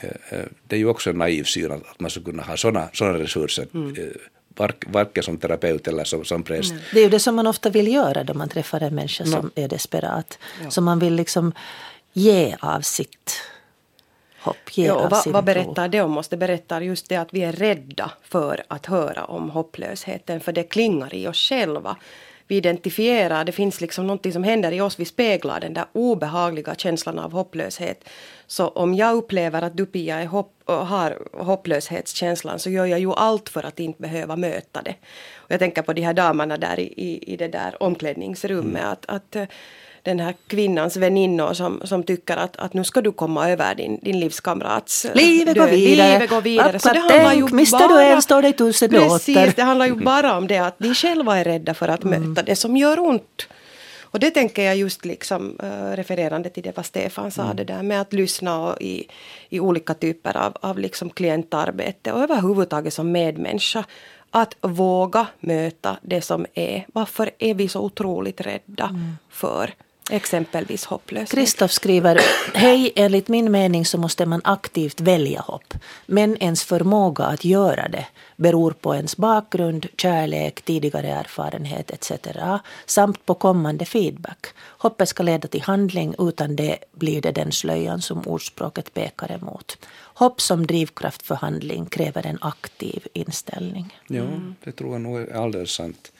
Eh, 0.02 0.38
eh, 0.38 0.44
Det 0.66 0.76
är 0.76 0.80
ju 0.80 0.86
också 0.86 1.10
en 1.10 1.18
naiv 1.18 1.44
syn 1.44 1.72
att 1.72 2.00
man 2.00 2.10
skulle 2.10 2.24
kunna 2.24 2.42
ha 2.42 2.56
sådana 2.56 2.88
såna 2.92 3.18
resurser, 3.18 3.66
vark- 3.72 3.98
varken 4.86 5.22
som 5.22 5.36
terapeut 5.38 5.88
eller 5.88 6.04
som, 6.04 6.24
som 6.24 6.42
präst. 6.42 6.74
Det 6.92 6.98
är 7.00 7.04
ju 7.04 7.10
det 7.10 7.20
som 7.20 7.34
man 7.36 7.46
ofta 7.46 7.70
vill 7.70 7.88
göra 7.88 8.24
då 8.24 8.34
man 8.34 8.48
träffar 8.48 8.80
en 8.80 8.94
människa 8.94 9.24
som 9.24 9.50
är 9.54 9.68
desperat. 9.68 10.38
Så 10.68 10.80
man 10.80 10.98
vill 10.98 11.14
liksom 11.14 11.52
ge 12.12 12.56
av 12.60 12.80
sitt 12.80 13.40
hopp, 14.40 14.56
ge 14.78 14.86
Ja, 14.86 14.94
av 14.94 15.04
och 15.04 15.10
vad, 15.10 15.22
sin 15.22 15.32
vad 15.32 15.44
tro. 15.46 15.54
berättar 15.54 15.88
det 15.88 16.00
om 16.00 16.18
oss? 16.18 16.28
Det 16.28 16.36
berättar 16.36 16.80
just 16.80 17.08
det 17.08 17.16
att 17.16 17.34
vi 17.34 17.42
är 17.42 17.52
rädda 17.52 18.10
för 18.22 18.64
att 18.68 18.86
höra 18.86 19.24
om 19.24 19.50
hopplösheten, 19.50 20.40
för 20.40 20.52
det 20.52 20.62
klingar 20.62 21.14
i 21.14 21.26
oss 21.28 21.36
själva. 21.48 21.96
Vi 22.48 22.56
identifierar, 22.56 23.44
det 23.44 23.52
finns 23.52 23.80
liksom 23.80 24.06
någonting 24.06 24.32
som 24.32 24.44
händer 24.44 24.72
i 24.72 24.80
oss, 24.80 25.00
vi 25.00 25.04
speglar 25.04 25.60
den 25.60 25.74
där 25.74 25.84
obehagliga 25.92 26.74
känslan 26.74 27.18
av 27.18 27.32
hopplöshet. 27.32 28.08
Så 28.46 28.68
om 28.68 28.94
jag 28.94 29.14
upplever 29.14 29.62
att 29.62 29.76
du 29.76 29.86
Pia 29.86 30.20
är 30.22 30.26
hopp, 30.26 30.52
har 30.66 31.28
hopplöshetskänslan 31.32 32.58
så 32.58 32.70
gör 32.70 32.86
jag 32.86 33.00
ju 33.00 33.12
allt 33.12 33.48
för 33.48 33.66
att 33.66 33.80
inte 33.80 34.02
behöva 34.02 34.36
möta 34.36 34.82
det. 34.82 34.94
Och 35.36 35.50
jag 35.50 35.58
tänker 35.58 35.82
på 35.82 35.92
de 35.92 36.02
här 36.02 36.14
damerna 36.14 36.56
där 36.56 36.80
i, 36.80 36.92
i, 36.96 37.32
i 37.32 37.36
det 37.36 37.48
där 37.48 37.82
omklädningsrummet. 37.82 38.84
Att, 38.84 39.06
att 39.06 39.36
eh, 39.36 39.44
den 40.06 40.20
här 40.20 40.34
kvinnans 40.46 40.96
väninnor 40.96 41.52
som, 41.54 41.80
som 41.84 42.02
tycker 42.02 42.36
att, 42.36 42.56
att 42.56 42.74
nu 42.74 42.84
ska 42.84 43.00
du 43.02 43.12
komma 43.12 43.50
över 43.50 43.74
din, 43.74 43.98
din 44.02 44.20
livskamrats 44.20 45.04
eh, 45.04 45.14
Livet 45.14 45.54
går 45.56 45.62
död. 45.66 45.70
vidare. 45.74 46.12
Livet 46.12 46.30
går 46.30 46.40
vidare. 46.42 46.78
Så 46.78 46.92
det 46.92 46.98
handlar 46.98 47.34
ju 47.34 47.48
mister 47.54 47.88
du 47.88 48.02
en 48.02 48.22
står 48.22 48.42
det 48.42 48.52
tusen 48.52 48.90
Precis, 48.90 49.54
det 49.54 49.62
handlar 49.62 49.86
ju 49.86 49.94
bara 49.94 50.36
om 50.36 50.46
det 50.46 50.58
att 50.58 50.78
de 50.78 50.94
själva 50.94 51.36
är 51.38 51.44
rädda 51.44 51.74
för 51.74 51.88
att 51.88 52.04
Mm. 52.04 52.28
möta 52.28 52.42
det 52.42 52.56
som 52.56 52.76
gör 52.76 52.98
ont. 52.98 53.46
Och 54.12 54.20
det 54.20 54.30
tänker 54.30 54.62
jag 54.62 54.76
just 54.76 55.04
liksom 55.04 55.58
uh, 55.62 55.96
refererande 55.96 56.48
till 56.50 56.62
det 56.62 56.76
vad 56.76 56.86
Stefan 56.86 57.30
sa, 57.30 57.42
Mm. 57.42 57.56
det 57.56 57.64
där 57.64 57.82
med 57.82 58.00
att 58.00 58.12
lyssna 58.12 58.60
och 58.66 58.80
i, 58.82 59.08
i 59.48 59.60
olika 59.60 59.94
typer 59.94 60.36
av, 60.36 60.56
av 60.60 60.78
liksom 60.78 61.10
klientarbete 61.10 62.12
och 62.12 62.22
överhuvudtaget 62.22 62.94
som 62.94 63.12
medmänniska. 63.12 63.84
Att 64.30 64.56
våga 64.60 65.26
möta 65.40 65.96
det 66.02 66.22
som 66.22 66.46
är. 66.54 66.86
Varför 66.92 67.30
är 67.38 67.54
vi 67.54 67.68
så 67.68 67.80
otroligt 67.80 68.40
rädda 68.40 68.84
Mm. 68.84 69.16
för 69.30 69.74
exempelvis 70.10 70.84
hopplöshet? 70.84 71.30
Kristoff 71.30 71.72
skriver, 71.72 72.20
hej, 72.54 72.92
enligt 72.96 73.28
min 73.28 73.52
mening 73.52 73.86
så 73.86 73.98
måste 73.98 74.26
man 74.26 74.40
aktivt 74.44 75.00
välja 75.00 75.40
hopp. 75.40 75.74
Men 76.06 76.36
ens 76.42 76.64
förmåga 76.64 77.24
att 77.24 77.44
göra 77.44 77.88
det 77.88 78.06
beror 78.36 78.70
på 78.70 78.94
ens 78.94 79.16
bakgrund, 79.16 79.86
kärlek, 79.96 80.62
tidigare 80.62 81.08
erfarenhet 81.08 81.90
etc. 81.90 82.12
samt 82.86 83.26
på 83.26 83.34
kommande 83.34 83.84
feedback. 83.84 84.46
Hoppet 84.58 85.08
ska 85.08 85.22
leda 85.22 85.48
till 85.48 85.62
handling, 85.62 86.14
utan 86.18 86.56
det 86.56 86.78
blir 86.92 87.20
det 87.22 87.32
den 87.32 87.52
slöjan 87.52 88.02
som 88.02 88.26
ordspråket 88.26 88.94
pekar 88.94 89.32
emot. 89.32 89.78
Hopp 90.14 90.40
som 90.40 90.66
drivkraft 90.66 91.22
för 91.22 91.34
handling 91.34 91.86
kräver 91.86 92.26
en 92.26 92.38
aktiv 92.40 93.06
inställning. 93.12 93.98
Ja, 94.08 94.24
det 94.64 94.72
tror 94.72 94.92
jag 94.92 95.00
nog 95.00 95.20
är 95.20 95.36
alldeles 95.36 95.70
sant. 95.70 96.12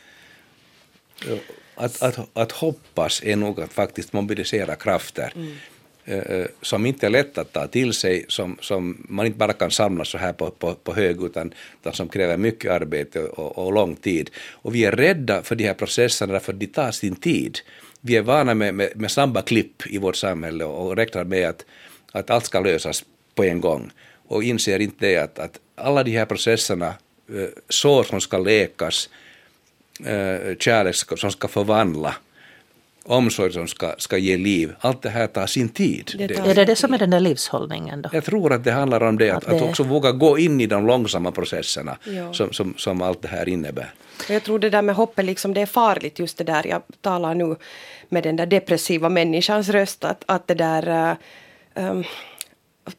Att, 1.77 2.03
att, 2.03 2.19
att 2.33 2.53
hoppas 2.53 3.23
är 3.25 3.37
nog 3.37 3.61
att 3.61 3.73
faktiskt 3.73 4.13
mobilisera 4.13 4.77
krafter. 4.77 5.33
eh, 6.07 6.47
som 6.63 6.87
inte 6.87 7.07
är 7.07 7.11
lätt 7.11 7.39
att 7.39 7.53
ta 7.53 7.67
till 7.67 7.93
sig, 7.93 8.25
som, 8.29 8.59
som 8.61 9.07
man 9.09 9.27
inte 9.27 9.39
bara 9.39 9.53
kan 9.53 9.71
samla 9.71 10.05
så 10.05 10.19
här 10.19 10.33
på, 10.33 10.51
på, 10.51 10.75
på 10.75 10.95
hög, 10.95 11.23
utan, 11.23 11.55
utan 11.81 11.93
som 11.93 12.09
kräver 12.09 12.37
mycket 12.37 12.71
arbete 12.71 13.23
och, 13.23 13.59
och 13.59 13.73
lång 13.73 13.97
tid. 13.97 14.31
Och 14.53 14.75
vi 14.75 14.85
är 14.85 14.93
rädda 14.93 15.43
för 15.43 15.57
de 15.57 15.65
här 15.65 15.75
processerna 15.75 16.33
därför 16.33 16.53
att 16.53 16.61
de 16.61 16.67
tar 16.67 16.91
sin 16.91 17.17
tid. 17.17 17.59
Vi 18.01 18.17
är 18.17 18.23
vana 18.23 18.55
med, 18.55 18.75
med, 18.75 18.93
med 18.95 19.11
snabba 19.11 19.43
klipp 19.43 19.87
i 19.87 19.99
vårt 19.99 20.17
samhälle 20.17 20.65
och 20.65 20.97
räknar 20.97 21.25
med 21.25 21.49
att, 21.49 21.65
att 22.13 22.31
allt 22.31 22.45
ska 22.45 22.61
lösas 22.61 23.05
på 23.35 23.45
en 23.45 23.61
gång 23.61 23.91
och 24.29 24.43
inser 24.43 24.79
inte 24.79 25.07
det 25.07 25.17
att, 25.17 25.39
att 25.39 25.61
alla 25.75 26.03
de 26.03 26.11
här 26.11 26.27
processerna, 26.27 26.95
eh, 27.29 27.49
sår 27.69 28.05
som 28.05 28.21
ska 28.21 28.39
läkas, 28.39 29.11
eh, 29.13 29.26
kärlek 30.59 30.97
som 30.97 31.31
ska 31.31 31.49
förvandla, 31.49 32.15
omsorg 33.05 33.53
som 33.53 33.69
ska, 33.69 33.95
ska 33.99 34.19
ge 34.19 34.37
liv, 34.37 34.75
allt 34.81 35.03
det 35.03 35.11
här 35.11 35.27
tar 35.27 35.47
sin 35.47 35.69
tid. 35.69 36.13
Det 36.19 36.29
tar... 36.29 36.47
Är 36.47 36.55
det 36.55 36.65
det 36.65 36.77
som 36.77 36.95
är 36.95 36.99
den 36.99 37.11
där 37.11 37.21
livshållningen 37.21 38.03
då? 38.03 38.09
Jag 38.13 38.25
tror 38.25 38.53
att 38.53 38.65
det 38.65 38.73
handlar 38.73 39.03
om 39.03 39.19
det, 39.19 39.31
att, 39.31 39.45
att, 39.45 39.51
det... 39.51 39.57
att 39.57 39.63
också 39.63 39.83
våga 39.83 40.13
gå 40.13 40.39
in 40.39 40.61
i 40.61 40.67
de 40.67 40.87
långsamma 40.87 41.33
processerna 41.33 41.97
som, 42.33 42.53
som, 42.53 42.75
som 42.77 43.03
allt 43.03 43.23
det 43.23 43.29
här 43.29 43.49
innebär. 43.49 43.93
Jag 44.29 44.43
tror 44.43 44.59
det 44.59 44.71
där 44.71 44.83
med 44.83 44.95
hoppet, 44.95 45.25
liksom, 45.25 45.55
det 45.55 45.61
är 45.61 45.67
farligt 45.67 46.19
just 46.19 46.39
det 46.39 46.45
där, 46.45 46.67
jag 46.67 46.83
talar 47.01 47.35
nu 47.35 47.57
med 48.09 48.23
den 48.23 48.37
där 48.37 48.47
depressiva 48.47 49.09
människans 49.09 49.69
röst, 49.69 50.05
att, 50.05 50.25
att 50.27 50.47
det 50.47 50.55
där 50.55 51.17
um, 51.75 52.05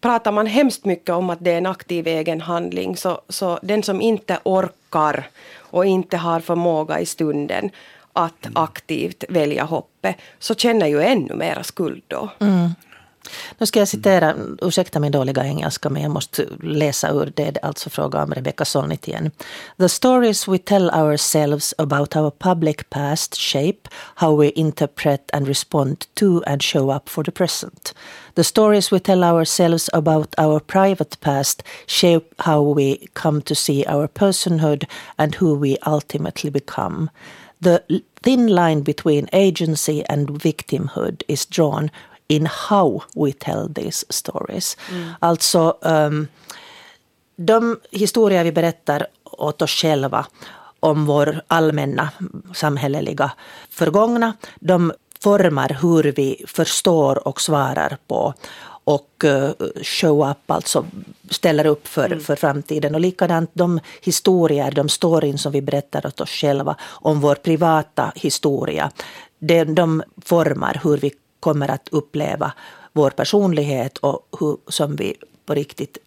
pratar 0.02 0.32
man 0.32 0.48
hemskt 0.48 0.86
mycket 0.86 1.10
om 1.10 1.30
att 1.30 1.40
det 1.42 1.52
är 1.52 1.58
en 1.58 1.66
aktiv 1.66 2.08
egen 2.08 2.42
handling 2.42 2.98
så, 2.98 3.22
så 3.30 3.60
den 3.62 3.84
som 3.84 4.02
inte 4.02 4.40
orkar 4.44 5.30
och 5.58 5.86
inte 5.86 6.18
har 6.18 6.40
förmåga 6.40 7.00
i 7.00 7.06
stunden 7.06 7.70
att 8.14 8.46
mm. 8.46 8.64
aktivt 8.64 9.24
välja 9.30 9.64
hoppet 9.64 10.16
så 10.40 10.56
känner 10.56 10.88
ju 10.88 11.02
ännu 11.02 11.36
mera 11.36 11.64
skuld 11.64 12.04
då. 12.08 12.30
Mm. 12.40 12.70
Nu 13.58 13.66
ska 13.66 13.80
jag 13.80 13.88
citera, 13.88 14.36
ursäkta 14.62 15.00
min 15.00 15.12
dåliga 15.12 15.46
engelska, 15.46 15.90
men 15.90 16.02
jag 16.02 16.12
måste 16.12 16.46
läsa 16.62 17.10
ur 17.10 17.34
det. 17.36 17.48
Det 17.52 17.60
är 17.60 17.66
alltså 17.66 17.90
fråga 17.90 18.24
om 18.24 18.34
Rebecca 18.34 18.66
Solnit 18.66 19.08
igen. 19.08 19.32
The 19.78 19.90
stories 19.90 20.48
we 20.48 20.58
tell 20.58 20.90
ourselves 20.90 21.74
about 21.78 22.16
our 22.16 22.32
public 22.32 22.78
past 22.90 23.36
shape 23.36 23.90
how 24.16 24.36
we 24.42 24.50
interpret 24.56 25.30
and 25.34 25.48
respond 25.48 26.06
to 26.14 26.44
and 26.48 26.64
show 26.64 26.96
up 26.96 27.10
for 27.10 27.24
the 27.24 27.32
present. 27.32 27.96
The 28.36 28.44
stories 28.44 28.92
we 28.92 29.00
tell 29.00 29.24
ourselves 29.24 29.90
about 29.94 30.36
our 30.38 30.60
private 30.60 31.18
past 31.22 31.64
shape 31.88 32.26
how 32.38 32.76
we 32.76 33.08
come 33.14 33.42
to 33.42 33.56
see 33.56 33.86
our 33.88 34.08
personhood 34.08 34.84
and 35.18 35.36
who 35.36 35.60
we 35.60 35.78
ultimately 35.86 36.52
become. 36.52 37.10
The 37.62 37.82
thin 38.22 38.48
line 38.48 38.82
between 38.82 39.30
agency 39.34 40.04
and 40.10 40.30
victimhood 40.30 41.24
is 41.28 41.46
drawn 41.46 41.90
in 42.28 42.48
how 42.70 43.02
we 43.16 43.32
tell 43.32 43.74
these 43.74 44.06
stories. 44.10 44.78
Mm. 44.92 45.14
Alltså 45.20 45.78
um, 45.82 46.28
de 47.36 47.80
historier 47.92 48.44
vi 48.44 48.52
berättar 48.52 49.08
åt 49.24 49.62
oss 49.62 49.72
själva 49.72 50.26
om 50.80 51.06
vår 51.06 51.42
allmänna 51.48 52.10
samhälleliga 52.54 53.32
förgångna, 53.70 54.34
de 54.60 54.94
formar 55.20 55.78
hur 55.82 56.04
vi 56.04 56.46
förstår 56.48 57.28
och 57.28 57.42
svarar 57.42 57.98
på 58.08 58.34
och 58.84 59.24
uh, 59.24 59.52
show 59.84 60.30
up, 60.30 60.52
alltså 60.52 60.86
ställer 61.30 61.66
upp 61.66 61.88
för, 61.88 62.06
mm. 62.06 62.20
för 62.20 62.36
framtiden. 62.36 62.96
Och 62.96 63.02
likadant 63.02 63.50
de 63.54 63.80
historier, 64.02 64.72
de 64.72 64.90
storyn 64.90 65.38
som 65.38 65.52
vi 65.52 65.62
berättar 65.62 66.06
åt 66.06 66.22
oss 66.22 66.30
själva 66.30 66.76
om 66.82 67.20
vår 67.20 67.36
privata 67.36 68.12
historia, 68.16 68.92
de, 69.40 69.64
de 69.64 70.04
formar 70.26 70.82
hur 70.84 70.98
vi 70.98 71.12
kommer 71.48 71.72
att 71.72 71.90
uppleva 71.92 72.54
vår 72.94 73.10
personlighet 73.10 73.98
och 73.98 74.28
hur, 74.40 74.58
som 74.68 74.96
vi 74.96 75.16
på 75.46 75.54
riktigt 75.54 75.98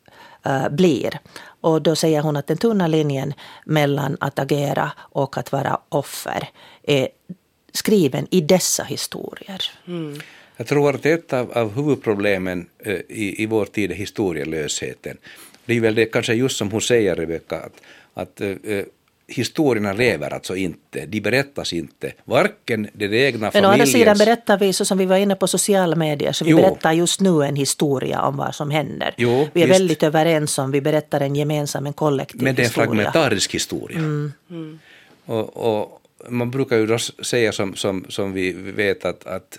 uh, 0.47 0.69
blir. 0.69 1.21
Och 1.61 1.83
då 1.83 1.97
säger 1.97 2.21
hon 2.23 2.37
att 2.37 2.47
den 2.47 2.57
tunna 2.57 2.87
linjen 2.87 3.33
mellan 3.65 4.17
att 4.21 4.39
agera 4.39 4.93
och 4.99 5.39
att 5.39 5.53
vara 5.53 5.81
offer 5.89 6.49
är 6.83 7.09
skriven 7.73 8.27
i 8.31 8.41
dessa 8.41 8.85
historier. 8.85 9.63
Mm. 9.87 10.21
Jag 10.57 10.67
tror 10.67 10.95
att 10.95 11.07
ett 11.07 11.33
av, 11.33 11.53
av 11.53 11.75
huvudproblemen 11.75 12.69
uh, 12.87 13.01
i, 13.09 13.43
i 13.43 13.47
vår 13.47 13.65
tid 13.65 13.91
är 13.91 13.95
historielösheten. 13.95 15.17
Det 15.65 15.77
är 15.77 15.81
väl 15.81 15.95
det 15.95 16.07
kanske 16.07 16.35
just 16.35 16.57
som 16.57 16.71
hon 16.71 16.81
säger, 16.81 17.17
Rebecka, 17.17 17.57
att, 17.57 17.77
att 18.15 18.41
uh, 18.41 18.85
historierna 19.31 19.93
lever 19.93 20.35
alltså 20.35 20.57
inte, 20.57 21.07
de 21.07 21.21
berättas 21.21 21.73
inte, 21.73 22.13
varken 22.25 22.89
den 22.93 23.15
egna 23.15 23.51
familjens... 23.51 23.55
Men 23.55 23.65
å 23.65 23.69
andra 23.69 23.87
sidan 23.87 24.19
berättar 24.19 24.59
vi, 24.59 24.73
så 24.73 24.85
som 24.85 24.99
vi 24.99 25.07
var 25.07 25.17
inne 25.17 25.35
på 25.35 25.47
sociala 25.47 25.97
medier, 25.97 26.33
så 26.33 26.45
vi 26.45 26.51
jo. 26.51 26.57
berättar 26.57 26.93
just 26.93 27.21
nu 27.21 27.43
en 27.43 27.57
historia 27.57 28.23
om 28.23 28.37
vad 28.37 28.55
som 28.55 28.71
händer. 28.71 29.15
Jo, 29.17 29.49
vi 29.53 29.63
är 29.63 29.67
visst. 29.67 29.81
väldigt 29.81 30.03
överens 30.03 30.59
om, 30.59 30.71
vi 30.71 30.81
berättar 30.81 31.21
en 31.21 31.37
gemensam, 31.37 31.87
en 31.87 31.93
kollektiv 31.93 32.43
Men 32.43 32.55
det 32.55 32.63
är 32.63 32.65
en 32.65 32.71
fragmentarisk 32.71 33.55
historia. 33.55 33.99
Mm. 33.99 34.33
Mm. 34.51 34.79
Och, 35.25 35.57
och, 35.57 36.03
man 36.29 36.51
brukar 36.51 36.77
ju 36.77 36.87
då 36.87 36.99
säga 36.99 37.53
som, 37.53 37.77
som, 37.77 38.05
som 38.09 38.33
vi 38.33 38.53
vet 38.53 39.05
att, 39.05 39.27
att 39.27 39.59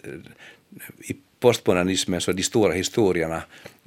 i 1.10 1.16
postmodernismen 1.40 2.22
så 2.22 2.32
de 2.32 2.44
stora 2.44 2.74
historierna, 2.74 3.42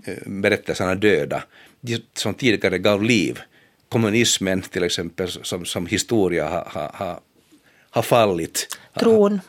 eh, 0.05 0.15
berättelserna 0.27 0.95
döda, 0.95 1.43
de 1.81 1.99
som 2.15 2.35
tidigare 2.35 2.79
gav 2.79 3.03
liv 3.03 3.41
kommunismen 3.95 4.63
till 4.63 4.83
exempel 4.83 5.29
som, 5.29 5.65
som 5.65 5.87
historia 5.87 6.49
har, 6.49 6.91
har, 6.93 7.21
har 7.91 8.03
fallit. 8.03 8.79
Tron. 9.01 9.41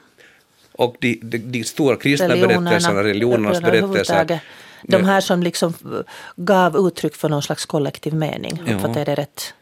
Och 0.72 0.96
de, 1.00 1.20
de, 1.24 1.38
de 1.38 1.64
stora 1.64 1.96
kristna 1.96 2.28
religionerna, 2.28 2.62
berättelserna, 2.62 3.04
religionernas 3.04 3.62
berättelser. 3.62 4.40
De 4.84 5.06
här 5.06 5.22
som 5.22 5.44
liksom 5.44 5.74
gav 6.36 6.88
uttryck 6.88 7.16
för 7.16 7.30
någon 7.30 7.42
slags 7.42 7.66
kollektiv 7.66 8.14
mening, 8.14 8.62
uppfattar 8.62 8.98
jag 8.98 9.08
det 9.08 9.16
rätt? 9.16 9.54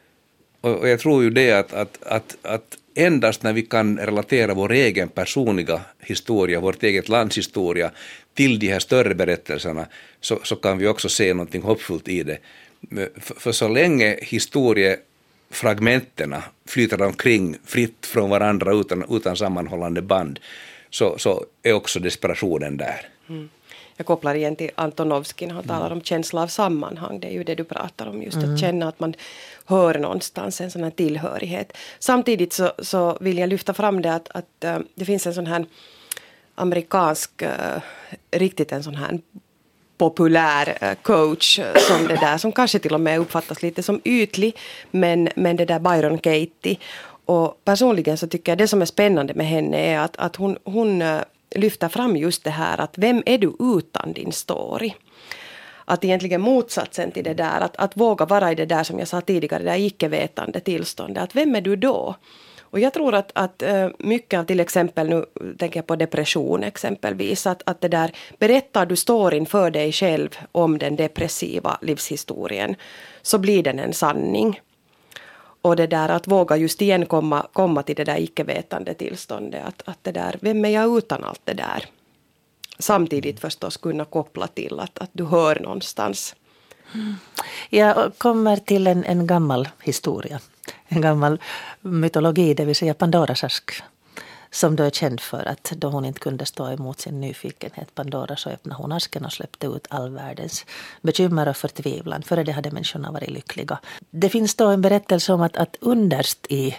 Och, 0.62 0.90
jag 0.90 1.00
tror 1.00 1.24
ju 1.24 1.30
det 1.30 1.52
att, 1.52 1.74
att, 1.74 2.04
att, 2.04 2.38
att 2.42 2.78
endast 2.96 3.44
när 3.44 3.54
vi 3.54 3.62
kan 3.62 3.98
relatera 3.98 4.54
vår 4.54 4.72
egen 4.72 5.10
personliga 5.10 5.82
historia, 6.00 6.60
vårt 6.60 6.84
eget 6.84 7.10
lands 7.10 7.38
historia 7.38 7.92
till 8.34 8.60
de 8.60 8.68
här 8.68 8.80
större 8.80 9.16
berättelserna 9.16 9.86
så, 10.22 10.40
så 10.44 10.56
kan 10.56 10.78
vi 10.78 10.88
också 10.88 11.10
se 11.10 11.34
någonting 11.34 11.62
hoppfullt 11.62 12.08
i 12.08 12.24
det. 12.24 12.38
För, 12.90 13.40
för 13.40 13.52
så 13.52 13.68
länge 13.68 14.18
historiefragmenten 14.22 16.36
flyter 16.66 17.02
omkring 17.02 17.58
fritt 17.66 18.06
från 18.06 18.30
varandra 18.30 18.74
utan, 18.74 19.06
utan 19.10 19.36
sammanhållande 19.36 20.02
band 20.02 20.40
så, 20.90 21.18
så 21.18 21.46
är 21.64 21.74
också 21.74 22.00
desperationen 22.00 22.78
där. 22.78 23.08
Mm. 23.30 23.50
Jag 23.98 24.06
kopplar 24.06 24.36
igen 24.36 24.56
till 24.56 24.72
Antonovsky 24.76 25.48
när 25.48 25.54
han 25.54 25.64
talar 25.64 25.92
om 25.92 26.02
känsla 26.02 26.42
av 26.42 26.48
sammanhang. 26.48 27.20
Det 27.20 27.28
är 27.28 27.32
ju 27.32 27.44
det 27.44 27.56
du 27.56 27.64
pratar 27.64 28.08
om, 28.08 28.24
just 28.24 28.38
mm. 28.38 28.54
att 28.54 28.60
känna 28.60 28.88
att 28.88 29.00
man 29.00 29.14
hör 29.66 30.00
någonstans, 30.00 30.62
en 30.62 30.72
sån 30.72 30.84
här 30.84 30.92
tillhörighet. 30.92 31.78
Samtidigt 32.00 32.54
så, 32.54 32.72
så 32.80 33.18
vill 33.22 33.38
jag 33.38 33.50
lyfta 33.50 33.74
fram 33.74 34.02
det 34.02 34.14
att, 34.14 34.30
att 34.30 34.66
uh, 34.66 34.78
det 34.96 35.06
finns 35.06 35.28
en 35.28 35.34
sån 35.34 35.48
här 35.48 35.66
amerikansk, 36.56 37.42
uh, 37.42 37.50
riktigt 38.32 38.72
en 38.72 38.84
sån 38.84 38.96
här 38.96 39.20
populär 40.04 40.78
eh, 40.82 40.94
coach 41.02 41.60
eh, 41.60 41.76
som 41.76 42.08
det 42.08 42.16
där 42.16 42.38
som 42.38 42.52
kanske 42.52 42.80
till 42.80 42.94
och 42.94 43.02
med 43.02 43.20
uppfattas 43.20 43.62
lite 43.62 43.84
som 43.84 44.02
ytlig 44.04 44.58
men, 44.92 45.30
men 45.36 45.56
det 45.56 45.66
där 45.66 45.80
Byron 45.80 46.18
Katie 46.18 46.78
och 47.26 47.62
personligen 47.66 48.18
så 48.18 48.28
tycker 48.28 48.52
jag 48.52 48.58
det 48.58 48.68
som 48.68 48.82
är 48.82 48.86
spännande 48.86 49.34
med 49.34 49.48
henne 49.48 49.78
är 49.78 50.00
att, 50.00 50.18
att 50.18 50.36
hon, 50.36 50.58
hon 50.64 51.02
eh, 51.02 51.22
lyfter 51.56 51.90
fram 51.90 52.18
just 52.18 52.44
det 52.44 52.50
här 52.50 52.82
att 52.82 52.98
vem 52.98 53.24
är 53.26 53.38
du 53.38 53.56
utan 53.60 54.14
din 54.14 54.32
story? 54.32 54.94
Att 55.86 56.04
egentligen 56.04 56.42
motsatsen 56.42 57.12
till 57.12 57.24
det 57.24 57.34
där, 57.34 57.62
att, 57.62 57.76
att 57.78 57.98
våga 57.98 58.26
vara 58.26 58.52
i 58.52 58.56
det 58.56 58.66
där 58.66 58.84
som 58.84 59.00
jag 59.00 59.08
sa 59.08 59.22
tidigare, 59.22 59.64
det 59.64 59.72
där 59.72 59.80
icke-vetande 59.80 60.60
tillståndet. 60.60 61.24
Att 61.24 61.36
vem 61.36 61.56
är 61.56 61.62
du 61.62 61.76
då? 61.76 62.16
Och 62.74 62.80
jag 62.80 62.94
tror 62.94 63.16
att, 63.16 63.32
att 63.36 63.62
eh, 63.62 63.88
mycket 64.00 64.40
av 64.40 64.44
till 64.44 64.60
exempel, 64.60 65.10
nu 65.10 65.26
tänker 65.58 65.78
jag 65.78 65.88
på 65.88 65.96
depression 65.96 66.64
exempelvis, 66.64 67.48
att, 67.48 67.62
att 67.66 67.82
det 67.82 67.88
där 67.88 68.12
berättar 68.38 68.86
du 68.86 68.96
står 68.96 69.34
inför 69.34 69.72
dig 69.72 69.92
själv 69.92 70.30
om 70.52 70.78
den 70.78 70.96
depressiva 70.96 71.78
livshistorien 71.82 72.76
så 73.22 73.38
blir 73.38 73.64
den 73.64 73.80
en 73.80 73.94
sanning. 73.94 74.62
Och 75.62 75.76
det 75.76 75.88
där 75.88 76.10
att 76.10 76.28
våga 76.28 76.58
just 76.58 76.82
igen 76.82 77.06
komma, 77.06 77.48
komma 77.54 77.84
till 77.84 77.96
det 77.96 78.04
där 78.04 78.20
icke-vetande 78.20 78.94
tillståndet, 78.94 79.64
att, 79.66 79.82
att 79.86 80.00
det 80.02 80.12
där, 80.12 80.38
vem 80.42 80.66
är 80.66 80.70
jag 80.70 80.98
utan 80.98 81.24
allt 81.24 81.42
det 81.44 81.54
där? 81.54 81.86
Samtidigt 82.80 83.40
förstås 83.40 83.78
kunna 83.78 84.06
koppla 84.06 84.48
till 84.48 84.80
att, 84.80 85.00
att 85.00 85.10
du 85.14 85.26
hör 85.26 85.60
någonstans. 85.60 86.36
Mm. 86.94 87.16
Jag 87.70 88.12
kommer 88.18 88.58
till 88.58 88.88
en, 88.88 89.04
en 89.04 89.28
gammal 89.28 89.70
historia 89.84 90.40
en 90.96 91.02
gammal 91.02 91.40
mytologi, 91.82 92.54
det 92.54 92.66
vill 92.66 92.76
säga 92.76 92.94
Pandoras 92.94 93.44
ask. 93.44 93.72
Som 94.52 94.76
då 94.76 94.84
är 94.84 94.90
känd 94.90 95.20
för 95.20 95.46
att 95.46 95.64
då 95.76 95.90
hon 95.90 96.06
inte 96.06 96.20
kunde 96.20 96.46
stå 96.46 96.70
emot 96.70 97.00
sin 97.00 97.22
nyfikenhet, 97.22 97.96
Pandora, 97.96 98.36
så 98.36 98.50
öppnade 98.50 98.82
hon 98.82 98.92
asken 98.92 99.26
och 99.26 99.34
släppte 99.34 99.68
ut 99.68 99.88
all 99.90 100.10
världens 100.10 100.66
bekymmer 101.02 101.48
och 101.48 101.58
förtvivlan. 101.58 102.24
Före 102.24 102.44
det 102.44 102.52
hade 102.52 102.72
människorna 102.72 103.12
varit 103.12 103.30
lyckliga. 103.30 103.80
Det 104.10 104.30
finns 104.30 104.56
då 104.56 104.68
en 104.68 104.82
berättelse 104.82 105.34
om 105.34 105.42
att, 105.42 105.58
att 105.58 105.76
underst 105.82 106.46
i 106.50 106.76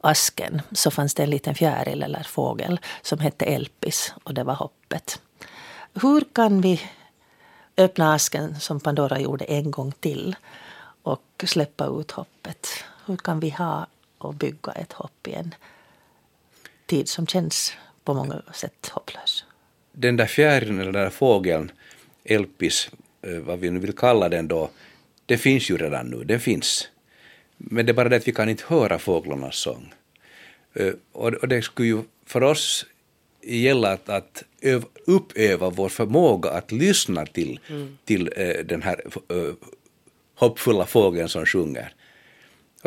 asken 0.00 0.62
så 0.72 0.90
fanns 0.90 1.14
det 1.14 1.22
en 1.22 1.30
liten 1.30 1.54
fjäril 1.54 2.02
eller 2.02 2.22
fågel 2.22 2.80
som 3.02 3.18
hette 3.18 3.44
Elpis 3.44 4.14
och 4.24 4.34
det 4.34 4.44
var 4.44 4.54
hoppet. 4.54 5.20
Hur 5.94 6.24
kan 6.32 6.60
vi 6.60 6.80
öppna 7.76 8.14
asken 8.14 8.60
som 8.60 8.80
Pandora 8.80 9.20
gjorde 9.20 9.44
en 9.44 9.70
gång 9.70 9.92
till 9.92 10.36
och 11.02 11.44
släppa 11.46 11.86
ut 11.86 12.10
hoppet? 12.10 12.68
Hur 13.06 13.16
kan 13.16 13.40
vi 13.40 13.50
ha 13.50 13.86
och 14.18 14.34
bygga 14.34 14.72
ett 14.72 14.92
hopp 14.92 15.28
i 15.28 15.32
en 15.32 15.54
tid 16.86 17.08
som 17.08 17.26
känns 17.26 17.72
på 18.04 18.14
många 18.14 18.42
sätt 18.54 18.88
hopplös? 18.92 19.44
Den 19.92 20.16
där 20.16 20.26
fjärilen 20.26 20.80
eller 20.80 20.92
den 20.92 21.02
där 21.02 21.10
fågeln, 21.10 21.72
Elpis, 22.24 22.90
eh, 23.22 23.38
vad 23.38 23.58
vi 23.58 23.70
nu 23.70 23.78
vill 23.78 23.92
kalla 23.92 24.28
den 24.28 24.48
då, 24.48 24.70
den 25.26 25.38
finns 25.38 25.70
ju 25.70 25.76
redan 25.76 26.06
nu, 26.06 26.24
den 26.24 26.40
finns. 26.40 26.88
Men 27.56 27.86
det 27.86 27.92
är 27.92 27.94
bara 27.94 28.08
det 28.08 28.16
att 28.16 28.28
vi 28.28 28.32
kan 28.32 28.48
inte 28.48 28.64
höra 28.66 28.98
fåglarnas 28.98 29.56
sång. 29.56 29.94
Eh, 30.74 30.92
och 31.12 31.48
det 31.48 31.62
skulle 31.62 31.88
ju 31.88 32.02
för 32.26 32.42
oss 32.42 32.86
gälla 33.42 33.92
att, 33.92 34.08
att 34.08 34.42
öv, 34.60 34.84
uppöva 35.06 35.70
vår 35.70 35.88
förmåga 35.88 36.50
att 36.50 36.72
lyssna 36.72 37.26
till, 37.26 37.60
mm. 37.68 37.98
till 38.04 38.28
uh, 38.38 38.64
den 38.64 38.82
här 38.82 39.02
hoppfulla 40.34 40.86
fågeln 40.86 41.28
som 41.28 41.46
sjunger. 41.46 41.94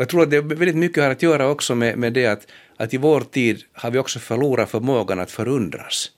Och 0.00 0.02
jag 0.02 0.08
tror 0.08 0.22
att 0.22 0.30
det 0.30 0.40
väldigt 0.40 0.76
mycket 0.76 1.02
har 1.02 1.10
att 1.10 1.22
göra 1.22 1.48
också 1.48 1.74
med, 1.74 1.98
med 1.98 2.12
det 2.12 2.26
att, 2.26 2.46
att 2.76 2.94
i 2.94 2.96
vår 2.96 3.20
tid 3.20 3.62
har 3.72 3.90
vi 3.90 3.98
också 3.98 4.18
förlorat 4.18 4.70
förmågan 4.70 5.20
att 5.20 5.30
förundras. 5.30 6.10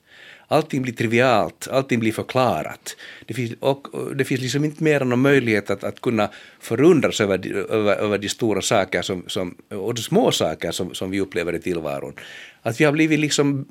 Allting 0.49 0.83
blir 0.83 0.93
trivialt, 0.93 1.69
allting 1.69 2.01
blir 2.01 2.13
förklarat. 2.13 2.97
Det 3.27 3.35
finns, 3.35 3.53
och, 3.61 3.87
det 4.17 4.25
finns 4.25 4.41
liksom 4.41 4.65
inte 4.65 4.85
mer 4.85 5.01
än 5.01 5.09
någon 5.09 5.21
möjlighet 5.21 5.71
att, 5.71 5.85
att 5.85 6.01
kunna 6.01 6.31
förundras 6.61 7.21
över, 7.21 7.47
över, 7.71 7.97
över 7.97 8.19
de 8.19 8.29
stora 8.29 8.63
saker 8.63 9.03
som, 9.03 9.25
som, 9.27 9.57
och 9.69 9.95
de 9.95 10.03
små 10.03 10.31
saker 10.31 10.71
som, 10.71 10.95
som 10.95 11.11
vi 11.11 11.21
upplever 11.21 11.55
i 11.55 11.59
tillvaron. 11.59 12.15
Att 12.63 12.81
vi 12.81 12.85
har 12.85 12.93
blivit 12.93 13.19
liksom 13.21 13.67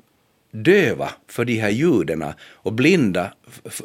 döva 0.50 1.10
för 1.28 1.44
de 1.44 1.54
här 1.54 1.70
ljuden 1.70 2.24
och 2.42 2.72
blinda 2.72 3.32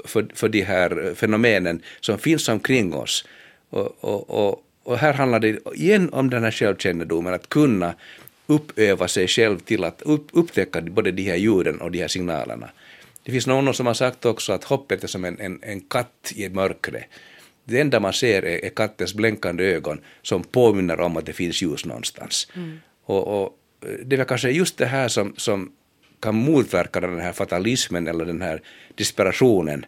för, 0.06 0.28
för 0.34 0.50
de 0.50 0.62
här 0.62 1.14
fenomenen 1.16 1.82
som 2.00 2.20
finns 2.20 2.50
omkring 2.50 2.94
oss. 2.94 3.26
Och, 3.70 4.04
och, 4.04 4.30
och, 4.30 4.64
och 4.88 4.98
här 4.98 5.14
handlar 5.14 5.40
det 5.40 5.60
igen 5.76 6.10
om 6.14 6.30
den 6.30 6.44
här 6.44 6.52
självkännedomen, 6.52 7.34
att 7.34 7.50
kunna 7.50 7.94
uppöva 8.48 9.08
sig 9.08 9.28
själv 9.28 9.60
till 9.60 9.84
att 9.84 10.02
upp, 10.02 10.28
upptäcka 10.32 10.82
både 10.82 11.12
de 11.12 11.24
här 11.24 11.36
ljuden 11.36 11.82
och 11.82 11.92
de 11.92 12.00
här 12.00 12.08
signalerna. 12.08 12.70
Det 13.24 13.32
finns 13.32 13.48
någon 13.48 13.74
som 13.74 13.86
har 13.86 13.94
sagt 13.94 14.26
också 14.26 14.54
att 14.54 14.64
hoppet 14.64 15.04
är 15.04 15.08
som 15.08 15.26
en, 15.26 15.40
en, 15.40 15.60
en 15.62 15.82
katt 15.82 16.34
i 16.36 16.50
mörkret. 16.50 17.04
Det 17.64 17.80
enda 17.80 18.00
man 18.00 18.14
ser 18.14 18.46
är, 18.46 18.66
är 18.66 18.70
kattens 18.70 19.14
blänkande 19.14 19.64
ögon 19.64 20.00
som 20.22 20.44
påminner 20.44 21.00
om 21.00 21.18
att 21.18 21.26
det 21.26 21.34
finns 21.34 21.62
ljus 21.62 21.86
någonstans. 21.86 22.48
Mm. 22.56 22.80
Och, 23.06 23.28
och, 23.28 23.60
det 24.06 24.16
är 24.16 24.26
kanske 24.26 24.50
just 24.50 24.78
det 24.78 24.86
här 24.86 25.08
som, 25.08 25.34
som 25.38 25.72
kan 26.20 26.36
motverka 26.36 27.00
den 27.00 27.20
här 27.20 27.34
fatalismen 27.34 28.08
eller 28.08 28.26
den 28.26 28.42
här 28.42 28.62
desperationen 28.96 29.86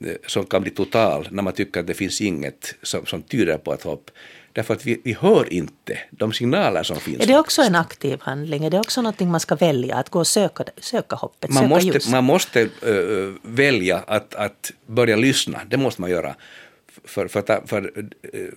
eh, 0.00 0.16
som 0.26 0.46
kan 0.46 0.62
bli 0.62 0.70
total 0.70 1.28
när 1.30 1.42
man 1.42 1.52
tycker 1.52 1.80
att 1.80 1.86
det 1.86 1.94
finns 1.94 2.20
inget 2.20 2.74
som, 2.82 3.06
som 3.06 3.22
tyder 3.22 3.58
på 3.58 3.74
ett 3.74 3.82
hopp. 3.82 4.10
Därför 4.58 4.74
att 4.74 4.86
vi, 4.86 5.00
vi 5.04 5.12
hör 5.12 5.52
inte 5.52 5.98
de 6.10 6.32
signaler 6.32 6.82
som 6.82 6.96
finns. 6.96 7.20
Är 7.20 7.26
det 7.26 7.38
också 7.38 7.62
en 7.62 7.74
aktiv 7.74 8.18
handling? 8.22 8.64
Är 8.64 8.70
det 8.70 8.78
också 8.78 9.02
någonting 9.02 9.30
man 9.30 9.40
ska 9.40 9.54
välja? 9.54 9.96
Att 9.96 10.08
gå 10.08 10.18
och 10.18 10.26
söka, 10.26 10.64
söka 10.76 11.16
hoppet, 11.16 11.50
man 11.50 11.62
söka 11.62 11.74
måste, 11.74 11.86
ljus? 11.86 12.08
Man 12.08 12.24
måste 12.24 12.62
uh, 12.62 13.34
välja 13.42 14.04
att, 14.06 14.34
att 14.34 14.72
börja 14.86 15.16
lyssna. 15.16 15.60
Det 15.68 15.76
måste 15.76 16.00
man 16.00 16.10
göra. 16.10 16.34
För, 17.04 17.28
för, 17.28 17.42
för, 17.42 17.62
för 17.66 17.82
uh, 17.98 18.48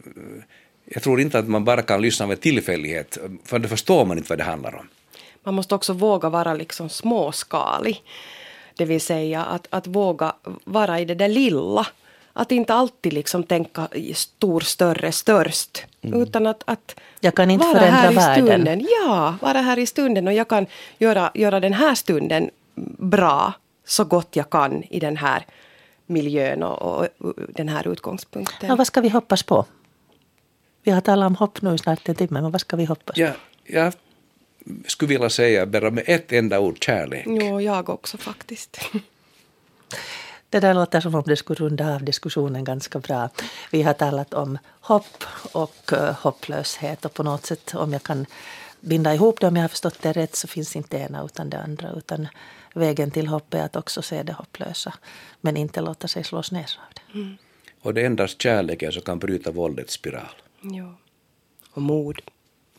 jag 0.85 1.03
tror 1.03 1.21
inte 1.21 1.39
att 1.39 1.47
man 1.47 1.65
bara 1.65 1.81
kan 1.81 2.01
lyssna 2.01 2.27
med 2.27 2.41
tillfällighet, 2.41 3.17
för 3.45 3.59
då 3.59 3.67
förstår 3.67 4.05
man 4.05 4.17
inte 4.17 4.29
vad 4.29 4.37
det 4.37 4.43
handlar 4.43 4.75
om. 4.75 4.87
Man 5.43 5.53
måste 5.53 5.75
också 5.75 5.93
våga 5.93 6.29
vara 6.29 6.53
liksom 6.53 6.89
småskalig. 6.89 8.03
Det 8.75 8.85
vill 8.85 9.01
säga 9.01 9.43
att, 9.43 9.67
att 9.69 9.87
våga 9.87 10.35
vara 10.63 10.99
i 10.99 11.05
det 11.05 11.15
där 11.15 11.29
lilla. 11.29 11.87
Att 12.33 12.51
inte 12.51 12.73
alltid 12.73 13.13
liksom 13.13 13.43
tänka 13.43 13.87
stor, 14.13 14.59
större, 14.59 15.11
störst. 15.11 15.85
Mm. 16.01 16.21
Utan 16.21 16.47
att, 16.47 16.63
att 16.65 16.95
jag 17.19 17.35
kan 17.35 17.51
inte 17.51 17.65
vara 17.65 17.79
här 17.79 18.13
världen. 18.13 18.43
i 18.43 18.47
stunden. 18.47 18.87
Ja, 18.89 19.35
vara 19.41 19.61
här 19.61 19.79
i 19.79 19.85
stunden 19.85 20.27
och 20.27 20.33
jag 20.33 20.47
kan 20.47 20.65
göra, 20.97 21.31
göra 21.33 21.59
den 21.59 21.73
här 21.73 21.95
stunden 21.95 22.49
bra 22.97 23.53
så 23.85 24.03
gott 24.03 24.35
jag 24.35 24.49
kan 24.49 24.83
i 24.83 24.99
den 24.99 25.17
här 25.17 25.45
miljön 26.05 26.63
och, 26.63 27.07
och 27.17 27.33
den 27.49 27.69
här 27.69 27.87
utgångspunkten. 27.87 28.69
Ja, 28.69 28.75
vad 28.75 28.87
ska 28.87 29.01
vi 29.01 29.09
hoppas 29.09 29.43
på? 29.43 29.65
Vi 30.83 30.91
har 30.91 31.01
talat 31.01 31.27
om 31.27 31.35
hopp 31.35 31.61
nu 31.61 31.75
i 31.75 31.77
snart 31.77 32.09
en 32.09 32.15
timme, 32.15 32.41
men 32.41 32.51
vad 32.51 32.61
ska 32.61 32.77
vi 32.77 32.85
hoppas 32.85 33.17
ja, 33.17 33.31
på? 33.31 33.37
Jag 33.65 33.93
skulle 34.85 35.09
vilja 35.09 35.29
säga 35.29 35.65
bara 35.65 35.91
med 35.91 36.03
ett 36.07 36.31
enda 36.31 36.59
ord, 36.59 36.83
kärlek. 36.83 37.23
Jo, 37.27 37.61
jag 37.61 37.89
också 37.89 38.17
faktiskt. 38.17 38.79
Det 40.51 40.59
där 40.59 40.73
låter 40.73 41.01
som 41.01 41.15
om 41.15 41.23
det 41.25 41.35
skulle 41.35 41.59
runda 41.59 41.95
av 41.95 42.03
diskussionen 42.03 42.63
ganska 42.63 42.99
bra. 42.99 43.29
Vi 43.71 43.81
har 43.81 43.93
talat 43.93 44.33
om 44.33 44.57
hopp 44.81 45.23
och 45.51 45.91
uh, 45.93 45.99
hopplöshet 45.99 47.05
och 47.05 47.13
på 47.13 47.23
något 47.23 47.45
sätt 47.45 47.75
om 47.75 47.93
jag 47.93 48.03
kan 48.03 48.25
binda 48.79 49.13
ihop 49.13 49.39
det 49.39 49.47
om 49.47 49.55
jag 49.55 49.63
har 49.63 49.69
förstått 49.69 50.01
det 50.01 50.11
rätt 50.11 50.35
så 50.35 50.47
finns 50.47 50.75
inte 50.75 50.97
det 50.97 51.03
ena 51.03 51.25
utan 51.25 51.49
det 51.49 51.59
andra 51.59 51.91
utan 51.91 52.27
vägen 52.73 53.11
till 53.11 53.27
hopp 53.27 53.53
är 53.53 53.63
att 53.63 53.75
också 53.75 54.01
se 54.01 54.23
det 54.23 54.33
hopplösa 54.33 54.93
men 55.41 55.57
inte 55.57 55.81
låta 55.81 56.07
sig 56.07 56.23
slås 56.23 56.51
ner 56.51 56.59
av 56.87 56.93
det. 56.93 57.19
Mm. 57.19 57.37
Och 57.81 57.93
det 57.93 58.01
är 58.01 58.05
endast 58.05 58.41
kärleken 58.41 58.91
som 58.91 59.01
kan 59.01 59.19
bryta 59.19 59.51
våldets 59.51 59.93
spiral. 59.93 60.35
Ja. 60.61 60.95
Och 61.73 61.81
mod 61.81 62.21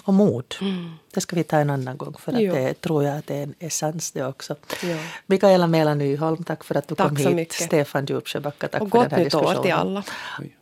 och 0.05 0.15
mod. 0.15 0.55
Mm. 0.61 0.91
Det 1.15 1.21
ska 1.21 1.37
vi 1.37 1.45
ta 1.45 1.57
en 1.57 1.71
annan 1.71 1.97
gång 1.97 2.15
för 2.19 2.33
att 2.33 2.39
det 2.39 2.81
tror 2.81 3.05
jag 3.05 3.19
att 3.19 3.27
det 3.27 3.37
är 3.37 3.43
en 3.43 3.55
essens 3.59 4.13
det 4.13 4.27
också. 4.27 4.57
Jo. 4.83 4.97
Mikaela 5.27 5.67
Mela 5.67 5.95
Nyholm, 5.95 6.45
tack 6.45 6.65
för 6.65 6.75
att 6.75 6.89
du 6.89 6.95
tack 6.95 7.09
kom 7.09 7.17
hit. 7.17 7.35
Mycket. 7.35 7.67
Stefan 7.67 8.07
Djupsjöbacka, 8.07 8.69
tack 8.69 8.83
och 8.83 8.91
för 8.91 8.99
den 8.99 9.11
här 9.11 9.25
diskussionen. 9.25 9.49
Och 9.49 9.55
gott 9.55 9.59
nytt 9.59 9.59
år 9.59 9.63
till 9.63 9.73
alla. 9.73 10.05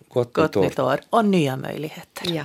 Gott, 0.09 0.33
gott 0.33 0.55
nytt 0.55 0.79
år 0.79 1.01
och 1.11 1.25
nya 1.25 1.57
möjligheter. 1.57 2.31
Ja. 2.33 2.45